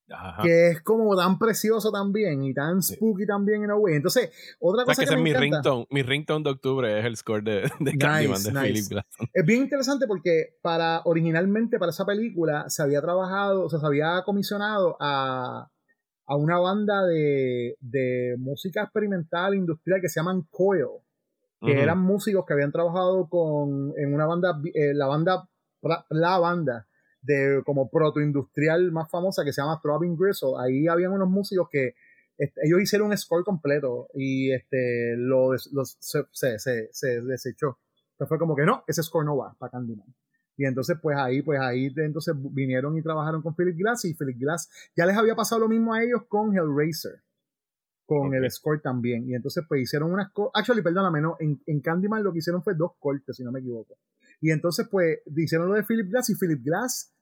[0.08, 0.42] Ajá.
[0.42, 2.94] que es como tan precioso también y tan Sí.
[2.94, 3.96] spooky también en a way.
[3.96, 4.30] Entonces,
[4.60, 5.86] otra cosa que que, me mi encanta, ringtone.
[5.90, 8.62] Mi ringtone de octubre es el score de, de Nice, Candyman de nice.
[8.66, 9.06] Philip Glass.
[9.32, 13.86] es bien interesante porque para originalmente para esa película se había trabajado, o sea, se
[13.86, 15.68] había comisionado a,
[16.26, 20.86] a una banda de, de música experimental industrial que se llaman Coil,
[21.62, 25.48] que eran músicos que habían trabajado con en una banda, eh, la banda,
[26.10, 26.86] la banda
[27.26, 30.54] de como protoindustrial más famosa que se llama Throbbing Gristle.
[30.58, 31.94] Ahí habían unos músicos que
[32.38, 37.78] este, ellos hicieron un score completo y este lo, se, se, se, se desechó.
[38.12, 40.14] Entonces fue como que no, ese score no va para Candyman.
[40.56, 44.38] Y entonces, pues ahí, pues ahí, entonces vinieron y trabajaron con Philip Glass y Philip
[44.38, 47.20] Glass ya les había pasado lo mismo a ellos con Hellraiser,
[48.06, 49.28] con el score también.
[49.28, 50.52] Y entonces, pues hicieron unas cosas.
[50.54, 53.60] Actually, perdóname, no, en, en Candyman lo que hicieron fue dos cortes, si no me
[53.60, 53.98] equivoco.
[54.40, 57.12] Y entonces, pues, hicieron lo de Philip Glass y Philip Glass.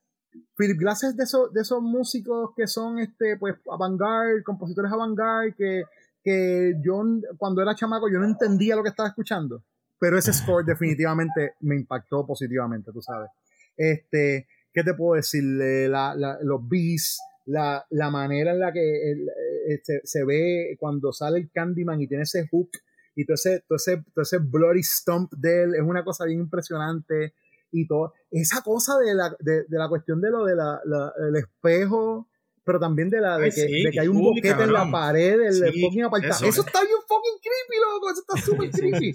[0.56, 5.54] Philip Glass es de esos, de esos músicos que son, este, pues, avant-garde, compositores avant-garde,
[5.56, 5.82] que,
[6.22, 7.02] que yo,
[7.36, 9.62] cuando era chamaco, yo no entendía lo que estaba escuchando.
[9.98, 13.30] Pero ese score definitivamente me impactó positivamente, tú sabes.
[13.76, 15.42] Este, ¿qué te puedo decir?
[15.44, 19.28] La, la- los beats, la, la manera en la que el-
[19.68, 22.70] eh, se, ve cuando sale el Candyman y tiene ese hook
[23.16, 26.40] y todo ese, todo ese, todo ese bloody stump de él es una cosa bien
[26.40, 27.34] impresionante
[27.74, 31.12] y todo esa cosa de la, de, de la cuestión de lo de la, la-
[31.28, 32.28] el espejo
[32.66, 34.90] pero también de la de Ay, que, sí, de que hay un boquete en la
[34.90, 36.66] pared del Sí, fucking apartamento eso eso, es.
[36.66, 38.70] está bien fucking creepy loco eso está súper
[39.10, 39.12] creepy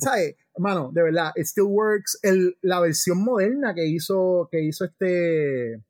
[0.00, 0.34] ¿sabes?
[0.58, 5.80] mano de verdad it still works el, la versión moderna que hizo que hizo este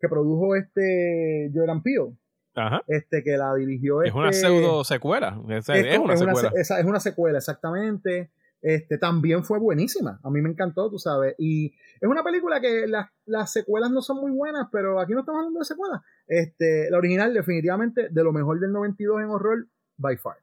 [0.00, 2.16] que produjo este Jordan Peele
[2.56, 2.82] Ajá.
[2.88, 5.40] este que la dirigió Es una este- pseudo secuela.
[5.50, 6.50] Es, una es una secuela.
[6.50, 8.32] se- esa- es una secuela, exactamente.
[8.62, 10.20] Este, también fue buenísima.
[10.22, 11.34] A mí me encantó, tú sabes.
[11.38, 15.20] Y es una película que las, las secuelas no son muy buenas, pero aquí no
[15.20, 16.02] estamos hablando de secuelas.
[16.26, 19.66] Este, la original, definitivamente, de lo mejor del 92 en horror,
[19.96, 20.36] by far.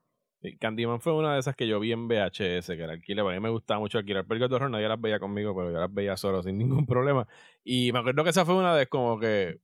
[0.59, 3.39] Candyman fue una de esas que yo vi en VHS, que la alquilé, a mí
[3.39, 6.15] me gustaba mucho alquilar películas de horror, nadie las veía conmigo, pero yo las veía
[6.15, 7.27] solo, sin ningún problema.
[7.63, 9.59] Y me acuerdo que esa fue una de como que...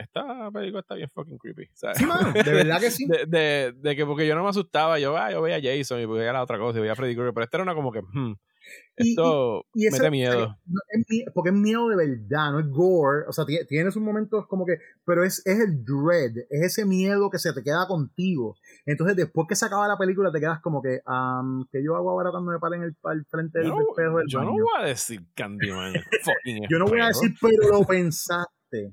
[0.00, 1.68] Esta película está bien fucking creepy.
[1.74, 1.98] ¿sabes?
[1.98, 3.06] Sí, mano, de verdad que sí.
[3.06, 6.00] de, de, de que porque yo no me asustaba, yo, ah, yo veía a Jason
[6.00, 7.92] y veía la otra cosa y veía a Freddy Krueger, pero esta era una como
[7.92, 8.32] que, hmm,
[8.98, 10.56] Y- esto Y eso- mete miedo.
[10.90, 13.24] es mi- porque es miedo de verdad, no es gore.
[13.26, 14.74] O sea, tie- tiene sus momentos como que.
[15.06, 18.56] Pero es, es el dread, es ese miedo que se te queda contigo.
[18.84, 21.00] Entonces, después que se acaba la película, te quedas como que.
[21.06, 24.26] Um, ¿Qué yo hago ahora cuando me paren el, al frente del no, espejo del
[24.28, 25.94] yo no voy a decir Candyman.
[26.22, 28.92] fucking Yo no voy a decir, pero lo pensaste.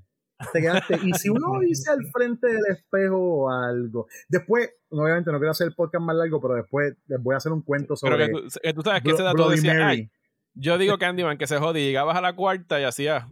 [0.54, 1.00] Te quedaste.
[1.04, 4.08] Y si uno dice al frente del espejo o algo.
[4.30, 7.52] Después, obviamente no quiero hacer el podcast más largo, pero después les voy a hacer
[7.52, 8.28] un cuento Pero sobre.
[8.28, 10.10] que tú, que tú sabes que ese dato decía, ay,
[10.54, 13.28] yo digo Candyman que se jode y llegabas a la cuarta y hacía,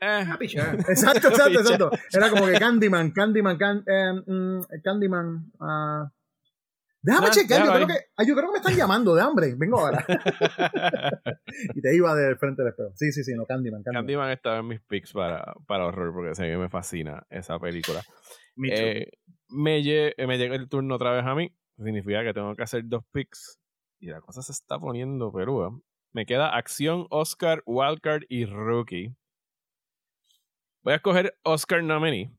[0.00, 0.24] eh.
[0.88, 1.90] Exacto, exacto, exacto.
[2.12, 5.52] Era como que Candyman, Candyman, can, eh, mm, Candyman.
[5.60, 6.10] ah.
[7.06, 9.54] Déjame Ah, chequear, yo creo, que, ah, yo creo que me están llamando de hambre.
[9.56, 10.04] Vengo ahora.
[11.74, 12.90] y te iba del frente del espejo.
[12.96, 14.02] Sí, sí, sí, no, Candyman, Candyman.
[14.04, 18.02] Candyman estaba en mis picks para, para horror porque sé que me fascina esa película.
[18.56, 18.68] Me.
[18.72, 19.10] Eh,
[19.48, 21.54] me, lle- eh, me llega el turno otra vez a mí.
[21.76, 23.60] Significa que tengo que hacer dos picks.
[24.00, 25.70] Y la cosa se está poniendo perúa.
[26.12, 29.14] Me queda acción, Oscar, Wildcard y Rookie.
[30.82, 32.32] Voy a escoger Oscar nominee.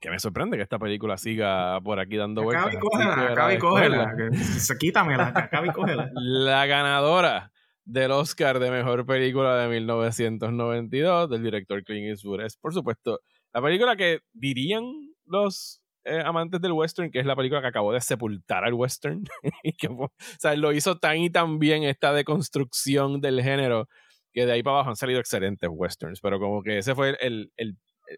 [0.00, 2.66] Que me sorprende que esta película siga por aquí dando vueltas.
[2.66, 4.14] Acaba y cógela, acaba y cógela.
[4.16, 6.10] que Quítamela, que acaba y cógela.
[6.14, 7.52] La ganadora
[7.84, 13.20] del Oscar de Mejor Película de 1992 del director Clint Eastwood es, por supuesto,
[13.52, 14.84] la película que dirían
[15.26, 19.24] los eh, amantes del western, que es la película que acabó de sepultar al western.
[19.62, 23.86] y que, o sea, lo hizo tan y tan bien esta deconstrucción del género
[24.32, 27.52] que de ahí para abajo han salido excelentes westerns, pero como que ese fue el,
[27.56, 27.76] el,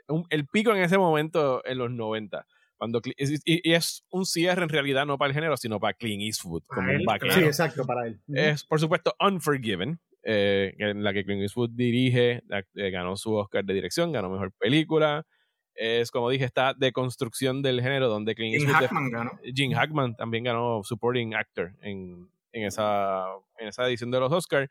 [0.09, 2.47] un- el pico en ese momento en los 90.
[2.77, 6.23] Cuando, y, y es un cierre en realidad no para el género, sino para Clint
[6.23, 8.20] Eastwood, como un Sí, exacto, para él.
[8.35, 12.43] es por supuesto Unforgiven, eh, en la que Clint Eastwood dirige,
[12.74, 15.24] eh, ganó su Oscar de dirección, ganó mejor película.
[15.74, 18.89] Es como dije, esta deconstrucción del género donde Clint Jim Eastwood.
[19.05, 19.31] de- ganó.
[19.55, 23.27] Gene Hackman también ganó Supporting Actor en, en, esa,
[23.59, 24.69] en esa edición de los Oscars.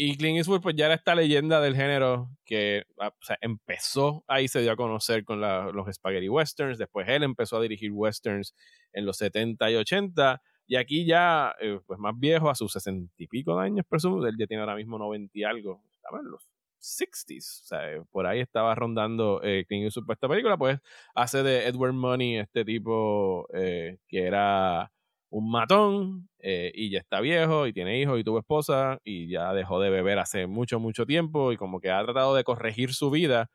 [0.00, 4.60] Y Clint Eastwood, pues ya era esta leyenda del género que ah, empezó ahí, se
[4.60, 6.78] dio a conocer con los Spaghetti Westerns.
[6.78, 8.54] Después él empezó a dirigir Westerns
[8.92, 10.40] en los 70 y 80.
[10.68, 14.24] Y aquí ya, eh, pues más viejo, a sus 60 y pico de años, presumo,
[14.24, 15.82] él ya tiene ahora mismo 90 y algo.
[15.92, 16.48] Estaba en los
[16.80, 17.62] 60s.
[17.62, 20.56] O sea, eh, por ahí estaba rondando eh, Clint Eastwood para esta película.
[20.56, 20.78] Pues
[21.16, 24.92] hace de Edward Money este tipo eh, que era
[25.30, 29.52] un matón eh, y ya está viejo y tiene hijos y tuvo esposa y ya
[29.54, 33.10] dejó de beber hace mucho, mucho tiempo y como que ha tratado de corregir su
[33.10, 33.50] vida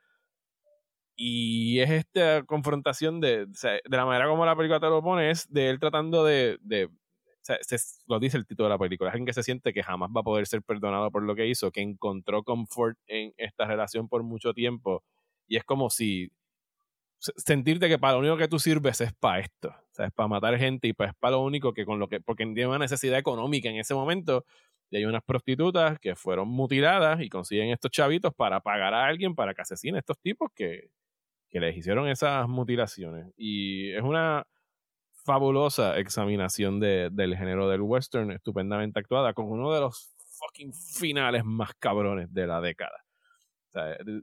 [1.16, 5.52] Y es esta confrontación de, de la manera como la película te lo pone, es
[5.52, 6.90] de él tratando de, de
[7.41, 7.60] se-
[8.08, 10.22] lo dice el título de la película, es alguien que se siente que jamás va
[10.22, 14.24] a poder ser perdonado por lo que hizo, que encontró confort en esta relación por
[14.24, 15.04] mucho tiempo.
[15.48, 16.32] Y es como si
[17.38, 20.28] sentirte que para lo único que tú sirves es para esto, o sea, es para
[20.28, 22.80] matar gente y pues es para lo único que con lo que, porque tiene una
[22.80, 24.45] necesidad económica en ese momento,
[24.90, 29.36] y hay unas prostitutas que fueron mutiladas y consiguen estos chavitos para pagar a alguien
[29.36, 30.90] para que asesine a estos tipos que,
[31.50, 33.34] que les hicieron esas mutilaciones.
[33.38, 34.45] Y es una
[35.26, 41.44] fabulosa examinación de- del género del western, estupendamente actuada, con uno de los fucking finales
[41.45, 43.04] más cabrones de la década.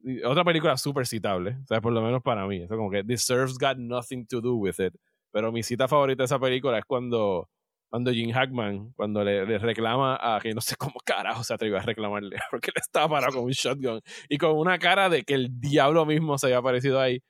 [0.05, 2.63] Y otra película súper citable, sea, por lo menos para mí.
[2.63, 4.95] Eso como que Deserves got nothing to do with it.
[5.33, 7.49] Pero mi cita favorita de esa película es cuando,
[7.89, 11.79] cuando Jim Hackman, cuando le, le reclama a que no sé cómo carajo se atrevió
[11.79, 15.35] a reclamarle, porque él estaba parado con un shotgun y con una cara de que
[15.35, 17.21] el diablo mismo se había aparecido ahí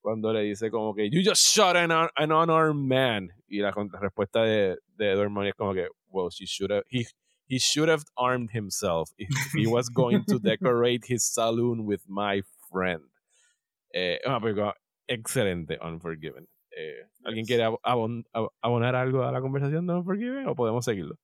[0.00, 4.00] cuando le dice como que you just shot an, an unarmed man y la contra-
[4.00, 7.04] respuesta de, de Money es como que well she should have he,
[7.48, 12.42] he should have armed himself if he was going to decorate his saloon with my
[12.70, 13.02] friend
[13.94, 14.74] eh, una película
[15.08, 20.46] excelente Unforgiven Eh, ¿alguien quiere ab- abon- ab- abonar algo a la conversación de Unforgiven
[20.46, 21.16] o podemos seguirlo?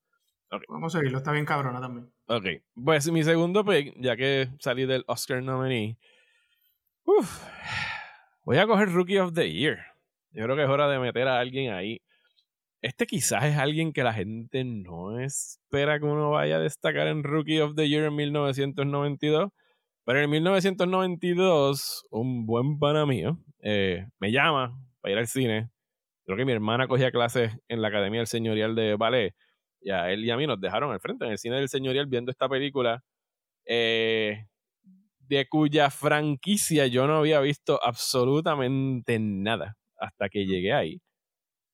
[0.68, 2.12] Vamos a seguirlo, está bien cabrona también.
[2.26, 5.96] Ok, pues mi segundo pick, ya que salí del Oscar nominee,
[7.05, 7.40] uf,
[8.44, 9.78] voy a coger Rookie of the Year.
[10.32, 12.01] Yo creo que es hora de meter a alguien ahí.
[12.85, 17.23] Este quizás es alguien que la gente no espera que uno vaya a destacar en
[17.24, 19.51] Rookie of the Year en 1992.
[20.05, 25.70] Pero en 1992, un buen pana mío eh, me llama para ir al cine.
[26.27, 29.35] Creo que mi hermana cogía clases en la Academia del Señorial de Ballet.
[29.81, 32.06] Y a él y a mí nos dejaron al frente en el cine del Señorial
[32.09, 33.02] viendo esta película.
[33.66, 34.47] eh,
[35.20, 41.01] de cuya franquicia yo no había visto absolutamente nada hasta que llegué ahí.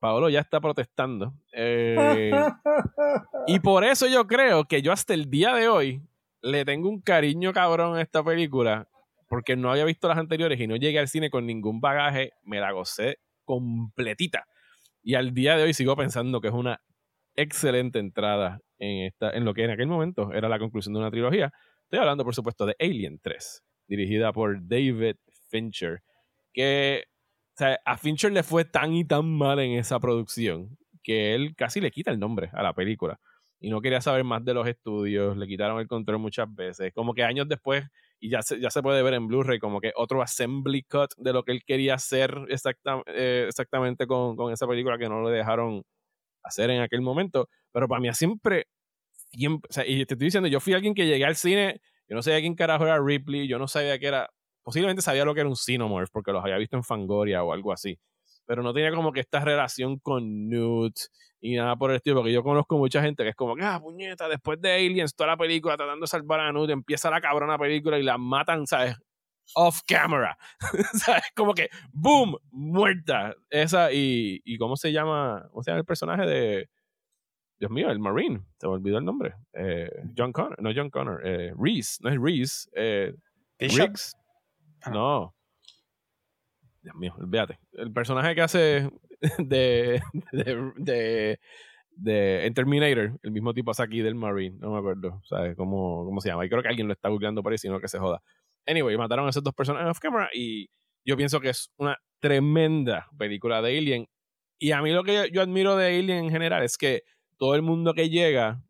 [0.01, 1.35] Paolo ya está protestando.
[1.52, 2.32] Eh,
[3.47, 6.02] y por eso yo creo que yo hasta el día de hoy
[6.43, 8.89] le tengo un cariño cabrón a esta película,
[9.28, 12.59] porque no había visto las anteriores y no llegué al cine con ningún bagaje, me
[12.60, 14.47] la gocé completita.
[15.02, 16.81] Y al día de hoy sigo pensando que es una
[17.36, 21.10] excelente entrada en, esta, en lo que en aquel momento era la conclusión de una
[21.10, 21.52] trilogía.
[21.82, 25.16] Estoy hablando, por supuesto, de Alien 3, dirigida por David
[25.51, 26.02] Fincher,
[26.52, 27.05] que
[27.65, 31.81] sea, a Fincher le fue tan y tan mal en esa producción que él casi
[31.81, 33.20] le quita el nombre a la película.
[33.61, 36.93] Y no quería saber más de los estudios, le quitaron el control muchas veces.
[36.95, 37.85] Como que años después,
[38.19, 41.32] y ya se, ya se puede ver en Blu-ray, como que otro assembly cut de
[41.32, 45.28] lo que él quería hacer exacta, eh, exactamente con, con esa película que no lo
[45.28, 45.82] dejaron
[46.43, 47.49] hacer en aquel momento.
[47.73, 48.66] Pero para mí siempre,
[49.32, 52.16] siempre o sea, y te estoy diciendo, yo fui alguien que llegué al cine, yo
[52.16, 54.31] no sabía quién carajo era Ripley, yo no sabía que era,
[54.62, 57.73] posiblemente sabía lo que era un Xenomorph porque los había visto en Fangoria o algo
[57.73, 57.99] así.
[58.47, 60.97] Pero no tenía como que esta relación con Newt
[61.41, 63.81] y nada por el estilo, porque yo conozco mucha gente que es como que, ah,
[63.81, 67.59] puñeta, después de Aliens, toda la película tratando de salvar a Newt, empieza la cabrona
[67.59, 68.97] película y la matan, ¿sabes?
[69.55, 70.37] Off camera.
[70.95, 71.24] ¿Sabes?
[71.35, 73.35] Como que, boom, muerta.
[73.49, 75.49] Esa, y, y ¿cómo se llama?
[75.51, 76.69] ¿Cómo se llama el personaje de.
[77.59, 78.41] Dios mío, el Marine.
[78.59, 79.35] Se me olvidó el nombre.
[79.53, 80.61] Eh, John Connor.
[80.62, 81.20] No, John Connor.
[81.27, 81.99] Eh, Reese.
[82.01, 82.70] No es Reese.
[82.74, 83.15] Eh,
[83.59, 83.89] Bishop.
[83.89, 84.16] Riggs.
[84.90, 85.35] No.
[86.82, 87.59] Dios mío, olvídate.
[87.73, 88.90] El personaje que hace
[89.39, 90.01] de,
[90.32, 91.40] de, de,
[91.90, 95.57] de en Terminator, el mismo tipo hace aquí del Marine, no me acuerdo, ¿sabes?
[95.57, 96.47] ¿Cómo, cómo se llama?
[96.47, 98.23] Y creo que alguien lo está googleando por ahí, sino que se joda.
[98.66, 100.69] Anyway, mataron a esos dos personajes off camera y
[101.05, 104.07] yo pienso que es una tremenda película de Alien.
[104.59, 107.02] Y a mí lo que yo admiro de Alien en general es que
[107.39, 108.62] todo el mundo que llega,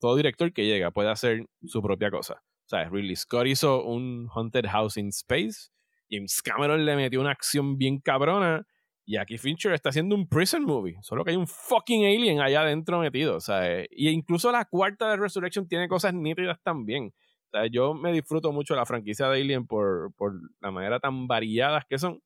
[0.00, 2.42] todo director que llega, puede hacer su propia cosa.
[2.66, 5.70] O sea, Ridley Scott hizo un Haunted House in Space.
[6.10, 8.66] James Cameron le metió una acción bien cabrona.
[9.04, 10.96] Y aquí Fincher está haciendo un prison movie.
[11.02, 13.36] Solo que hay un fucking alien allá adentro metido.
[13.36, 17.12] O sea, y incluso la cuarta de Resurrection tiene cosas nítidas también.
[17.46, 21.28] O sea, yo me disfruto mucho la franquicia de Alien por, por la manera tan
[21.28, 22.20] variadas que son.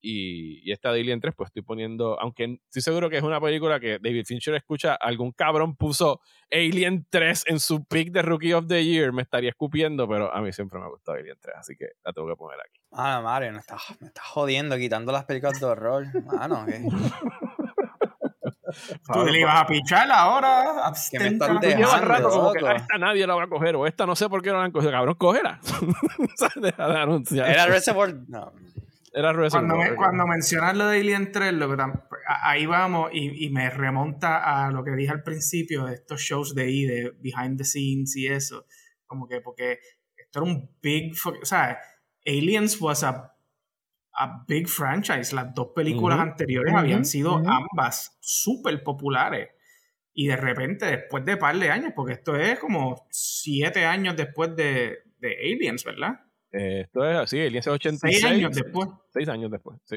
[0.00, 3.40] Y, y esta de Alien 3, pues estoy poniendo, aunque estoy seguro que es una
[3.40, 6.20] película que David Fincher escucha, algún cabrón puso
[6.50, 10.40] Alien 3 en su pick de Rookie of the Year, me estaría escupiendo, pero a
[10.40, 12.80] mí siempre me ha gustado Alien 3, así que la tengo que poner aquí.
[12.92, 16.06] Ah, Mario, me estás, me estás jodiendo quitando las películas de horror.
[16.26, 16.80] Mano, ¿qué?
[19.12, 20.92] Tú le ibas a pichar ahora.
[21.10, 22.72] Que me estás rato como que loco.
[22.72, 24.64] "Ah, esta nadie la va a coger, o esta no sé por qué no la
[24.64, 25.58] han cogido, cabrón, cógela.
[26.18, 27.48] O sea, Deja de anunciar.
[27.50, 28.14] Era Reservoir.
[28.28, 28.52] No.
[29.18, 29.96] Era Cuando, me- ok.
[29.96, 33.68] cuando mencionas lo de Alien 3, lo que tam- a- ahí vamos y, y me
[33.68, 37.64] remonta a lo que dije al principio de estos shows de ahí, de behind the
[37.64, 38.66] scenes y eso.
[39.06, 39.80] Como que porque
[40.16, 41.14] esto era un big...
[41.42, 41.78] O sea,
[42.26, 43.34] Aliens was a
[44.20, 45.32] a big franchise.
[45.34, 49.50] Las dos películas anteriores habían sido ambas súper populares.
[50.12, 54.56] Y de repente, después de par de años, porque esto es como siete años después
[54.56, 56.20] de, de Aliens, ¿verdad?
[56.52, 58.00] Eh, esto es así, el 86.
[58.00, 58.88] Seis años después.
[59.12, 59.96] Seis años después, sí.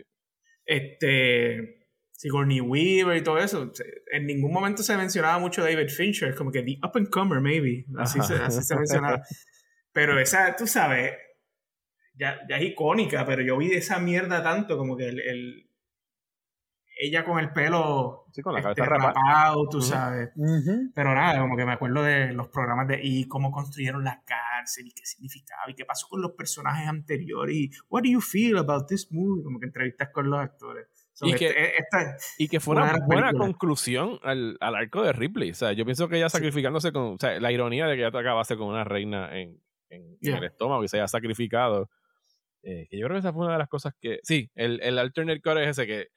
[0.66, 3.72] Este, Sigourney Weaver y todo eso.
[4.12, 7.86] En ningún momento se mencionaba mucho David Fincher, como que the up and comer, maybe.
[7.98, 8.28] Así, Ajá.
[8.28, 9.24] se, así se mencionaba.
[9.94, 11.14] Pero esa, tú sabes,
[12.14, 15.71] ya, ya es icónica, pero yo vi de esa mierda tanto, como que el, el-
[17.04, 19.88] ella con el pelo Sí, con la este, rapado, tú Ujú.
[19.88, 20.30] sabes.
[20.36, 20.92] Ujú.
[20.94, 24.88] Pero nada, como que me acuerdo de los programas de y cómo construyeron la cárcel
[24.88, 28.58] y qué significaba y qué pasó con los personajes anteriores y what do you feel
[28.58, 30.88] about this movie, como que entrevistas con los actores.
[31.14, 35.12] So, Y que- este- esta- Y que fue Una buena conclusión al, al arco de
[35.12, 35.52] Ripley.
[35.52, 37.04] O sea, yo pienso que ella sacrificándose con.
[37.16, 39.60] O sea, la ironía de que ella acabase con una reina en,
[39.90, 40.38] en, en Yeah.
[40.38, 41.90] el estómago y se haya sacrificado.
[42.64, 44.20] eh, que yo creo que esa fue una de las cosas que.
[44.24, 46.08] Sí, el, el alternate core es ese que.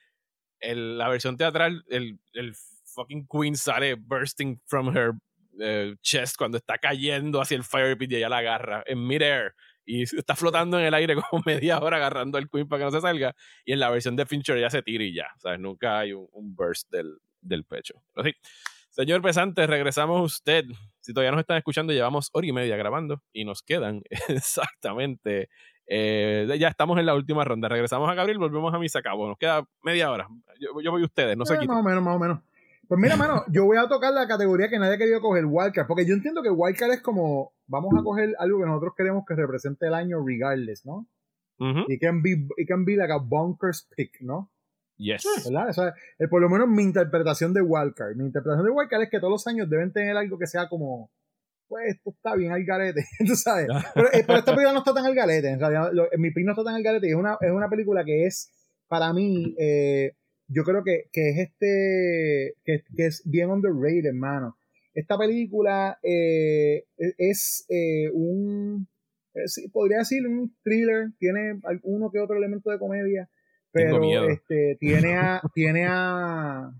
[0.70, 2.54] El- la versión teatral, el, el
[2.94, 5.12] fucking Queen sale bursting from her
[5.60, 9.54] eh, chest cuando está cayendo hacia el fire pit y ella la agarra en midair.
[9.86, 12.90] Y está flotando en el aire como media hora agarrando al Queen para que no
[12.90, 13.34] se salga.
[13.64, 15.28] Y en la versión de Fincher ya se tira y ya.
[15.38, 15.60] ¿sabes?
[15.60, 18.02] Nunca hay un, burst del, del pecho.
[18.90, 20.64] Señor Pesante, regresamos usted.
[21.00, 25.48] Si todavía nos están escuchando, llevamos hora y media grabando y nos quedan exactamente.
[25.86, 27.68] Eh, ya estamos en la última ronda.
[27.68, 29.28] Regresamos a Gabriel, volvemos a mí, se acabó.
[29.28, 30.28] Nos queda media hora.
[30.60, 32.40] Yo, yo voy a ustedes, no sé Eh, más o menos, más o menos.
[32.86, 35.86] Pues mira, mano, yo voy a tocar la categoría que nadie ha querido coger, Wildcard,
[35.86, 39.34] porque yo entiendo que Wildcard es como, vamos a coger algo que nosotros queremos que
[39.34, 41.06] represente el año regardless, ¿no?
[41.58, 41.84] Ujú.
[41.88, 44.50] It can be, it can be like a bonkers pick, ¿no?
[44.96, 45.24] Yes.
[45.46, 45.70] ¿Verdad?
[45.70, 48.16] O sea, eh, por lo menos mi interpretación de Wildcard.
[48.16, 51.10] Mi interpretación de Wildcard es que todos los años deben tener algo que sea como,
[51.68, 53.66] pues esto está bien al garete, tú sabes.
[53.94, 56.44] Pero, eh, pero esta película no está tan al garete, en realidad, lo- mi pick
[56.44, 58.50] no está tan al garete, y es una, es una película que es,
[58.88, 60.12] para mí, eh,
[60.48, 64.56] yo creo que, que es este, que, que es bien underrated, hermano.
[64.92, 66.84] Esta película eh,
[67.18, 68.86] es eh, un,
[69.34, 73.28] eh, podría decir un thriller, tiene alguno que otro elemento de comedia,
[73.72, 76.70] pero este tiene a, tiene a,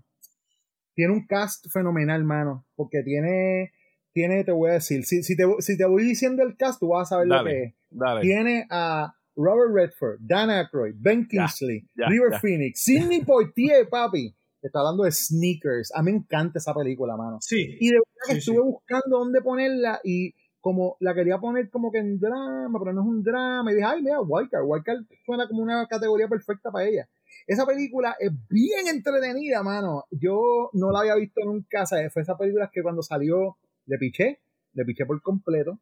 [0.93, 3.73] tiene un cast fenomenal, mano, porque tiene,
[4.15, 6.87] tiene, te voy a decir, si, si, te, si te voy diciendo el cast, tú
[6.87, 7.51] vas a saber lo Dale.
[7.51, 7.73] que es.
[7.91, 8.21] Dale.
[8.21, 12.39] Tiene a Robert Redford, Dan Aykroyd, Ben Ya, Kingsley, ya, River ya.
[12.39, 14.33] Phoenix, Sidney Poitier, papi.
[14.61, 15.91] Te está hablando de Sneakers.
[15.93, 17.39] A mí me encanta esa película, mano.
[17.41, 18.61] sí, Y de verdad que Sí, estuve sí.
[18.63, 23.07] buscando dónde ponerla y como la quería poner como que en drama, pero no es
[23.07, 23.69] un drama.
[23.71, 24.63] Y dije, ay, mira, Wildcard.
[24.65, 27.07] Wildcard suena como una categoría perfecta para ella.
[27.45, 30.05] Esa película es bien entretenida, mano.
[30.09, 31.83] Yo no la había visto nunca.
[31.83, 34.39] O sea, fue esa película que cuando salió le piché,
[34.73, 35.79] le piché por completo.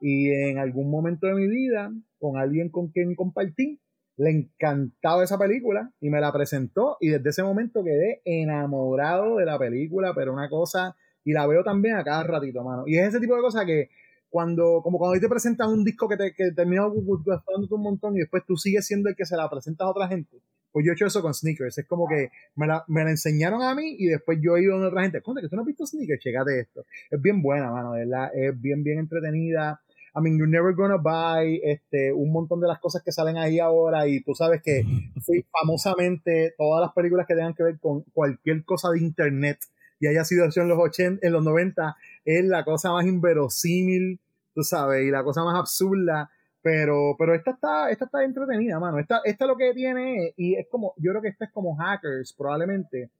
[0.00, 3.80] Y en algún momento de mi vida, con alguien con quien compartí,
[4.16, 9.46] le encantaba esa película y me la presentó y desde ese momento quedé enamorado de
[9.46, 12.84] la película, pero una cosa, y la veo también a cada ratito, mano.
[12.86, 13.90] Y es ese tipo de cosas que
[14.28, 18.20] cuando, como cuando te presentan un disco que te que termina gustándote un montón y
[18.20, 20.42] después tú sigues siendo el que se la presentas a otra gente.
[20.72, 21.78] Pues yo he hecho eso con Sneakers.
[21.78, 24.74] Es como que me la, me la enseñaron a mí y después yo he ido
[24.74, 25.20] a otra gente.
[25.20, 26.84] Conta que tú no has visto Sneakers, checate esto.
[27.10, 28.30] Es bien buena, mano, de ¿verdad?
[28.34, 29.80] Es bien, bien entretenida.
[30.14, 33.58] I mean, you're never gonna buy este, un montón de las cosas que salen ahí
[33.58, 34.84] ahora y tú sabes que
[35.60, 39.58] famosamente todas las películas que tengan que ver con cualquier cosa de internet
[40.00, 44.20] y haya sido hecho en los 80, en los 90 es la cosa más inverosímil,
[44.54, 46.30] tú sabes, y la cosa más absurda,
[46.62, 48.98] pero pero esta está esta está entretenida, mano.
[48.98, 52.34] Esta esta lo que tiene y es como yo creo que esta es como hackers
[52.36, 53.10] probablemente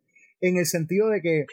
[0.40, 1.46] en el sentido de que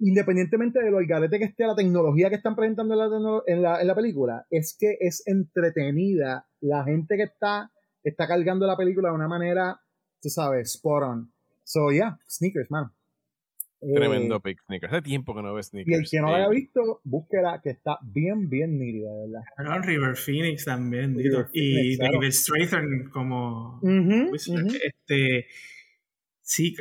[0.00, 3.80] independientemente de lo garete que esté la tecnología que están presentando en la, en la,
[3.80, 6.46] en la película, es que es entretenida.
[6.60, 7.70] La gente que está,
[8.02, 9.78] está cargando la película de una manera,
[10.20, 11.32] tú sabes, spot on.
[11.64, 12.90] So, yeah, sneakers, man.
[13.82, 14.92] Eh, Tremendo pick, Sneakers.
[14.92, 17.98] Hace tiempo que no ves y el que no Eh, haya visto, búsquela, que está
[18.02, 19.40] bien, bien nítida, de verdad.
[19.56, 21.38] Perdón, River Phoenix también, Dito.
[21.38, 22.12] River y claro.
[22.18, 24.36] David Strathern como ujú.
[24.36, 25.46] Este,
[26.42, 26.74] sí,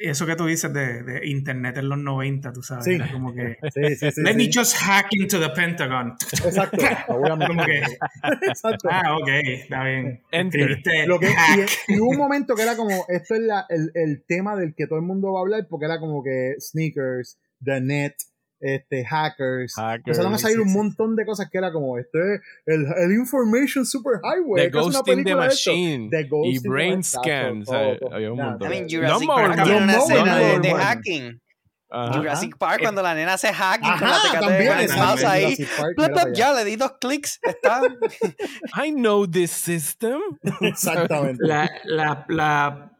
[0.00, 2.94] eso que tú dices de, de internet en los 90, tú sabes, Sí.
[2.94, 4.22] era como que Sí, sí, sí.
[4.22, 4.36] let sí.
[4.36, 6.14] me just hack into the Pentagon.
[6.44, 6.76] Exacto,
[7.08, 7.46] obviamente.
[7.48, 7.82] Como que,
[8.46, 8.88] Exacto.
[8.90, 10.22] ah, ok, está bien.
[10.30, 11.70] Escribiste Lo que, hack.
[11.88, 14.74] y, y hubo un momento que era como, esto es la, el, el tema del
[14.74, 18.14] que todo el mundo va a hablar, porque era como que sneakers, the net,
[18.60, 19.74] este, hackers.
[19.76, 22.86] Hackers, Empezaron a salir sí, un montón de cosas que era como, este es el,
[22.96, 24.64] el Information Super Highway.
[24.66, 25.70] The que es una Ghost in the película de esto.
[25.70, 26.08] Machine.
[26.10, 27.56] The Ghost y Brain Machine, Scan.
[27.58, 27.98] exacto, ¿sabes?
[27.98, 28.14] todo, todo.
[28.14, 28.72] Había un montón.
[28.72, 31.40] I mean, Lawnmower Jurassic Park tiene una escena de, hacking.
[31.90, 32.12] Ajá.
[32.18, 34.88] Jurassic Park, cuando la nena hace hacking con la Ajá, tecate también.
[34.88, 35.56] de mouse ahí.
[35.96, 37.38] Plop, plop, ya le di dos clics.
[37.42, 37.80] Está.
[38.84, 40.20] I know this system.
[40.60, 41.38] Exactamente.
[41.46, 42.92] La, la, la-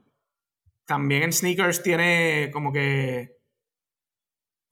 [0.86, 3.36] también en Sneakers tiene como que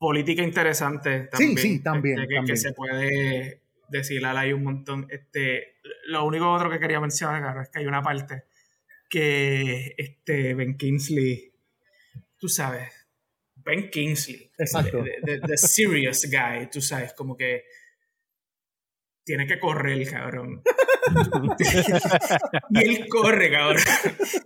[0.07, 1.25] política interesante.
[1.25, 2.55] Sí, También, sí, también, este, que, también.
[2.55, 5.07] que se puede deshilar ahí un montón.
[5.11, 8.45] Este, lo único otro que quería mencionar, claro, es que hay una parte
[9.11, 11.53] que este Ben Kingsley,
[12.39, 12.93] tú sabes,
[13.57, 15.03] Ben Kingsley, Exacto.
[15.03, 17.65] the, the- the serious guy, tú sabes, como que
[19.25, 20.63] tiene que correr, cabrón.
[22.71, 23.83] y él corre, cabrón.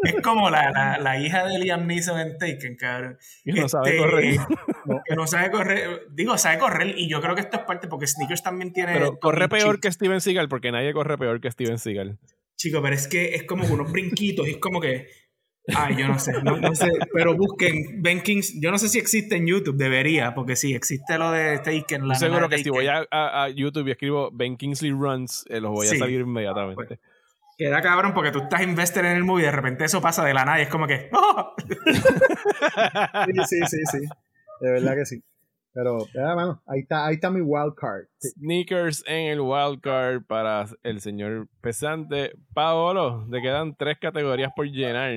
[0.04, 3.18] Es como la, la, la hija de Liam Neeson en Taken, cabrón.
[3.44, 4.36] Que no sabe Este, correr.
[5.16, 6.06] No sabe correr.
[6.10, 8.92] Digo, sabe correr y yo creo que esto es parte porque Sneakers también tiene...
[8.94, 12.18] Pero corre peor que Steven Seagal porque nadie corre peor que Steven Seagal.
[12.56, 15.08] Chico, pero es que es como unos brinquitos y es como que...
[15.76, 18.98] Ay, yo no sé, no, no sé, pero busquen Ben Kings, yo no sé si
[18.98, 22.70] existe en YouTube, debería, porque sí, existe lo de Taken, la Estoy seguro que si
[22.70, 25.98] voy a, a- a YouTube y escribo Ben Kingsley Runs, eh, los voy a Sí.
[25.98, 26.98] salir inmediatamente.
[27.58, 30.32] Queda cabrón porque tú estás invested en el movie y de repente eso pasa de
[30.32, 31.08] la nada y es como que...
[31.12, 31.54] ¡oh!
[33.26, 33.98] Sí, sí, sí, sí.
[34.60, 35.22] De verdad que sí.
[35.72, 38.06] Pero, ya, mano, ahí está, ahí está mi wild card.
[38.20, 42.32] Sneakers en el wildcard para el señor pesante.
[42.52, 45.12] Paolo, te quedan tres categorías por llenar.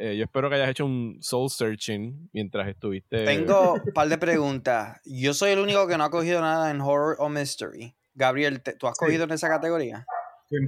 [0.00, 3.24] Eh, yo espero que hayas hecho un soul searching mientras estuviste.
[3.24, 5.00] Tengo un par de preguntas.
[5.04, 7.96] Yo soy el único que no ha cogido nada en horror o mystery.
[8.14, 9.04] Gabriel, ¿tú has Sí.
[9.04, 10.04] cogido en esa categoría?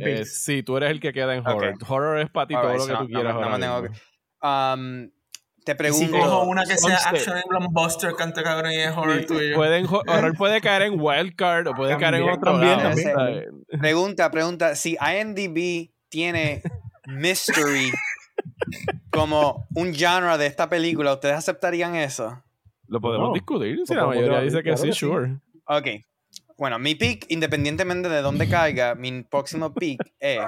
[0.03, 1.75] Eh, sí, tú eres el que queda en horror.
[1.89, 3.35] Horror es para ti todo lo que so tú no- quieras.
[3.35, 3.97] no me ahora tengo mismo.
[4.43, 5.11] Um,
[5.65, 6.19] te Y si pregunto.
[6.19, 9.57] cojo una que sea action y blockbuster, canta cabrón y es horror Sí, tuyo.
[9.57, 12.89] pueden horror puede caer en wildcard o puede caer en otro también, lado.
[12.91, 13.12] también.
[13.15, 13.45] ¿sabes?
[13.81, 14.74] Pregunta, pregunta.
[14.74, 16.62] Si IMDb tiene
[17.07, 17.91] mystery
[19.11, 22.43] como un genre de esta película, ¿ustedes aceptarían eso?
[22.87, 23.35] Lo podemos No.
[23.35, 24.99] discutir si la mayoría dice que claro sí, que sí.
[24.99, 25.37] sure.
[25.66, 25.87] Ok.
[26.57, 30.41] Bueno, mi pick, independientemente de dónde caiga, mi próximo pick es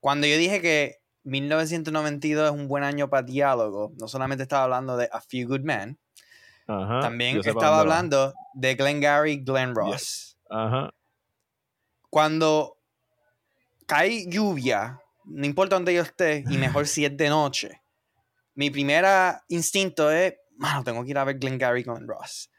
[0.00, 0.96] cuando yo dije que
[1.26, 5.62] 1992 es un buen año para diálogo, no solamente estaba hablando de A Few Good
[5.62, 5.98] Men,
[6.68, 10.38] Ajá, también estaba hablando de Glengarry Glen Ross.
[10.48, 10.94] Ajá.
[12.10, 12.78] Cuando
[13.86, 17.82] cae lluvia, no importa dónde yo esté, y mejor si es de noche,
[18.54, 22.50] mi primera instinto es, mano, tengo que ir a ver Glengarry Glen Ross.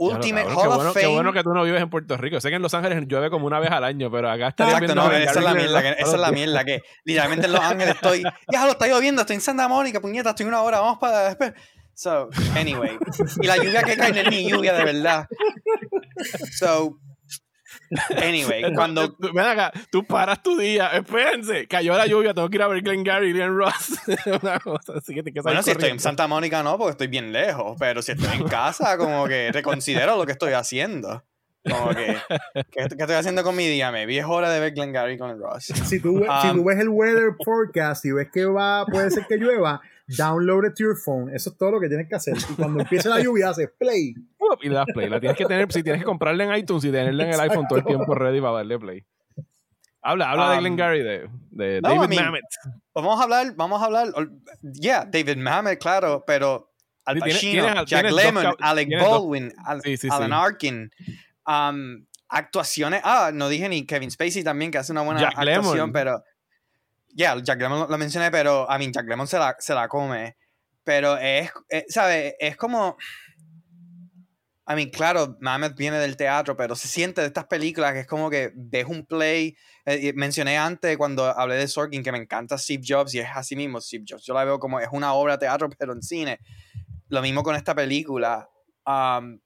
[0.00, 1.04] Ultimate cabrón, Hall qué of bueno, Fame.
[1.04, 2.40] Qué bueno que tú no vives en Puerto Rico.
[2.40, 4.94] Sé que en Los Ángeles llueve como una vez al año, pero acá Exacto, viendo
[4.94, 7.94] no, esa es la mierda, que, esa es la mierda, que literalmente en Los Ángeles
[7.96, 11.28] estoy, ya lo está lloviendo, estoy en Santa Mónica, puñeta, estoy una hora, vamos para
[11.28, 11.52] después.
[11.92, 12.96] So, anyway,
[13.42, 15.26] y la lluvia que cae no es ni lluvia de verdad.
[16.50, 16.98] So,
[18.22, 22.62] anyway, cuando, Ven acá, tú paras tu día, espérense, cayó la lluvia, tengo que ir
[22.62, 24.00] a ver Glenn Gary y Glenn Ross.
[24.42, 26.00] una cosa así que te que bueno, si estoy en.
[26.00, 30.16] Santa Mónica no, porque estoy bien lejos, pero si estoy en casa, como que reconsidero
[30.16, 31.24] lo que estoy haciendo.
[31.68, 32.16] Como que,
[32.54, 33.92] ¿qué, qué estoy haciendo con mi día?
[33.92, 35.64] Me es hora de ver Glengarry con Ross.
[35.64, 39.26] Si tú, si Um, tú ves el weather forecast y ves que va, puede ser
[39.26, 39.82] que llueva,
[40.16, 41.34] download it to your phone.
[41.34, 42.36] Eso es todo lo que tienes que hacer.
[42.50, 44.14] Y cuando empiece la lluvia, haces play.
[44.62, 45.08] Y le das play.
[45.08, 47.66] La tienes que tener, si tienes que comprarla en iTunes y tenerla en el iPhone
[47.68, 49.04] todo el tiempo ready para darle play.
[50.02, 52.44] Habla, habla de Um, Glenn Gary, de, de no, David I mean, Mamet.
[52.94, 54.08] Vamos a hablar, vamos a hablar.
[54.62, 56.70] Yeah, David Mamet, claro, pero
[57.04, 60.34] Al Sí, tienes- Pacino, tienes- Jack dos Lemmon, Alec Baldwin, Al- Sí, sí, Alan sí.
[60.34, 60.90] Arkin.
[61.46, 63.00] Um, actuaciones.
[63.04, 65.92] Ah, no dije ni Kevin Spacey también, que hace una buena Jack actuación, Lemmon.
[65.92, 66.22] pero.
[67.14, 68.66] Yeah, Jack Lemmon lo, lo mencioné, pero.
[68.70, 70.36] I mean, Jack Lemmon se la, se la come.
[70.84, 71.50] Pero es.
[71.68, 72.34] es ¿Sabes?
[72.38, 72.96] Es como.
[74.70, 78.06] I mean, claro, Mamet viene del teatro, pero se siente de estas películas que es
[78.06, 79.56] como que ves un play.
[79.84, 83.56] eh, mencioné antes cuando hablé de Sorkin que me encanta Steve Jobs y es así
[83.56, 84.24] mismo Steve Jobs.
[84.24, 86.38] Yo la veo como es una obra de teatro, pero en cine.
[87.08, 88.48] Lo mismo con esta película.
[88.86, 89.40] Um,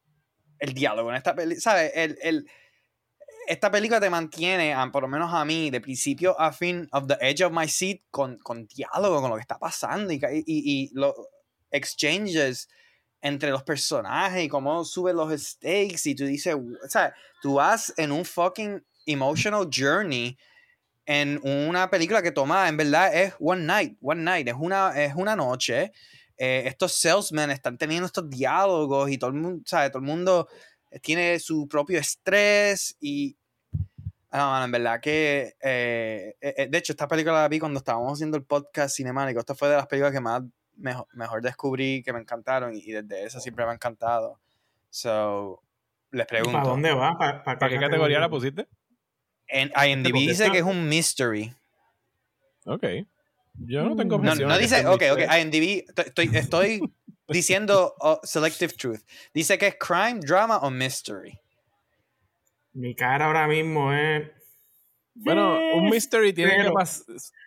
[0.58, 1.92] el diálogo en esta película, ¿sabes?
[1.94, 2.46] El, el,
[3.46, 7.16] esta película te mantiene, por lo menos a mí, de principio a fin, of the
[7.20, 10.90] edge of my seat, con, con diálogo, con lo que está pasando y, y, y
[10.94, 11.14] los
[11.70, 12.68] exchanges
[13.20, 17.92] entre los personajes y cómo suben los stakes y tú dices, o sea, tú vas
[17.96, 20.36] en un fucking emotional journey
[21.06, 25.14] en una película que toma, en verdad, es one night, one night, es una, es
[25.14, 25.92] una noche.
[26.36, 29.90] Eh, estos salesmen están teniendo estos diálogos y todo el mundo, ¿sabes?
[29.90, 30.48] Todo el mundo
[31.02, 33.36] tiene su propio estrés y...
[34.32, 35.54] No, mano, en verdad que...
[35.60, 39.38] eh, eh, de hecho, esta película la vi cuando estábamos haciendo el podcast cinemático.
[39.38, 40.42] Esta fue de las películas que más
[40.76, 44.40] mejor, mejor descubrí, que me encantaron y, y desde eso siempre me ha encantado.
[44.90, 45.62] So,
[46.10, 46.58] les pregunto.
[46.58, 47.16] ¿Para dónde va?
[47.18, 48.66] ¿Para, ¿Para qué categoría la pusiste?
[49.46, 51.52] En IMDb Porque dice que es un mystery.
[52.64, 52.84] Ok.
[53.66, 55.20] Yo no tengo No, objeción no que dice, ok, ok.
[55.40, 56.80] IMDb, estoy, estoy,
[57.28, 59.01] diciendo oh, Selective Truth.
[59.32, 61.38] Dice que es crime, drama o mystery.
[62.72, 64.30] Mi cara ahora mismo es.
[65.16, 67.06] Bueno, un mystery tiene Pero- que pasar.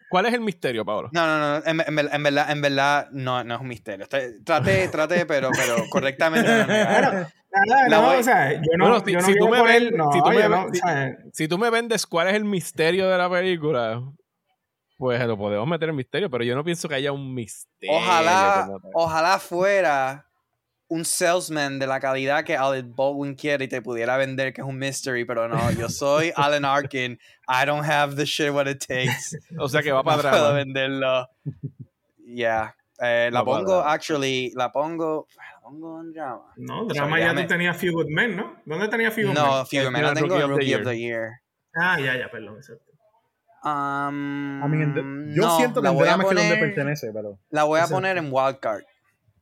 [0.10, 1.10] ¿Cuál es el misterio, Pablo?
[1.12, 4.08] No, no, no, en, en ver- en verdad, en verdad no, no es un misterio.
[4.08, 6.48] Traté, traté, pero, pero correctamente.
[6.50, 6.74] no, no, no.
[6.92, 9.38] Bueno, nada, La no, voy- o sea, yo no, Bueno, si- yo no si tú
[9.40, 11.48] quiero me poner- ven- no, si tú me yo ven- no, si- o sea, Si
[11.50, 14.02] tú me vendes cuál es el misterio de la película,
[14.98, 17.96] pues lo podemos meter en misterio, pero yo no pienso que haya un misterio.
[17.96, 20.24] Ojalá, ojalá fuera
[20.90, 24.68] un salesman de la calidad que Alec Baldwin quiere y te pudiera vender que es
[24.68, 27.20] un mystery, pero no, yo soy Alan Arkin.
[27.48, 29.36] I don't have the shit what it takes.
[29.60, 31.28] O sea que va No para puedo venderlo.
[32.26, 32.74] Yeah.
[33.00, 36.54] Eh, la No pongo, actually, la pongo, la pongo en drama.
[36.56, 38.56] no, drama ya tú tenías Few Good Men, ¿no?
[38.66, 39.66] ¿Dónde tenías Few Good No, Men?
[39.68, 40.86] Fever Man, la Rookie tengo en of the Rookie of Year.
[40.86, 41.30] the Year.
[41.76, 42.87] Ah, ya, ya, perdón, exacto.
[43.68, 47.40] Um, I mean, en- yo no, siento que es donde pertenece, pero.
[47.50, 48.84] La voy a poner en Wildcard.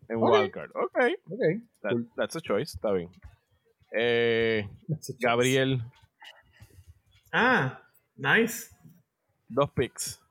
[0.09, 0.17] En.
[0.17, 0.71] Wildcard.
[0.75, 0.97] Ok.
[1.29, 1.39] Ok.
[1.81, 2.09] That- Cool.
[2.15, 2.75] that's a choice.
[2.75, 3.09] Está bien.
[3.97, 4.67] Eh,
[5.19, 5.81] Gabriel,
[7.31, 7.81] Ah,
[8.15, 8.69] nice.
[9.47, 10.21] dos picks.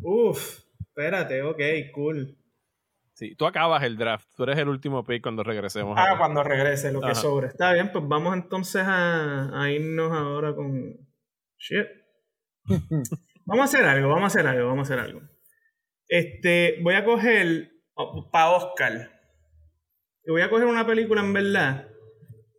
[0.00, 1.60] Uf, espérate, ok,
[1.94, 2.36] cool.
[3.14, 4.28] Sí, tú acabas el draft.
[4.36, 5.96] Tú eres el último pick cuando regresemos.
[5.98, 7.48] Ah, cuando regrese lo que sobre.
[7.48, 10.94] Está bien, pues vamos entonces a, a irnos ahora con.
[11.58, 11.86] Shit.
[13.48, 15.20] vamos a hacer algo, vamos a hacer algo, vamos a hacer algo.
[16.06, 17.70] Este, voy a coger
[18.30, 19.10] para Oscar.
[20.24, 21.88] Y voy a coger una película en verdad.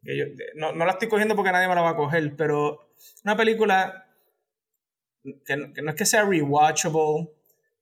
[0.03, 0.25] Que yo,
[0.55, 2.91] no, no la estoy cogiendo porque nadie me la va a coger, pero
[3.23, 4.05] una película
[5.45, 7.29] que, no- que no es que sea rewatchable,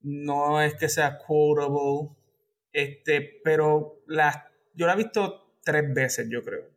[0.02, 2.10] no es que sea quotable,
[2.72, 6.70] este, pero la, yo la he visto tres veces, yo creo.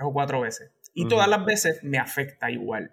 [0.00, 0.72] O cuatro veces.
[0.94, 1.10] Y Ujú.
[1.10, 2.90] todas las veces me afecta igual.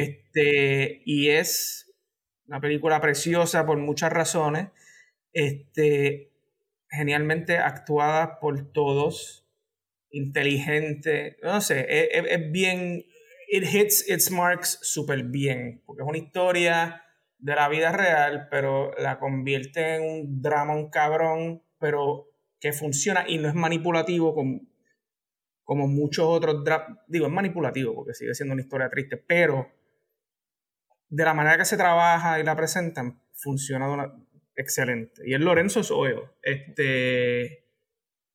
[0.00, 1.92] Este, y es
[2.46, 4.68] una película preciosa por muchas razones.
[5.32, 6.30] Este,
[6.90, 9.46] genialmente actuada por todos.
[10.10, 11.36] Inteligente.
[11.42, 13.04] No sé, es, es- es bien.
[13.48, 15.82] It hits its marks súper bien.
[15.86, 17.02] Porque es una historia
[17.38, 22.28] de la vida real, pero la convierte en un drama, un cabrón, pero
[22.60, 24.60] que funciona y no es manipulativo como,
[25.64, 26.98] como muchos otros dramas.
[27.08, 29.68] Digo, es manipulativo porque sigue siendo una historia triste, pero
[31.08, 34.12] de la manera que se trabaja y la presentan, funciona de una-
[34.56, 35.22] excelente.
[35.26, 36.34] Y es Lorenzo Soyo.
[36.42, 37.64] Este.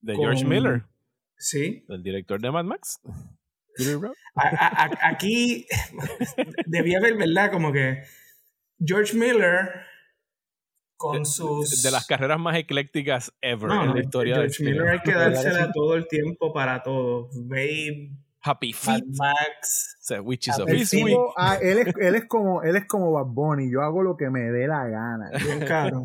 [0.02, 0.84] de con- George Miller,
[1.38, 1.86] Sí.
[1.90, 3.00] el director de Mad Max.
[4.36, 5.66] A- a- aquí
[6.66, 7.52] debía haber, ¿verdad?
[7.52, 8.04] Como que
[8.84, 9.70] George Miller
[11.00, 11.82] con sus.
[11.82, 15.12] De las carreras más eclécticas ever No, en la historia del George Miller hay que
[15.12, 17.30] ¿Verdad que dársela todo el tiempo para todo.
[17.34, 18.12] Babe,
[18.42, 19.06] Happy Feet.
[19.18, 19.98] Max.
[20.02, 23.28] O sea, Witches of tipo, ah, él, es, él, es como, él es como Bad
[23.28, 25.30] Bunny, yo hago lo que me dé la gana.
[25.44, 26.04] Bien caro.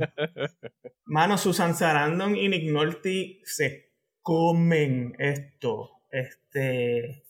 [1.07, 3.93] Mano, Susan Sarandon y Nick Nolte se
[4.23, 5.91] comen esto.
[6.11, 7.25] Este.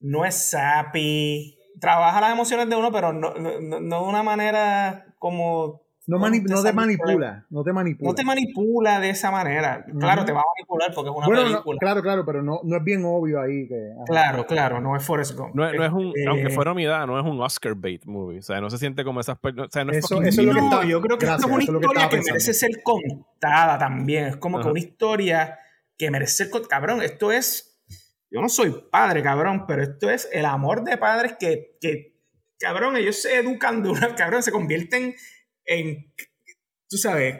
[0.00, 1.58] No es sappy.
[1.80, 5.87] Trabaja las emociones de uno, pero no, no- no de una manera como.
[6.08, 8.08] No, mani- no te manipula, no te manipula.
[8.10, 9.84] No te manipula de esa manera.
[10.00, 11.78] Claro, te va a manipular porque es una bueno, no, película.
[11.78, 13.92] claro, claro, pero no, no es bien obvio ahí que...
[13.94, 14.04] ajá.
[14.06, 15.54] Claro, claro, no es Forrest Gump.
[15.54, 18.38] No, es- no es un, Este, aunque fuera nominada, no es un Oscar bait movie.
[18.38, 20.46] O sea, no se siente como esas O sea, no es Eso- fucking eso es
[20.46, 22.54] lo que está- yo creo que gracias, esto es una es que historia que, merece
[22.54, 24.24] ser contada también.
[24.28, 25.58] Es como que una historia
[25.98, 26.70] que merece ser contada.
[26.70, 27.78] Cabrón, esto es.
[28.30, 32.14] Yo no soy padre, cabrón, pero esto es el amor de padres que, que
[32.58, 34.14] cabrón, ellos se educan de una.
[34.16, 35.14] Cabrón, se convierten
[35.68, 36.12] en.
[36.88, 37.36] Tú sabes.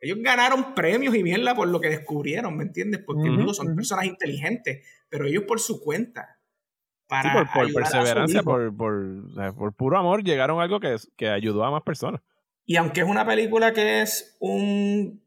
[0.00, 3.00] Ellos ganaron premios y mierda por lo que descubrieron, ¿me entiendes?
[3.06, 6.38] Porque digo, son personas inteligentes, pero ellos por su cuenta.
[7.06, 11.64] Para Sí, por, perseverancia, por, por, por puro amor, llegaron a algo que, que ayudó
[11.64, 12.20] a más personas.
[12.66, 15.22] Y aunque es una película que es un.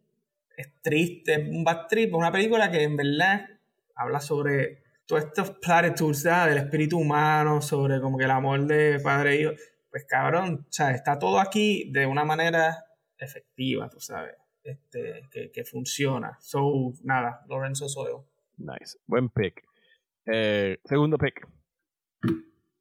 [0.55, 3.47] es triste, un bad trip, es una película que en verdad
[3.95, 6.53] habla sobre todos estos platitudes ¿sabes?
[6.53, 9.51] del espíritu humano, sobre como que el amor de padre e hijo.
[9.97, 12.85] Pues cabrón, o sea, está todo aquí de una manera
[13.17, 16.37] efectiva, tú sabes, este, que, funciona.
[16.39, 18.27] So, nada, Lorenzo Soyo.
[18.57, 18.99] Nice.
[19.07, 19.63] Buen pick.
[20.27, 21.47] Eh, segundo pick.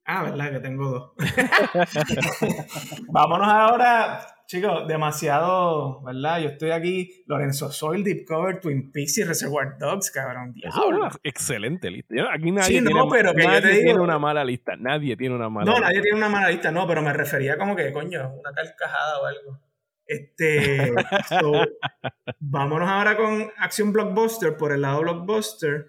[0.06, 1.12] Ah, verdad que tengo dos.
[3.08, 6.40] Vámonos ahora, chicos, demasiado, ¿verdad?
[6.40, 10.52] Yo estoy aquí, Lorenzo Soil, Deep Cover, Twin Peaks y Reservoir Dogs, cabrón.
[10.54, 10.88] Diablo.
[10.98, 12.14] una excelente lista.
[12.32, 14.76] Aquí nadie, Sí, no, tiene, pero que yo nadie te digo- tiene una mala lista.
[14.76, 15.88] Nadie tiene una mala No, lista.
[15.88, 19.26] nadie tiene una mala lista, no, pero me refería como que, coño, una carcajada o
[19.26, 19.60] algo.
[20.06, 20.92] Este,
[21.40, 21.52] so,
[22.38, 25.86] vámonos ahora con Acción Blockbuster por el lado Blockbuster.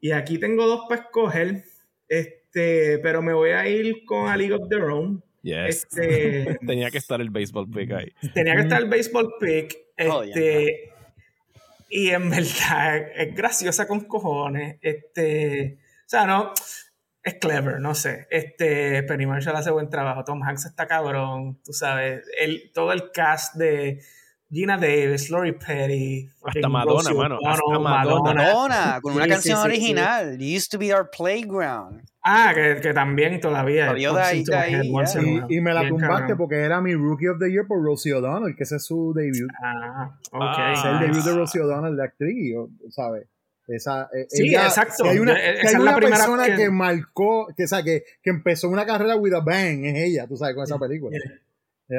[0.00, 1.64] Y aquí tengo dos para escoger,
[2.08, 5.22] este, pero me voy a ir con A League of Their Own.
[5.42, 5.86] Yes.
[5.90, 8.12] Este, Tenía que estar el baseball pick ahí.
[8.34, 9.76] tenía que estar el baseball pick.
[10.10, 10.92] Oh, Este,
[11.88, 14.78] Y en verdad es graciosa con cojones.
[14.82, 16.52] Este, o sea, no,
[17.22, 18.26] es clever, no sé.
[18.30, 20.24] Este, Penny Marshall hace buen trabajo.
[20.24, 22.24] Tom Hanks está cabrón, tú sabes.
[22.38, 24.00] El, todo el cast de
[24.50, 27.38] Gina Davis, Lori Petty, hasta Madonna, mano.
[27.44, 28.32] Hasta Madonna.
[28.32, 29.00] Madonna.
[29.02, 30.38] con una canción original.
[30.40, 32.02] Used to be our playground.
[32.24, 33.96] Ah, que, que también todavía.
[33.98, 34.44] Yo de ahí,
[35.48, 38.64] y, me la tumbaste porque era mi Rookie of the Year por Rosie O'Donnell, que
[38.64, 39.50] ese es su debut.
[39.62, 40.42] Ah, ok.
[40.42, 40.72] Ah.
[40.74, 42.54] es el debut de Rosie O'Donnell de actriz,
[42.90, 43.28] ¿sabes?
[43.66, 45.04] Esa, eh, sí, exacto.
[45.04, 46.70] Que hay una, que hay una persona que...
[46.70, 50.36] marcó, que, o sea, que, que empezó una carrera with a bang, es ella, tú
[50.38, 51.18] sabes, con esa película.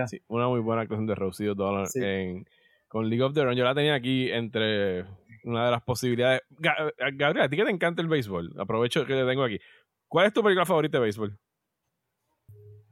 [0.07, 2.47] Sí, una muy buena actuación de Rosie O'Donnell en,
[2.87, 3.55] con League of the Run.
[3.55, 5.05] Yo la tenía aquí entre
[5.43, 6.41] una de las posibilidades.
[6.51, 9.59] Eh, Gabriel, a ti que te encanta el béisbol, aprovecho que te tengo aquí.
[10.07, 11.37] ¿Cuál es tu película favorita de béisbol?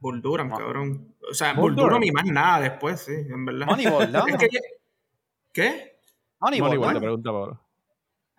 [0.00, 1.16] Bull Durham, cabrón.
[1.28, 3.66] O sea, Bull, Durham y más nada después, sí, en verdad.
[3.66, 4.24] Moneyball, ¿no?
[5.52, 5.98] ¿Qué?
[6.40, 7.67] Moneyball, Moneyball te pregunta Pablo.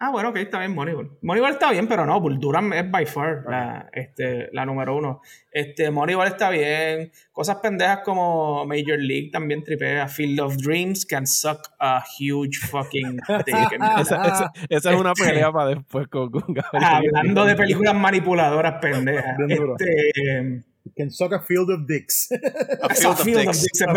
[0.01, 1.17] Ah, bueno, ok, está bien, Moneyball.
[1.21, 5.21] Moneyball está bien, pero no, Bull Durham es by far la, este, la número uno.
[5.51, 7.11] Este, Moneyball está bien.
[7.33, 10.07] Cosas pendejas como Major League también tripea.
[10.07, 13.79] Field of Dreams can suck a huge fucking dick.
[13.99, 17.11] esa, esa, es una pelea para después con, con Gabriel.
[17.15, 19.35] Hablando de películas manipuladoras pendejas.
[19.49, 20.63] este,
[20.97, 22.29] Can suck a field of dicks.
[22.83, 23.81] A field, of, dicks.
[23.81, 23.93] A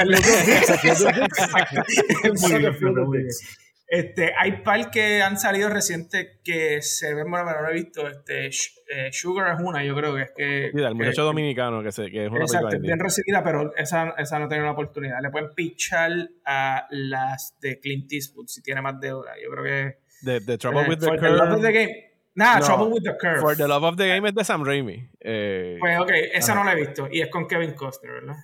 [2.75, 3.59] field of dicks,
[3.93, 8.09] este, hay par que han salido recientes que se ven, bueno, no lo he visto.
[8.09, 10.71] Este, eh, Sugar es una, yo creo que es que.
[10.73, 14.39] Sí, del muchacho dominicano, que, se, que es una Exacto, bien recibida, pero esa, esa
[14.39, 15.19] no tiene la oportunidad.
[15.21, 16.11] Le pueden pichar
[16.47, 19.33] a las de Clint Eastwood si tiene más deuda.
[19.45, 19.99] Yo creo que.
[20.25, 21.57] The, the Trouble with the Curve.
[21.57, 21.95] The the game.
[22.35, 23.41] Nah, Trouble with the Curve.
[23.41, 25.07] For the Love of the Game es de Sam Raimi.
[25.21, 27.09] Eh, pues ok, esa no la he visto.
[27.13, 28.37] Y es con Kevin Costner, ¿verdad?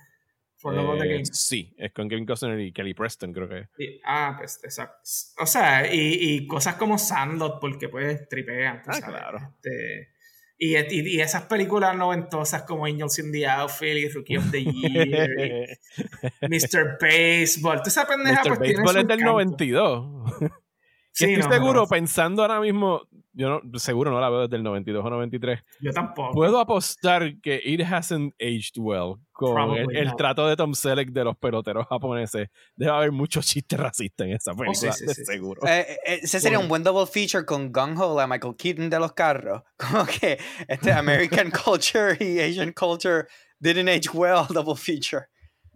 [0.59, 1.25] For Love of the eh, Game.
[1.25, 3.69] Sí, es con Kevin Costner y Kelly Preston, creo que.
[3.77, 4.99] Y, ah, pues exacto.
[5.39, 8.81] O sea, y, y cosas como Sandot, porque pues tripean.
[8.85, 9.37] Ah, claro.
[9.55, 10.09] Este,
[10.57, 14.63] y, y, y, esas películas noventosas como Angels in the Outfield y Rookie of the
[14.65, 15.79] Year,
[16.41, 16.97] Mr.
[16.99, 18.57] Baseball, toda esa pendeja Mr.
[18.57, 20.51] pues Baseball es del 92.
[21.19, 21.87] Sí, estoy no, seguro, no.
[21.87, 23.01] pensando ahora mismo,
[23.33, 25.59] yo no, seguro no la veo desde el 92 o 93.
[25.81, 26.31] Yo tampoco.
[26.31, 31.25] Puedo apostar que It Hasn't Aged Well con el, el, trato de Tom Selleck de
[31.25, 32.47] los peloteros japoneses.
[32.75, 35.61] Debe haber muchos chistes racistas en esa película, oh, sí, sí, sí, seguro.
[35.67, 38.99] Eh, eh, ese sería un buen double feature con Gung Ho, la Michael Keaton de
[38.99, 39.61] los carros.
[39.77, 43.27] Como que este American culture y Asian culture
[43.59, 45.27] didn't age well double feature.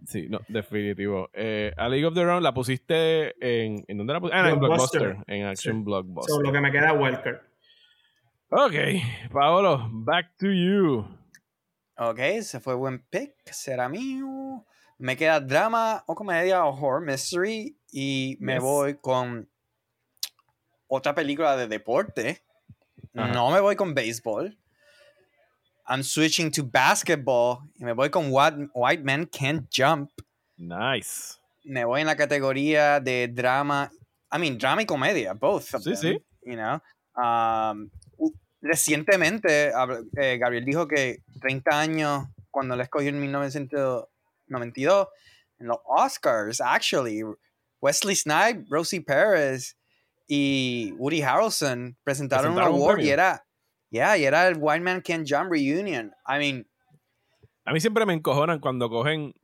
[0.06, 1.30] Sí, no, definitivo.
[1.32, 3.84] Eh, a League of the Run la pusiste en.
[3.88, 4.38] ¿En dónde la pusiste?
[4.38, 5.16] Ah, en Blockbuster.
[5.26, 5.82] En Action sí.
[5.82, 6.34] Blockbuster.
[6.34, 7.42] So, lo que me queda Welker.
[8.50, 8.74] Ok,
[9.32, 11.04] Paolo, back to you.
[11.96, 13.34] Ok, ese fue buen pick.
[13.46, 14.64] Será mío.
[14.98, 17.76] Me queda drama o comedia o horror mystery.
[17.90, 18.62] Y me yes.
[18.62, 19.48] voy con
[20.86, 22.42] otra película de deporte.
[23.14, 23.32] Ajá.
[23.32, 24.56] No me voy con béisbol.
[25.86, 30.10] I'm switching to basketball y me voy con What White Men Can't Jump.
[30.56, 31.38] Nice.
[31.64, 33.90] Me voy en la categoría de drama,
[34.32, 35.64] I mean, drama y comedia, both.
[35.64, 36.22] Sí, them, sí.
[36.44, 36.80] You know?
[37.16, 37.90] Um,
[38.62, 39.72] recientemente,
[40.16, 45.08] eh, Gabriel dijo que 30 años, cuando la escogió en 1992,
[45.58, 47.22] en los Oscars, actually,
[47.80, 49.76] Wesley Snipes, Rosie Perez
[50.26, 53.43] y Woody Harrelson presentaron, presentaron un award un y era
[53.94, 56.12] Yeah, y era el White Man Can Jump Reunion.
[56.26, 56.66] I mean.
[57.64, 59.34] A mí siempre me encojonan cuando cogen.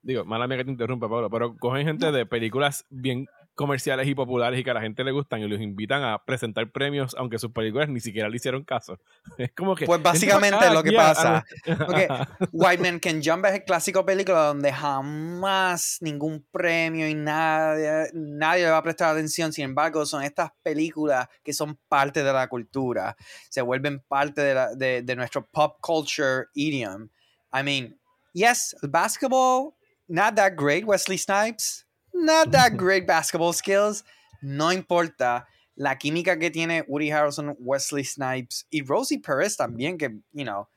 [0.00, 3.26] Digo, mala mía que te interrumpa, Pablo, pero cogen gente de películas bien
[3.60, 6.72] comerciales y populares y que a la gente le gustan y los invitan a presentar
[6.72, 8.98] premios, aunque sus películas ni siquiera le hicieron caso.
[9.36, 9.84] Es como que.
[9.84, 10.98] Pues básicamente lo que yeah.
[10.98, 11.44] pasa.
[11.66, 12.08] Porque
[12.52, 18.64] White Man Can Jump es el clásico película donde jamás ningún premio y nadie, nadie
[18.64, 19.52] le va a prestar atención.
[19.52, 23.14] Sin embargo, son estas películas que son parte de la cultura,
[23.50, 27.10] se vuelven parte de, la, de, de nuestro pop culture idiom.
[27.52, 27.98] I mean,
[28.32, 29.74] yes, basketball,
[30.08, 31.84] not that great, Wesley Snipes
[32.14, 34.04] not that great basketball skills.
[34.42, 35.46] No importa.
[35.76, 40.68] La química que tiene Woody Harrelson, Wesley Snipes y Rosie Perez también, que, you know.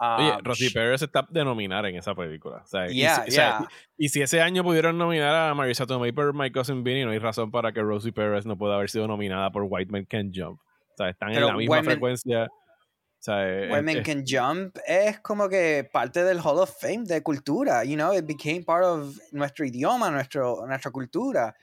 [0.00, 2.62] Um, Oye, Rosie Perez está de nominar en esa película.
[2.64, 3.58] O sea, yeah, y, yeah.
[3.58, 7.04] O sea, y, si ese año pudieron nominar a Marisa Tomei por My Cousin Vinny,
[7.04, 10.04] no hay razón para que Rosie Perez no pueda haber sido nominada por White Man
[10.04, 10.60] Can Jump.
[10.60, 12.48] O sea, están Pero en la misma frecuencia.
[13.20, 17.20] O sea, Women es, Can Jump es como que parte del Hall of Fame de
[17.20, 21.54] cultura, you know, it became part of nuestro idioma, nuestro, nuestra cultura.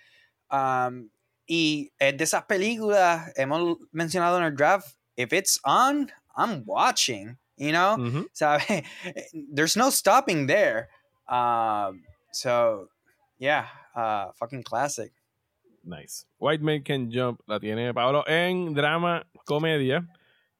[0.51, 1.09] Um,
[1.47, 7.37] y es de esas películas, hemos mencionado en el draft, if it's on, I'm watching,
[7.55, 8.85] you know, mm -hmm.
[9.55, 10.89] There's no stopping there.
[11.29, 12.89] Um, so,
[13.39, 15.11] yeah, uh, fucking classic.
[15.83, 16.25] Nice.
[16.39, 20.05] White Man Can Jump la tiene Pablo en drama, comedia.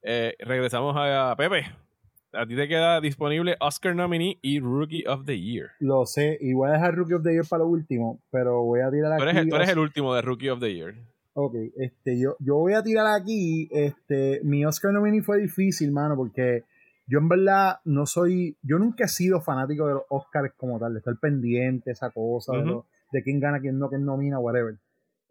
[0.08, 1.66] Eh, regresamos a Pepe.
[2.32, 5.72] A ti te queda disponible Oscar Nominee y Rookie of the Year.
[5.80, 8.82] Lo sé, y voy a dejar Rookie of the Year para lo último, pero voy
[8.82, 9.24] a tirar aquí.
[9.24, 10.94] Tú eres, el, tú eres el último de Rookie of the Year.
[11.34, 16.16] Ok, este, yo, yo voy a tirar aquí, este, mi Oscar nominee fue difícil, mano,
[16.16, 16.66] porque
[17.08, 20.94] yo en verdad no soy, yo nunca he sido fanático de los Oscars como tal,
[20.94, 22.80] de estar pendiente, esa cosa, de,
[23.12, 24.76] de, quién gana, quién no, quién nomina, whatever.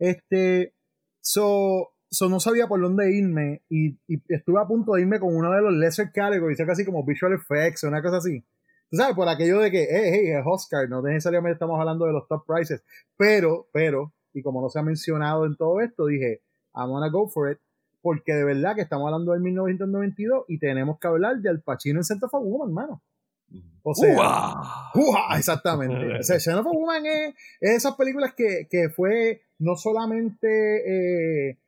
[0.01, 0.73] Este,
[1.21, 5.35] so, so no sabía por dónde irme y, y, estuve a punto de irme con
[5.35, 8.45] uno de los lesser categories, casi como visual effects o una cosa así.
[8.91, 12.13] Tú sabes, por aquello de que, hey, hey, es Oscar, no necesariamente estamos hablando de
[12.13, 12.83] los top prices,
[13.17, 16.43] pero, pero, y como no se ha mencionado en todo esto, dije,
[16.75, 17.59] I'm gonna go for it,
[18.01, 21.99] porque de verdad que estamos hablando del 1992 y tenemos que hablar de Al Pacino
[22.01, 23.03] en Center for Woman, hermano.
[23.83, 24.17] O sea,
[24.95, 25.37] ¡Uah!
[25.37, 26.19] exactamente.
[26.21, 31.59] o sea, Center for Woman es, esas películas que, que fue no solamente, eh,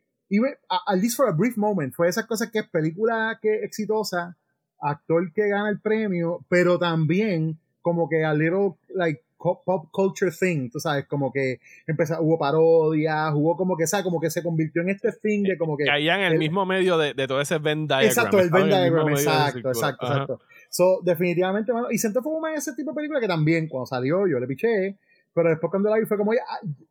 [0.88, 4.36] at least for a brief moment, fue esas cosas que es película que exitosa,
[4.80, 10.70] actor que gana el premio, pero también como que a little, like, pop culture thing,
[10.70, 14.04] tú sabes, como que empezó, hubo parodias, hubo como que, ¿sabes?
[14.04, 15.84] Como que se convirtió en este thing de como que...
[15.84, 18.08] Caían en el, mismo medio de, de, todo ese Venn diagram.
[18.08, 20.40] Exacto, el Venn diagram, exacto, exacto, exacto.
[20.70, 24.26] So, definitivamente, bueno, y Center for Woman ese tipo de película que también, cuando salió,
[24.26, 24.98] yo le piché,
[25.36, 26.40] pero después cuando la vi fue como, ya,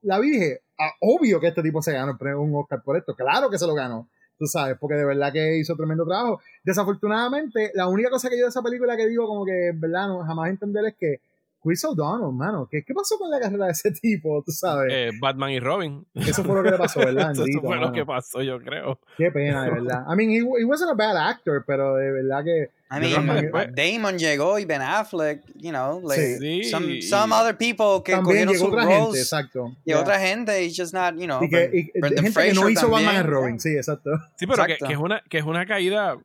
[0.03, 3.49] la vi dije, ah, obvio que este tipo se ganó un Oscar por esto, claro
[3.49, 4.07] que se lo ganó,
[4.37, 6.39] tú sabes, porque de verdad que hizo tremendo trabajo.
[6.63, 10.09] Desafortunadamente, la única cosa que yo de esa película que digo como que, en verdad,
[10.09, 11.21] no jamás entender es que
[11.65, 12.67] Chris O'Donnell, mano.
[12.69, 14.43] ¿Qué, ¿Qué, pasó con la carrera de ese tipo?
[14.45, 14.93] Tú sabes.
[14.93, 16.05] Eh, Batman y Robin.
[16.13, 17.31] Eso fue lo que le pasó, ¿verdad?
[17.31, 18.99] Eso fue lo que pasó, yo creo.
[19.17, 20.05] Qué pena, de verdad.
[20.07, 22.69] I mean, he, he wasn't a bad actor, pero de verdad que.
[22.91, 26.63] I mean, Damon llegó y Ben Affleck, you know, like sí.
[26.65, 29.75] some, some other people que También llegó otra roles, gente, exacto.
[29.85, 29.99] Y yeah.
[29.99, 31.43] otra gente, it's just not, you know.
[31.43, 33.05] Y que, y, gente Fraser que no hizo también.
[33.05, 34.11] Batman y Robin, sí, exacto.
[34.37, 36.15] Sí, pero que, que, es una, que es una caída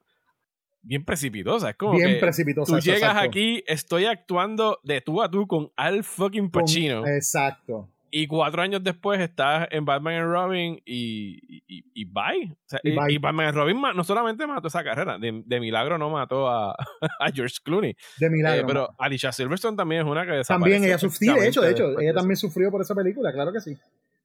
[0.82, 1.70] bien precipitosa.
[1.70, 2.74] Es como bien que precipitosa.
[2.74, 3.28] Tú llegas exacto.
[3.28, 7.00] aquí, estoy actuando de tú a tú con Al fucking Pacino.
[7.02, 7.88] Con, exacto.
[8.10, 12.52] Y cuatro años después estás en Batman and Robin y, y, y bye.
[12.52, 13.12] O sea, y, bye.
[13.12, 16.72] y, Batman and Robin no solamente mató esa carrera, de, de milagro no mató a,
[17.20, 17.96] a, George Clooney.
[18.18, 18.60] De milagro.
[18.60, 22.00] Eh, pero Alicia Silverstone también es una que También ella sufrió, de hecho, de hecho,
[22.00, 23.76] ella también sufrió por esa película, claro que sí.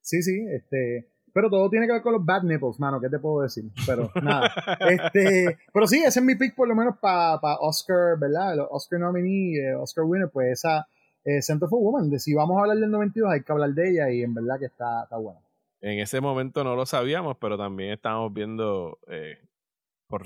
[0.01, 1.09] Sí, sí, este.
[1.33, 3.65] Pero todo tiene que ver con los bad nipples, mano, ¿qué te puedo decir?
[3.85, 4.53] Pero nada.
[4.79, 8.55] este, pero sí, ese es mi pick por lo menos para pa Oscar, ¿verdad?
[8.55, 10.87] Los Oscar nominee, eh, Oscar winner, pues esa
[11.25, 12.09] eh, Center for Woman.
[12.09, 14.59] De si vamos a hablar del 92, hay que hablar de ella y en verdad
[14.59, 15.39] que está, está buena.
[15.81, 19.37] En ese momento no lo sabíamos, pero también estábamos viendo, eh,
[20.07, 20.23] por,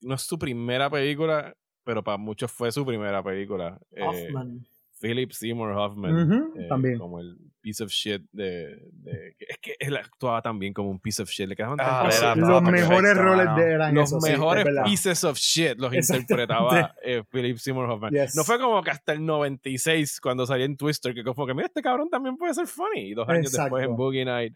[0.00, 1.54] no es su primera película,
[1.84, 3.78] pero para muchos fue su primera película.
[4.00, 4.66] Hoffman.
[5.00, 6.14] Philip Seymour Hoffman.
[6.14, 6.98] Uh -huh, eh, también.
[6.98, 11.20] Como el piece of shit de, de, Es que él actuaba también como un piece
[11.22, 11.48] of shit.
[11.48, 12.62] Le quedaban Ah, los cosas.
[12.72, 14.84] mejores roles de eran Los esos, sí, mejores es verdad.
[14.84, 18.12] pieces of shit los interpretaba eh, Philip Seymour Hoffman.
[18.12, 18.34] Yes.
[18.36, 21.66] No fue como que hasta el 96 cuando salió en Twister que como que mira
[21.66, 23.10] este cabrón también puede ser funny.
[23.10, 23.76] Y dos años Exacto.
[23.76, 24.54] después en Boogie Night.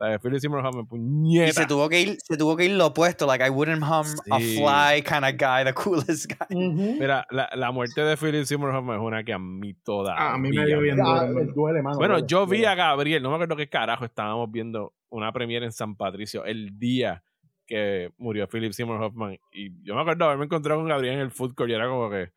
[0.00, 1.52] Eh, Philip Seymour Hoffman, Y puñeta.
[1.52, 4.38] se tuvo que ir, se tuvo que ir lo opuesto, like I wouldn't hum a
[4.40, 6.56] fly kind of guy, the coolest guy.
[6.56, 10.14] Mira, la, la muerte de Philip Seymour Hoffman es una que a mí toda.
[10.18, 11.28] Ah, a mí me dio bien verdad.
[11.54, 11.96] duele, mano.
[11.96, 12.66] Bueno, duele, yo vi duele.
[12.68, 16.78] a Gabriel, no me acuerdo qué carajo, estábamos viendo una premiere en San Patricio el
[16.78, 17.22] día
[17.66, 19.38] que murió Philip Seymour Hoffman.
[19.52, 22.10] Y yo me acuerdo haberme encontrado con Gabriel en el food court y era como
[22.10, 22.30] que,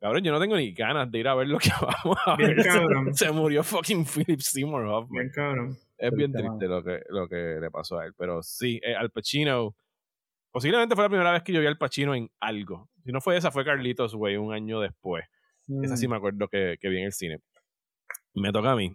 [0.00, 2.56] cabrón, yo no tengo ni ganas de ir a ver lo que vamos a Bien
[2.56, 2.64] ver.
[2.66, 3.14] cabrón.
[3.14, 5.10] Se murió fucking Philip Seymour Hoffman.
[5.22, 5.76] Bien cabrón.
[5.98, 8.14] Es bien Triste, lo que, lo que le pasó a él.
[8.18, 9.74] Pero sí, eh, Al Pacino.
[10.50, 12.88] Posiblemente fue la primera vez que yo vi al Pacino en algo.
[13.04, 15.24] Si no fue esa, fue Carlitos Way un año después.
[15.82, 17.40] Esa sí Mm, me acuerdo que, que vi en el cine.
[18.34, 18.94] Me toca a mí.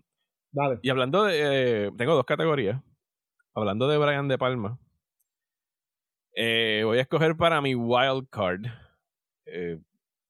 [0.51, 0.79] Dale.
[0.81, 1.87] Y hablando de.
[1.87, 2.81] eh, tengo dos categorías.
[3.53, 4.79] Hablando de Brian De Palma.
[6.35, 8.65] eh, voy a escoger para mi wild card.
[9.45, 9.79] eh,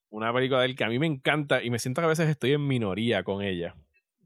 [0.09, 2.29] una película de él que a mí me encanta y me siento que a veces
[2.29, 3.75] estoy en minoría con ella.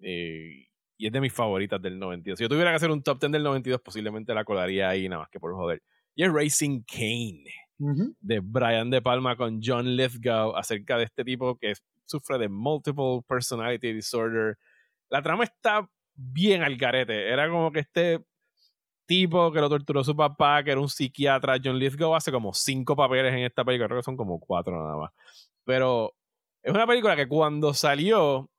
[0.01, 2.37] eh, y es de mis favoritas del 92.
[2.37, 5.21] Si yo tuviera que hacer un top 10 del 92, posiblemente la colaría ahí nada
[5.23, 5.81] más que por joder.
[6.15, 7.43] Y es Racing Kane
[8.21, 11.73] de Brian De Palma con John Lithgow acerca de este tipo que
[12.05, 14.57] sufre de multiple personality disorder.
[15.09, 17.27] La trama está bien al garete.
[17.29, 18.23] Era como que este
[19.05, 22.95] tipo que lo torturó su papá, que era un psiquiatra, John Lithgow hace como cinco
[22.95, 25.11] papeles en esta película, creo que son como cuatro nada más.
[25.65, 26.13] Pero
[26.61, 28.49] es una película que cuando salió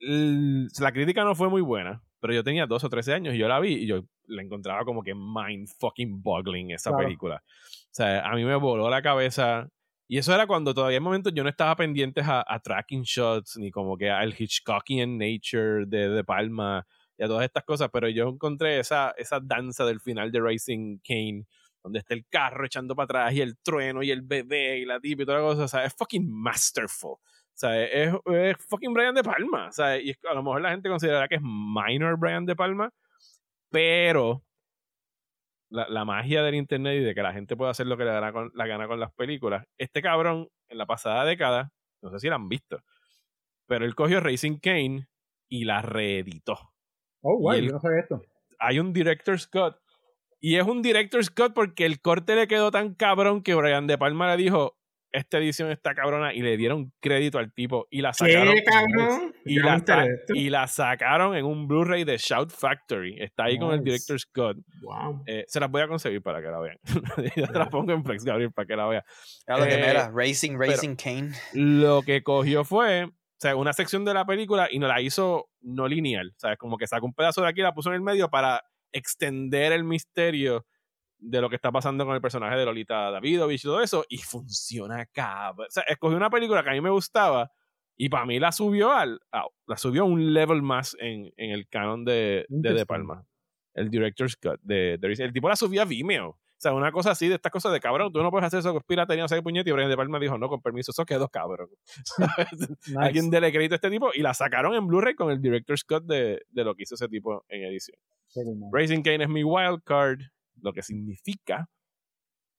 [0.00, 3.48] la crítica no fue muy buena, pero yo tenía 12 o 13 años y yo
[3.48, 7.04] la vi y yo la encontraba como que mind fucking boggling esa Claro.
[7.04, 7.42] película.
[7.46, 9.68] O sea, a mí me voló la cabeza.
[10.08, 13.56] Y eso era cuando todavía en momentos yo no estaba pendiente a, a tracking shots,
[13.56, 16.86] ni como que al Hitchcockian nature de De Palma.
[17.18, 20.98] y a todas estas cosas, pero yo encontré esa, esa danza del final de Racing
[21.02, 21.46] Kane,
[21.86, 24.98] donde está el carro echando para atrás y el trueno y el bebé y la
[24.98, 27.12] tip y toda la cosa, o sea, es fucking masterful.
[27.12, 27.20] O
[27.54, 29.68] sea, es, es fucking Brian De Palma.
[29.68, 32.92] O sea, y a lo mejor la gente considerará que es minor Brian De Palma,
[33.70, 34.42] pero
[35.70, 38.32] la, la, magia del internet y de que la gente pueda hacer lo que le
[38.32, 39.64] con, la gana con las películas.
[39.78, 41.70] Este cabrón, en la pasada década,
[42.02, 42.82] no sé si la han visto,
[43.68, 45.06] pero él cogió Racing Kane
[45.48, 46.58] y la reeditó.
[47.22, 48.22] Oh, guay, yo no esto.
[48.58, 49.76] Hay un director's cut.
[50.46, 53.98] Y es un director's cut porque el corte le quedó tan cabrón que Brian De
[53.98, 54.78] Palma le dijo,
[55.10, 58.54] esta edición está cabrona y le dieron crédito al tipo y la sacaron.
[58.54, 59.34] ¿Qué, cabrón?
[59.44, 59.82] Y la,
[60.28, 63.20] y la, sacaron en un Blu-ray de Shout Factory.
[63.20, 64.58] Está ahí con el Director's Cut.
[64.82, 65.24] Wow.
[65.26, 66.78] Eh, se las voy a conseguir para que la vean.
[67.36, 69.02] Yo te las pongo en Flex, Gabriel, para que la vean.
[69.48, 71.32] lo que era, Racing, Racing Kane.
[71.54, 73.06] Lo que cogió fue
[73.36, 76.28] o sea, una sección de la película y no la hizo no lineal.
[76.36, 78.30] O sea, como que sacó un pedazo de aquí y la puso en el medio
[78.30, 80.66] para extender el misterio
[81.18, 84.18] de lo que está pasando con el personaje de Lolita Davidovich y todo eso, y
[84.18, 85.66] funciona cabrón.
[85.68, 87.50] O sea, escogí una película que a mí me gustaba
[87.96, 89.18] y para mí la subió al
[89.66, 93.26] la subió a un level más en, en el canon de, de, de Palma.
[93.74, 96.38] El director's cut de, de, el tipo la subió a Vimeo.
[96.56, 98.72] O sea, una cosa así de estas cosas de cabrón, tú no puedes hacer eso
[98.72, 99.68] con piratería, no sé qué puñete.
[99.68, 101.68] Y Brian De Palma dijo, no, con permiso, eso quedó cabrón.
[102.18, 102.98] nice.
[102.98, 106.04] Alguien dele crédito a este tipo y la sacaron en Blu-ray con el director's cut
[106.04, 107.98] de, de lo que hizo ese tipo en edición.
[108.72, 110.20] Racing Kane es mi wild card
[110.62, 111.68] lo que significa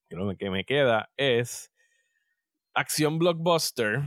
[0.08, 1.72] que lo que me queda es
[2.74, 4.00] acción blockbuster.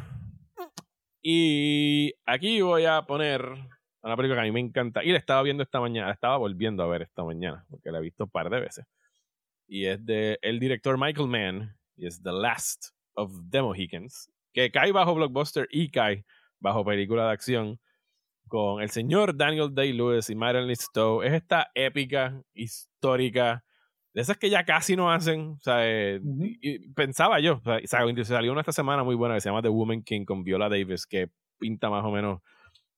[1.22, 3.44] Y aquí voy a poner
[4.02, 5.04] una película que a mí me encanta.
[5.04, 8.00] Y la estaba viendo esta mañana, la estaba volviendo a ver esta mañana, porque la
[8.00, 8.86] he visto un par de veces.
[9.72, 14.69] Y es de el director Michael Mann, y es The Last of the Mohicans, que
[14.69, 16.26] cae bajo blockbuster y cae
[16.60, 17.80] bajo película de acción
[18.49, 21.26] con el señor Daniel Day-Lewis y Marilyn Stowe.
[21.26, 23.64] Es esta épica, histórica,
[24.14, 25.52] de esas que ya casi no hacen.
[25.52, 26.19] O sea, eh,
[26.61, 29.69] y, pensaba yo, o sea, salió una esta semana muy buena que se llama The
[29.69, 32.41] Woman King con Viola Davis, que pinta más o menos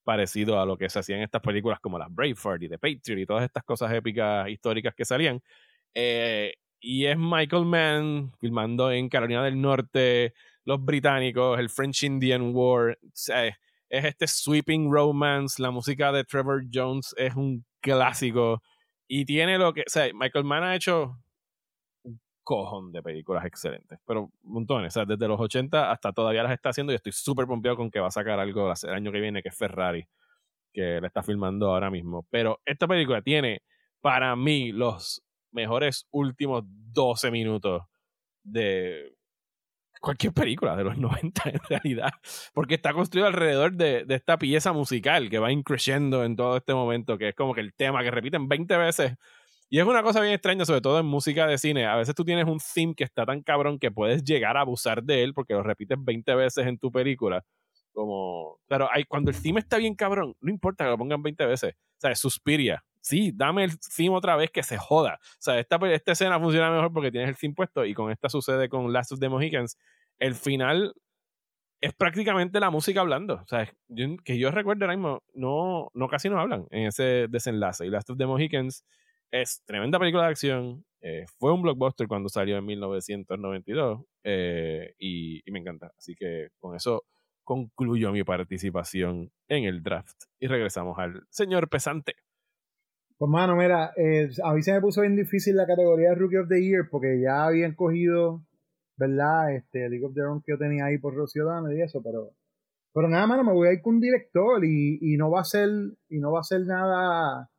[0.04, 3.20] parecido a lo que se hacía en estas películas como las Braveheart y The Patriot
[3.20, 5.40] y todas estas cosas épicas históricas que salían.
[5.94, 10.34] Eh, y es Michael Mann filmando en Carolina del Norte,
[10.66, 13.00] los británicos, el French Indian War.
[13.02, 13.56] O sea, es
[13.90, 18.62] este sweeping romance, la música de Trevor Jones es un clásico
[19.08, 19.82] y tiene lo que.
[19.82, 21.18] O sea, Michael Mann ha hecho
[22.04, 24.92] un cojón de películas excelentes, pero montones.
[24.92, 27.90] O sea, desde los 80 hasta todavía las está haciendo y estoy súper pompeado con
[27.90, 30.06] que va a sacar algo el año que viene, que es Ferrari,
[30.74, 32.28] que la está filmando ahora mismo.
[32.30, 33.62] Pero esta película tiene,
[34.02, 35.24] para mí, los
[35.54, 37.84] mejores últimos 12 minutos
[38.44, 39.16] de
[40.04, 42.12] cualquier película de los 90 en realidad,
[42.54, 47.18] porque está construido alrededor de, esta pieza musical que va increciendo en todo este momento,
[47.18, 49.14] que es como que el tema que repiten 20 veces.
[49.70, 51.88] Y es una cosa bien extraña, sobre todo en música de cine.
[51.88, 55.02] A veces tú tienes un theme que está tan cabrón que puedes llegar a abusar
[55.04, 57.44] de él porque lo repites 20 veces en tu película.
[57.92, 61.46] Como, pero hay, cuando el theme está bien cabrón, no importa que lo pongan 20
[61.48, 61.74] veces.
[61.74, 62.84] O sea, Suspiria.
[63.04, 65.20] Sí, dame el theme otra vez que se joda.
[65.22, 68.30] O sea, esta, esta escena funciona mejor porque tienes el theme puesto y con esta
[68.30, 69.78] sucede con Last of the Mohicans.
[70.20, 70.96] El final
[71.82, 73.36] es prácticamente la música hablando.
[73.36, 77.28] O sea, yo, que yo recuerdo ahora mismo, no, no casi no hablan en ese
[77.30, 77.86] desenlace.
[77.86, 78.86] Y Last of the Mohicans
[79.32, 80.86] es tremenda película de acción.
[81.02, 85.92] Eh, fue un blockbuster cuando salió en 1992 eh, y, y me encanta.
[85.98, 87.04] Así que con eso
[87.44, 92.16] concluyo mi participación en el draft y regresamos al señor pesante.
[93.18, 96.38] Pues mano, mira, eh, a mí se me puso bien difícil la categoría de Rookie
[96.38, 98.44] of the Year porque ya habían cogido,
[98.98, 99.56] ¿verdad?
[99.56, 102.32] Este, League of Own que yo tenía ahí por Rocío Dame y eso, pero
[102.94, 105.46] pero nada, mano, me voy a ir con un director y, y no va a
[105.46, 105.70] ser
[106.10, 107.50] y no va a ser nada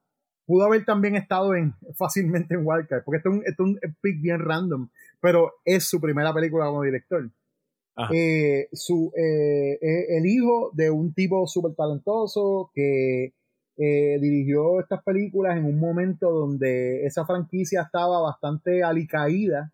[0.47, 3.97] pudo haber también estado en fácilmente en Wildcard, porque esto es un, esto es un
[4.01, 4.89] pick bien random,
[5.21, 7.31] pero es su primera película como director.
[8.13, 13.35] Eh, su, eh, eh, el hijo de un tipo súper talentoso que
[13.77, 19.73] eh, dirigió estas películas en un momento donde esa franquicia estaba bastante alicaída,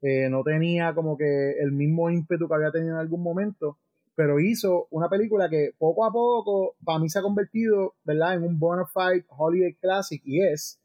[0.00, 3.78] eh, no tenía como que el mismo ímpetu que había tenido en algún momento,
[4.14, 8.44] pero hizo una película que poco a poco para mí se ha convertido, ¿verdad?, en
[8.44, 10.80] un bona fide holiday classic y es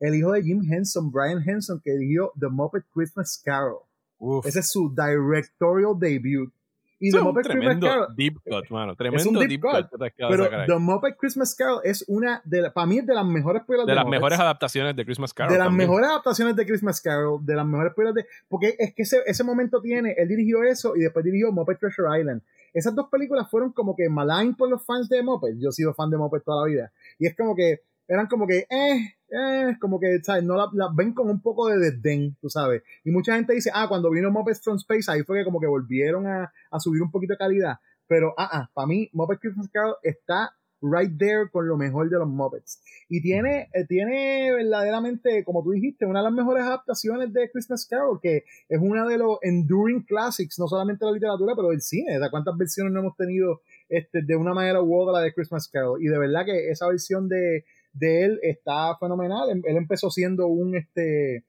[0.00, 3.82] el hijo de Jim Henson, Brian Henson, que dirigió The Muppet Christmas Carol.
[4.18, 4.46] Uf.
[4.46, 6.52] Ese es su directorial debut.
[7.02, 8.94] Y The Muppet Christmas Carol deep cut, mano.
[8.94, 9.88] Tremendo es un deep, deep cut.
[9.90, 13.62] cut pero The Muppet Christmas Carol es una de para mí es de las mejores
[13.62, 14.20] películas de, de las Muppets.
[14.20, 15.88] mejores adaptaciones de Christmas Carol de las también.
[15.88, 19.42] mejores adaptaciones de Christmas Carol de las mejores películas de porque es que ese, ese
[19.42, 22.42] momento tiene él dirigió eso y después dirigió Muppet Treasure Island
[22.74, 25.94] esas dos películas fueron como que maligned por los fans de Muppet yo he sido
[25.94, 29.76] fan de Muppet toda la vida y es como que eran como que, eh, eh,
[29.80, 30.44] como que, ¿sabes?
[30.44, 32.82] No las la ven con un poco de desdén, tú sabes.
[33.04, 35.66] Y mucha gente dice, ah, cuando vino Muppets from Space, ahí fue que como que
[35.66, 37.76] volvieron a, a subir un poquito de calidad.
[38.06, 40.50] Pero, ah, ah, para mí, Muppets Christmas Carol está
[40.82, 42.82] right there con lo mejor de los Muppets.
[43.08, 47.86] Y tiene, eh, tiene verdaderamente, como tú dijiste, una de las mejores adaptaciones de Christmas
[47.88, 51.82] Carol, que es una de los enduring classics, no solamente de la literatura, pero del
[51.82, 52.18] cine.
[52.18, 56.02] ¿De cuántas versiones no hemos tenido este, de una manera u otra de Christmas Carol?
[56.02, 59.50] Y de verdad que esa versión de, de él está fenomenal.
[59.50, 61.44] Él, empezó siendo un, este,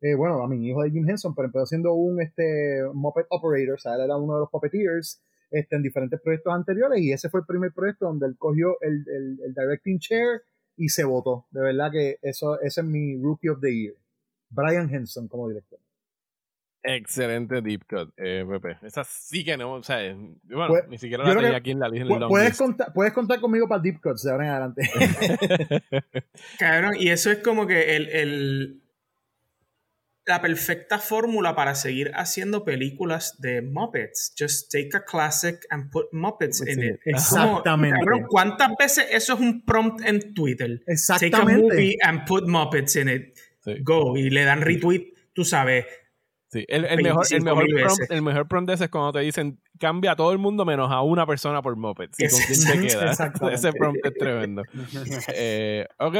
[0.00, 3.74] eh, bueno, a mi hijo de Jim Henson, pero empezó siendo un este, Muppet Operator,
[3.74, 7.28] o sea, él era uno de los puppeteers este, en diferentes proyectos anteriores y ese
[7.28, 10.42] fue el primer proyecto donde él cogió el, el, directing chair
[10.76, 11.46] y se votó.
[11.50, 13.94] De verdad que eso, ese es mi Rookie of the Year.
[14.48, 15.78] Brian Henson como director.
[16.82, 18.78] Excelente deep cut, eh, Pepe.
[18.82, 19.98] Esa sí que no, o sea,
[20.44, 22.28] bueno, pues, ni siquiera la tenía aquí en la lista.
[22.28, 24.90] Puedes contar, puedes contar conmigo para deep cuts de ahora en adelante.
[26.58, 28.82] Cabrón, y eso es como que el, el
[30.26, 34.32] la perfecta fórmula para seguir haciendo películas de Muppets.
[34.38, 37.00] Just take a classic and put Muppets in it.
[37.04, 37.98] Exactamente.
[37.98, 40.82] cabrón, ¿cuántas veces eso es un prompt en Twitter?
[40.86, 41.52] Exactamente.
[41.52, 43.38] Take a movie and put Muppets in it.
[43.82, 44.16] Go.
[44.16, 45.84] Y le dan retweet, tú sabes
[46.50, 49.60] Sí, el, mejor, el, mejor prompt, el mejor prompt de ese es cuando te dicen
[49.78, 52.10] cambia a todo el mundo menos a una persona por Muppet.
[52.18, 53.12] ¿Y con quién te queda?
[53.52, 54.62] ese prompt es tremendo.
[55.32, 56.16] eh, ok,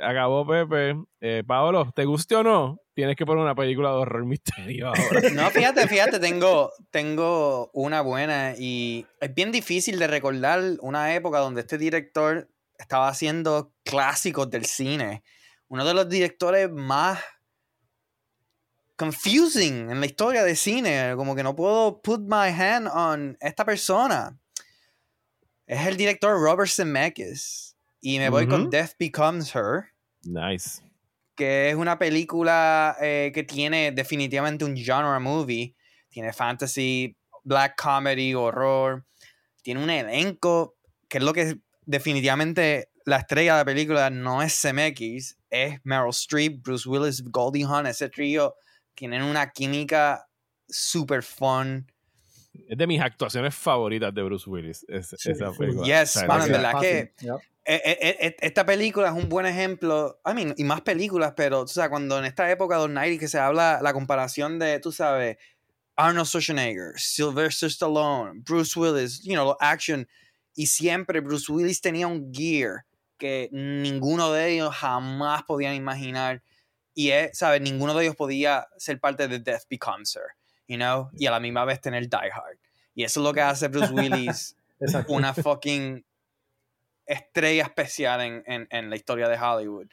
[0.00, 0.96] acabó Pepe.
[1.20, 2.80] Eh, Paolo, ¿te guste o no?
[2.94, 5.00] Tienes que poner una película de horror misterio ahora.
[5.34, 11.38] No, fíjate, fíjate, tengo, tengo una buena y es bien difícil de recordar una época
[11.38, 12.48] donde este director
[12.78, 15.24] estaba haciendo clásicos del cine.
[15.66, 17.18] Uno de los directores más
[18.98, 21.14] confusing en la historia de cine.
[21.16, 24.38] Como que no puedo put my hand on esta persona.
[25.66, 27.76] Es el director Robert Zemeckis.
[28.00, 29.92] Y me voy con Death Becomes Her.
[30.22, 30.82] Nice.
[31.34, 35.74] Que es una película eh, que tiene definitivamente un genre movie.
[36.08, 39.04] Tiene fantasy, black comedy, horror.
[39.62, 40.76] Tiene un elenco
[41.08, 46.10] que es lo que definitivamente la estrella de la película no es Zemeckis, es Meryl
[46.10, 48.54] Streep, Bruce Willis, Goldie Hawn, ese trío
[48.98, 50.28] tienen una química
[50.68, 51.86] super fun.
[52.68, 54.84] Es de mis actuaciones favoritas de Bruce Willis.
[54.88, 55.86] esa película.
[55.86, 57.14] Yes, en verdad que
[57.64, 60.20] e, e, e, esta película es un buen ejemplo.
[60.26, 63.20] I mean, y más películas, pero tú sabes, cuando en esta época de los 90
[63.20, 65.36] que se habla la comparación de, tú sabes,
[65.94, 70.08] Arnold Schwarzenegger, Sylvester Stallone, Bruce Willis, you know, action.
[70.56, 72.84] Y siempre Bruce Willis tenía un gear
[73.16, 76.42] que ninguno de ellos jamás podían imaginar
[76.98, 77.60] y es, ¿sabes?
[77.60, 80.34] Ninguno de ellos podía ser parte de Death Becomes Her,
[80.66, 81.08] you know?
[81.16, 82.58] Y a la misma vez tener Die Hard.
[82.92, 84.56] Y eso es lo que hace Bruce Willis
[85.06, 86.04] una fucking
[87.06, 89.86] estrella especial en, en, en la historia de Hollywood.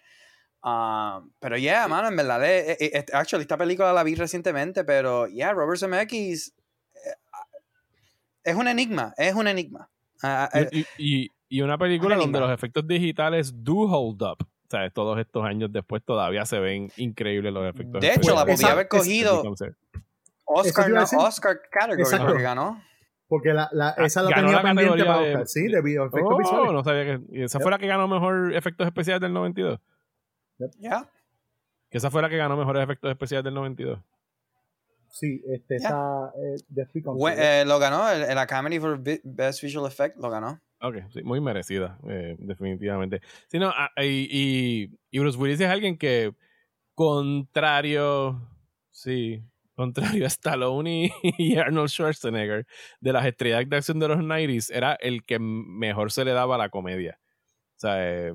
[0.64, 4.84] Um, pero yeah, mano, en verdad, eh, eh, eh, actually, esta película la vi recientemente,
[4.84, 6.56] pero yeah, Robert Zemeckis
[8.44, 9.88] es un enigma, es un enigma.
[10.24, 14.90] Ah, ah, y, y, y, una película donde los efectos digitales do hold up sea,
[14.90, 18.02] todos estos años después todavía se ven increíbles los efectos.
[18.02, 19.44] De hecho, la podía haber cogido
[20.46, 22.82] Oscar, no, Oscar Category que ganó.
[23.28, 27.18] Porque la, la, esa la tenía pendiente para Oscar, sí, de efectos oh, no sabía
[27.18, 29.80] que esa fue la que ganó mejor efectos especiales del 92.
[30.78, 31.10] Ya.
[31.90, 34.00] Que esa fue la que ganó mejores efectos especiales del 92.
[35.10, 36.58] Sí, este está eh,
[37.38, 40.60] eh, lo ganó el, el Academy for Best Visual Effect, lo ganó.
[40.88, 43.22] Ok, muy merecida, eh, definitivamente.
[43.48, 46.32] Sí, ah, y, y, Bruce Willis es alguien que,
[46.94, 48.48] contrario,
[48.92, 49.44] sí,
[49.76, 52.68] contrario a Stallone y, Arnold Schwarzenegger,
[53.02, 56.56] de las estrellas de acción de los 90s, era el que mejor se le daba
[56.56, 57.20] a la comedia.
[57.78, 58.34] O sea, eh,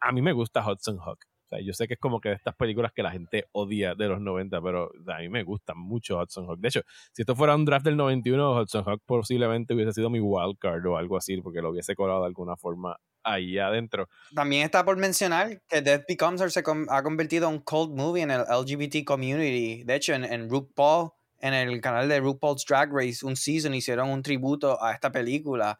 [0.00, 1.24] a mí me gusta Hudson Hawk.
[1.50, 3.94] O sea, yo sé que es como que de estas películas que la gente odia
[3.94, 6.58] de los 90, pero a mí me gusta mucho Hudson Hawk.
[6.60, 10.20] De hecho, si esto fuera un draft del 91, Hudson Hawk posiblemente hubiese sido mi
[10.20, 14.08] wildcard o algo así, porque lo hubiese colado de alguna forma ahí adentro.
[14.34, 18.22] También está por mencionar que Death Becomes Her se ha convertido en un cold movie
[18.22, 19.84] en el LGBT community.
[19.84, 24.10] De hecho, en, en RuPaul, en el canal de RuPaul's Drag Race, un season hicieron
[24.10, 25.78] un tributo a esta película.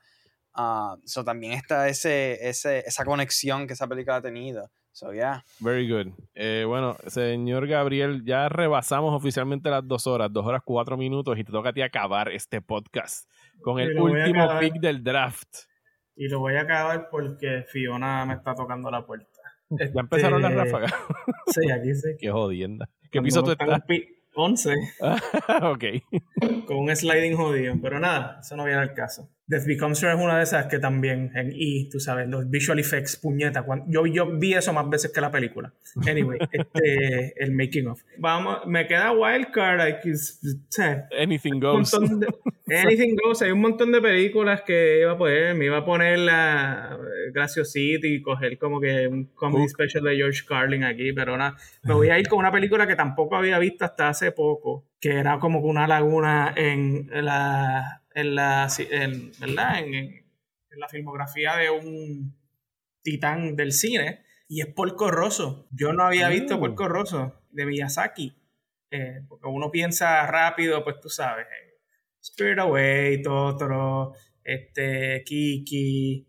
[0.56, 4.70] Uh, so también está ese, ese, esa conexión que esa película ha tenido.
[4.98, 5.44] So, yeah.
[5.60, 6.08] Very good.
[6.34, 11.44] Eh, bueno, señor Gabriel, ya rebasamos oficialmente las dos horas, dos horas cuatro minutos, y
[11.44, 13.30] te toca a ti acabar este podcast
[13.62, 15.58] con el último pick del draft.
[16.16, 19.40] Y lo voy a acabar porque Fiona me está tocando la puerta.
[19.70, 20.92] ¿Ya empezaron las este, ráfagas?
[21.46, 22.08] Sí, aquí sí.
[22.18, 22.90] Qué jodienda.
[23.12, 23.80] ¿Qué piso tú estás?
[24.34, 24.74] 11.
[25.62, 25.84] ok.
[26.66, 27.76] Con un sliding jodido.
[27.80, 29.30] Pero nada, eso no viene al caso.
[29.48, 32.78] Death Becomes Her es una de esas que también en E, tú sabes, los visual
[32.78, 33.62] effects, puñeta.
[33.62, 35.72] cuando- yo, yo vi eso más veces que la película.
[36.06, 38.02] Anyway, este, el making of.
[38.18, 40.00] Vamos, me queda Wildcard.
[40.68, 41.90] Sea, Anything goes.
[41.90, 43.40] de- anything goes.
[43.40, 45.54] Hay un montón de películas que iba a poner.
[45.54, 49.70] Me iba a poner la eh, Graciosity y coger como que un comedy Hook.
[49.70, 51.56] special de George Carlin aquí, pero nada.
[51.84, 55.10] Me voy a ir con una película que tampoco había visto hasta hace poco, que
[55.18, 59.78] era como una laguna en la, en la, en, ¿verdad?
[59.80, 62.36] En, en la filmografía de un
[63.02, 65.66] titán del cine y es Porco Rosso.
[65.70, 66.60] Yo no había visto Mm.
[66.60, 68.34] Porco Rosso de Miyazaki.
[68.90, 71.74] eh, porque uno piensa rápido, pues tú sabes, eh,
[72.22, 76.26] Spirit Away, Totoro, este, Kiki,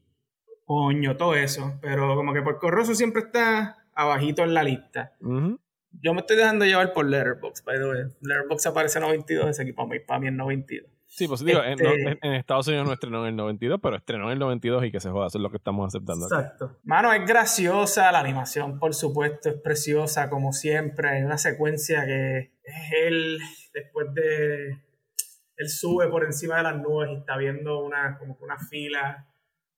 [0.65, 1.79] Coño, todo eso.
[1.81, 5.15] Pero como que Porco Rosso siempre está abajito en la lista.
[6.01, 8.03] Yo me estoy dejando llevar por Letterboxd, by the way.
[8.21, 10.89] Letterboxd aparece en 92, ese equipo para mí, para mí es 92.
[11.11, 13.95] Sí, pues digo, en, Este- en- en Estados Unidos no estrenó en el 92, pero
[13.95, 16.27] estrenó en el 92 y que se joda, eso es lo que estamos aceptando.
[16.27, 16.39] acá.
[16.41, 16.79] Exacto.
[16.83, 21.09] Mano, es graciosa, la animación, por supuesto, es preciosa, como siempre.
[21.09, 22.75] Hay una secuencia que es
[23.05, 23.39] él,
[23.73, 24.77] después de.
[25.57, 29.27] Él sube por encima de las nubes y está viendo una, como que una fila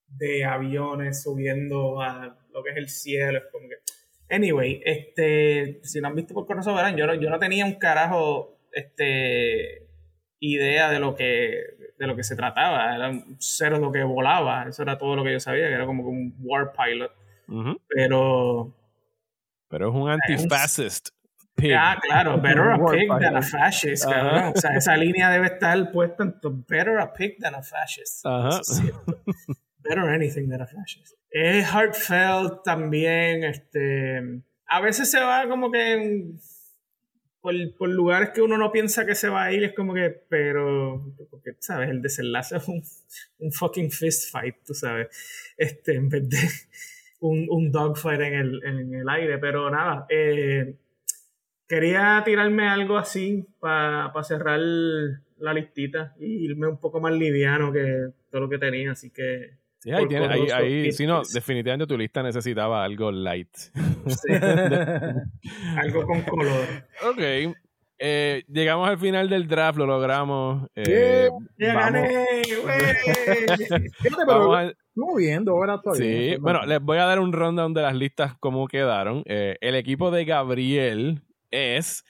[0.08, 3.38] de aviones subiendo a lo que es el cielo.
[3.38, 3.76] Es como que.
[4.32, 7.76] Anyway, este, si no han visto por Corroso verán, yo no, yo no tenía un
[7.76, 9.88] carajo este,
[10.40, 12.96] idea de lo que de lo que se trataba.
[12.96, 14.66] Era un cero lo que volaba.
[14.68, 17.12] Eso era todo lo que yo sabía, que era como un war pilot.
[17.48, 17.80] Ujú.
[17.88, 18.74] Pero.
[19.70, 21.10] Pero es un antifascist
[21.56, 21.74] pig.
[21.78, 24.16] Ah, claro, better a pig than a fascist, Ajá.
[24.16, 24.54] cabrón.
[24.56, 28.26] O sea, esa línea debe estar puesta en better a pig than a fascist.
[28.26, 29.22] Es cierto.
[29.84, 31.16] Better anything than a fascist.
[31.32, 33.44] Es heartfelt también.
[33.44, 36.40] Este, a veces se va como que en-
[37.42, 39.64] por, por lugares que uno no piensa que se va a ir.
[39.64, 41.90] Es como que, pero, porque, ¿sabes?
[41.90, 42.84] El desenlace es un,
[43.40, 45.08] un fucking fist fight, tú sabes.
[45.58, 46.38] Este, en vez de
[47.22, 49.38] un, un dogfight en el, en el aire.
[49.40, 50.76] Pero nada, eh,
[51.68, 58.10] quería tirarme algo así para cerrar la listita y irme un poco más liviano que
[58.30, 58.92] todo lo que tenía.
[58.92, 59.61] Así que.
[59.84, 63.50] Sí, ahí, tiene- ahí, ahí- sí, no, definitivamente tu lista necesitaba algo light.
[63.56, 64.28] Sí,
[65.78, 66.66] algo con color.
[67.10, 67.56] ok.
[68.04, 70.68] eh, llegamos al final del draft, lo logramos.
[70.76, 72.26] eh, ¡Ya vamos- gané!
[75.18, 76.04] viendo ahora todavía.
[76.06, 76.42] Sí, ¿no?
[76.42, 79.24] bueno, les voy a dar un rundown de las listas, cómo quedaron.
[79.26, 81.22] Eh, el equipo de Gabriel
[81.52, 82.04] es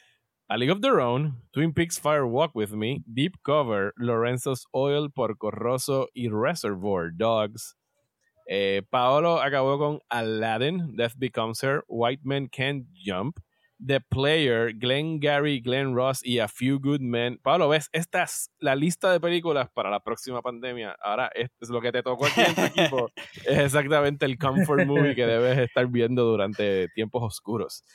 [0.52, 5.10] A League of Their Own, Twin Peaks Fire Walk With Me, Deep Cover, Lorenzo's Oil,
[5.10, 7.78] Porco Rosso y Reservoir Dogs.
[8.50, 13.40] Eh, Paolo acabó con Aladdin, Death Becomes Her, White Men Can't Jump,
[13.80, 17.40] The Player, Glenn Gary, Glenn Ross y A Few Good Men.
[17.42, 20.98] Pablo, ves, esta es la lista de películas para la próxima pandemia.
[21.02, 23.10] Ahora, esto es lo que te tocó aquí en tu equipo.
[23.46, 27.86] Es exactamente el comfort movie que debes estar viendo durante tiempos oscuros.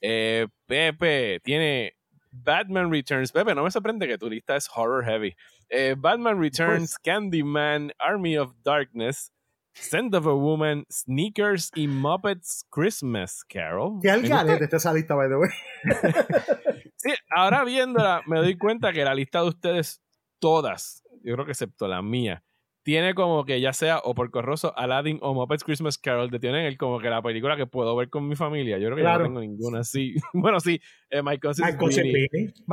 [0.00, 1.97] Eh, Pepe tiene
[2.32, 3.32] Batman Returns.
[3.32, 5.34] Pepe, no me sorprende que tu lista es horror heavy.
[5.70, 9.32] Eh, Batman Returns, Candyman, Army of Darkness,
[9.74, 14.00] Scent of a Woman, Sneakers y Muppets Christmas Carol.
[14.02, 15.50] Que al Me gusta- garete está esa lista, by the way.
[17.00, 20.02] Sí, ahora viéndola, me doy cuenta que la lista de ustedes,
[20.40, 22.42] todas, yo creo que excepto la mía,
[22.88, 26.64] tiene como que ya sea o por Corroso, Aladdin o Muppets Christmas Carol, te tienen
[26.64, 28.78] el, como que la película que puedo ver con mi familia.
[28.78, 29.18] Yo creo que yo Claro.
[29.24, 30.14] no tengo ninguna así.
[30.32, 31.76] bueno, sí, eh, My Cousin's My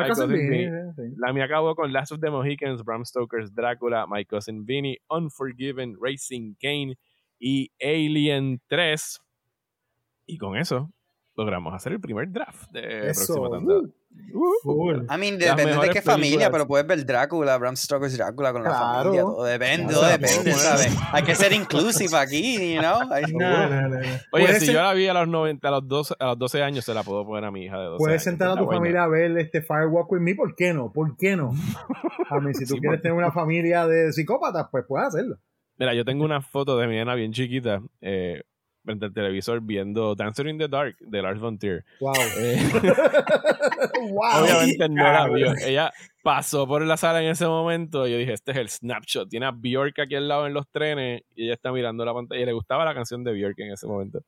[0.07, 0.69] cousin Vinny.
[1.17, 5.97] La mía acabó con Last of the Mohicans, Bram Stoker's Drácula, My Cousin Vinny, Unforgiven,
[5.99, 6.97] Racing Kane
[7.37, 9.19] y Alien 3.
[10.27, 10.93] Y con eso
[11.35, 13.33] logramos hacer el primer draft de Eso.
[13.35, 13.75] próxima tanda.
[13.77, 13.91] uh,
[14.33, 15.05] Uh, Cool.
[15.13, 18.71] I mean, depende de qué familia, pero puedes ver Drácula, Bram Stoker's Drácula con la
[18.73, 19.21] familia.
[19.23, 19.99] Todo depende, Claro.
[19.99, 20.53] todo depende.
[21.11, 23.11] Hay que ser inclusive aquí, you know?
[23.11, 24.07] Hay- No, no, no, no.
[24.31, 26.63] Oye, si ser- yo la vi a los 90, a los 12, a los 12
[26.63, 28.23] años, se la puedo poner a mi hija de 12 Puedes años.
[28.23, 28.79] sentar a tu buena.
[28.79, 30.93] familia a ver este Firewalk with Me, ¿por qué no?
[30.93, 31.51] ¿Por qué no?
[32.29, 35.37] A mí, si tú Sí, quieres porque- tener una familia de psicópatas, pues puedes hacerlo.
[35.77, 38.43] Mira, yo tengo una foto de mi nena bien chiquita eh,
[38.85, 41.83] frente al televisor viendo Dancer in the Dark de Lars von Trier.
[41.99, 42.13] Wow.
[42.37, 42.69] Eh,
[44.11, 44.43] wow.
[44.43, 45.53] obviamente no la vio.
[45.65, 45.91] Ella
[46.23, 49.29] pasó por la sala en ese momento y yo dije, este es el snapshot.
[49.29, 52.41] Tiene a Bjork aquí al lado en los trenes y ella está mirando la pantalla
[52.41, 54.21] y le gustaba la canción de Bjork en ese momento.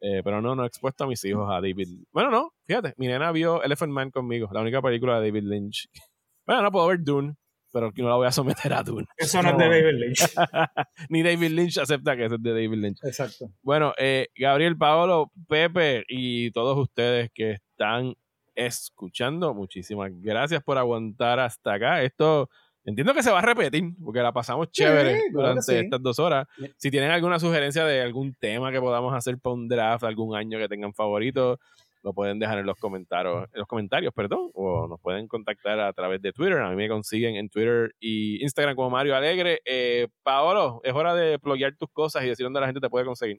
[0.00, 1.88] Eh, pero no, no he expuesto a mis hijos a David.
[2.10, 5.88] Bueno, no, fíjate, mi nena vio Elephant Man conmigo, la única película de David Lynch.
[6.44, 7.36] Bueno, no puedo ver Dune,
[7.72, 9.06] pero no la voy a someter a Dune.
[9.16, 10.20] Eso no, es de David Lynch.
[11.08, 12.98] Ni David Lynch acepta que eso es de David Lynch.
[13.04, 13.50] Exacto.
[13.62, 18.14] Bueno, eh, Gabriel, Paolo, Pepe y todos ustedes que están
[18.54, 22.02] escuchando, muchísimas gracias por aguantar hasta acá.
[22.02, 22.50] Esto
[22.84, 25.74] Entiendo que se va a repetir, porque la pasamos chévere que durante sí.
[25.74, 26.48] estas dos horas.
[26.76, 30.58] Si tienen alguna sugerencia de algún tema que podamos hacer para un draft, algún año
[30.58, 31.60] que tengan favorito,
[32.02, 35.92] lo pueden dejar en los comentarios, en los comentarios, perdón, o nos pueden contactar a
[35.92, 36.58] través de Twitter.
[36.58, 39.60] A mí me consiguen en Twitter y Instagram como Mario Alegre.
[39.64, 43.04] Eh, Paolo, es hora de pluguear tus cosas y decir dónde la gente te puede
[43.04, 43.38] conseguir.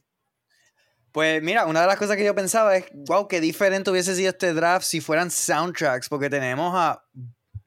[1.12, 4.30] Pues mira, una de las cosas que yo pensaba es, wow, qué diferente hubiese sido
[4.30, 7.04] este draft si fueran soundtracks, porque tenemos a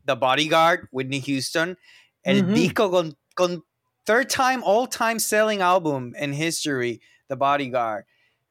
[0.05, 1.79] The Bodyguard, Whitney Houston,
[2.23, 3.65] el disco con, con
[4.05, 8.05] third time, all time selling album in history, The Bodyguard.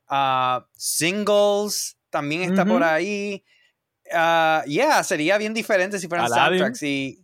[0.07, 2.71] Ah, singles también está Ujú.
[2.71, 3.43] por ahí.
[4.13, 6.59] Ah, yeah, sería bien diferente si fueran Aladdin.
[6.59, 6.81] soundtracks.
[6.83, 7.19] Y,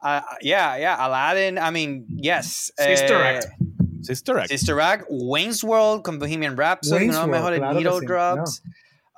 [0.00, 2.72] ah, yeah, yeah, Aladdin, I mean, yes.
[2.78, 3.46] Sister eh, Act.
[4.02, 4.48] Sister Act.
[4.48, 8.62] Sister Act, Wayne's World con Bohemian Rhapsody, uno de los mejores claro needle sí, drops.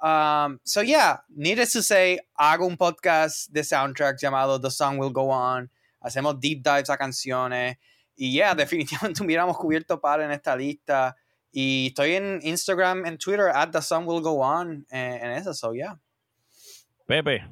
[0.03, 5.13] Um, so yeah, needless to say, hago un podcast de soundtracks llamado The Song Will
[5.13, 5.69] Go On.
[6.03, 7.77] Hacemos deep dives a canciones.
[8.17, 11.15] Y yeah, definitivamente hubiéramos cubierto par en esta lista.
[11.53, 15.53] Y estoy en Instagram, en Twitter, at The Song Will Go On, eh, en eso,
[15.53, 15.99] so yeah.
[17.07, 17.43] Pepe.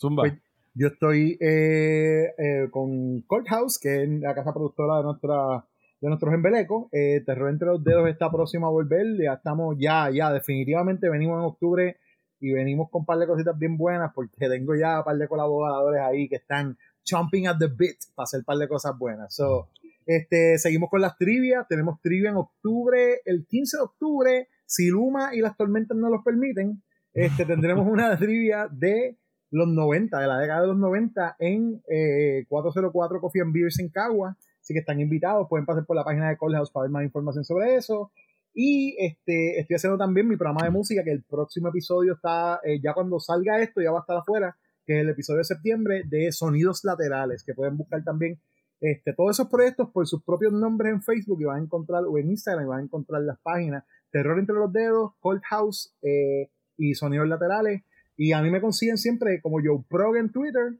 [0.00, 0.22] Zumba.
[0.22, 0.34] Pues,
[0.74, 5.66] Yo estoy eh, eh, con Courthouse, que es la casa productora de nuestra
[6.02, 6.86] de nuestros embelecos.
[6.92, 9.06] Eh, Terror entre los dedos está próximo a volver.
[9.22, 11.96] Ya estamos, ya, ya, definitivamente venimos en octubre
[12.40, 15.28] y venimos con un par de cositas bien buenas porque tengo ya un par de
[15.28, 19.32] colaboradores ahí que están chomping at the bit para hacer un par de cosas buenas.
[19.32, 19.68] So,
[20.06, 21.66] este, seguimos con las trivias.
[21.68, 26.22] Tenemos trivia en octubre, el 15 de octubre, si Luma y las tormentas no los
[26.24, 26.82] permiten.
[27.12, 29.18] Este, tendremos una trivia de
[29.50, 33.90] los 90, de la década de los 90 en eh, 404 Coffee and Beers en
[33.90, 34.36] Cagua.
[34.60, 37.04] Así que están invitados, pueden pasar por la página de Call House para ver más
[37.04, 38.12] información sobre eso.
[38.54, 42.80] Y este, estoy haciendo también mi programa de música, que el próximo episodio está, eh,
[42.82, 44.56] ya cuando salga esto, ya va a estar afuera,
[44.86, 48.40] que es el episodio de septiembre de Sonidos Laterales, que pueden buscar también
[48.82, 52.18] este, todos esos proyectos por sus propios nombres en Facebook y van a encontrar, o
[52.18, 56.50] en Instagram, y van a encontrar las páginas Terror entre los dedos, Cold House eh,
[56.76, 57.82] y Sonidos Laterales.
[58.16, 60.74] Y a mí me consiguen siempre como Joe Prog en Twitter.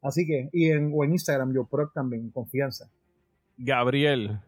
[0.00, 2.90] Así que, y en, o en Instagram, Joe Prog también, confianza.
[3.58, 4.40] Gabriel.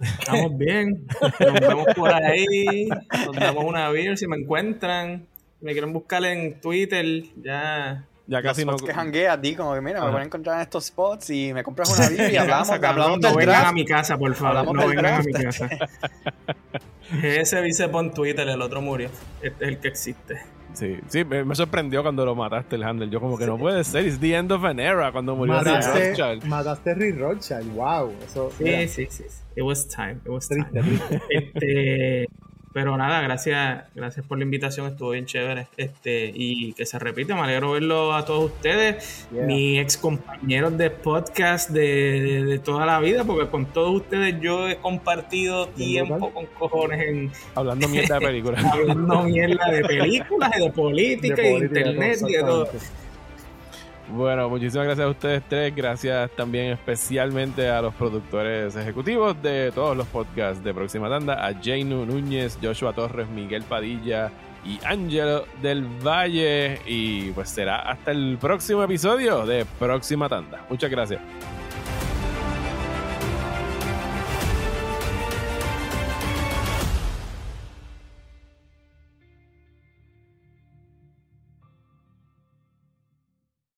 [0.00, 1.06] Estamos bien.
[1.20, 2.88] Nos vemos por ahí.
[3.26, 5.26] Nos damos una beer si me encuentran.
[5.60, 8.06] Si me quieren buscar en Twitter, ya.
[8.26, 8.72] Ya casi no.
[8.72, 10.06] Los que janguea a ti, como que mira, Ajá.
[10.06, 13.36] me pueden encontrar en estos spots y me compras una Biblia y hablamos, no del
[13.36, 14.58] vengan a mi casa, por favor.
[14.58, 15.68] Hablamos no vengan a mi casa.
[17.22, 19.08] Ese vice por Twitter, el otro murió.
[19.42, 20.38] Este es el que existe.
[20.72, 23.10] Sí, sí, me, me sorprendió cuando lo mataste el handle.
[23.10, 26.10] Yo como que no puede ser, it's the end of an era cuando murió Mataste,
[26.10, 26.44] Rothschild.
[26.44, 28.12] mataste a Rick Rothschild, wow.
[28.24, 29.42] Eso, Sí, sí, sí, sí.
[29.56, 30.20] It was time.
[30.24, 30.64] It was time.
[30.70, 31.22] triste, triste.
[31.30, 32.28] Este,
[32.72, 35.66] pero nada, gracias, gracias por la invitación, estuvo bien chévere.
[35.76, 39.44] Este, y que se repite, me alegro verlo a todos ustedes, Yeah.
[39.44, 41.80] mis ex compañeros de podcast de,
[42.20, 47.00] de- de toda la vida, porque con todos ustedes yo he compartido tiempo con cojones
[47.00, 48.64] en Hablando mierda de películas.
[48.72, 52.68] hablando mierda de películas, y de política, de política, internet y de todo.
[54.12, 55.74] Bueno, muchísimas gracias a ustedes tres.
[55.74, 61.54] Gracias también especialmente a los productores ejecutivos de todos los podcasts de Próxima Tanda, a
[61.54, 64.32] Jainu Núñez, Joshua Torres, Miguel Padilla
[64.64, 66.80] y Ángelo del Valle.
[66.86, 70.64] Y pues será hasta el próximo episodio de Próxima Tanda.
[70.68, 71.20] Muchas gracias.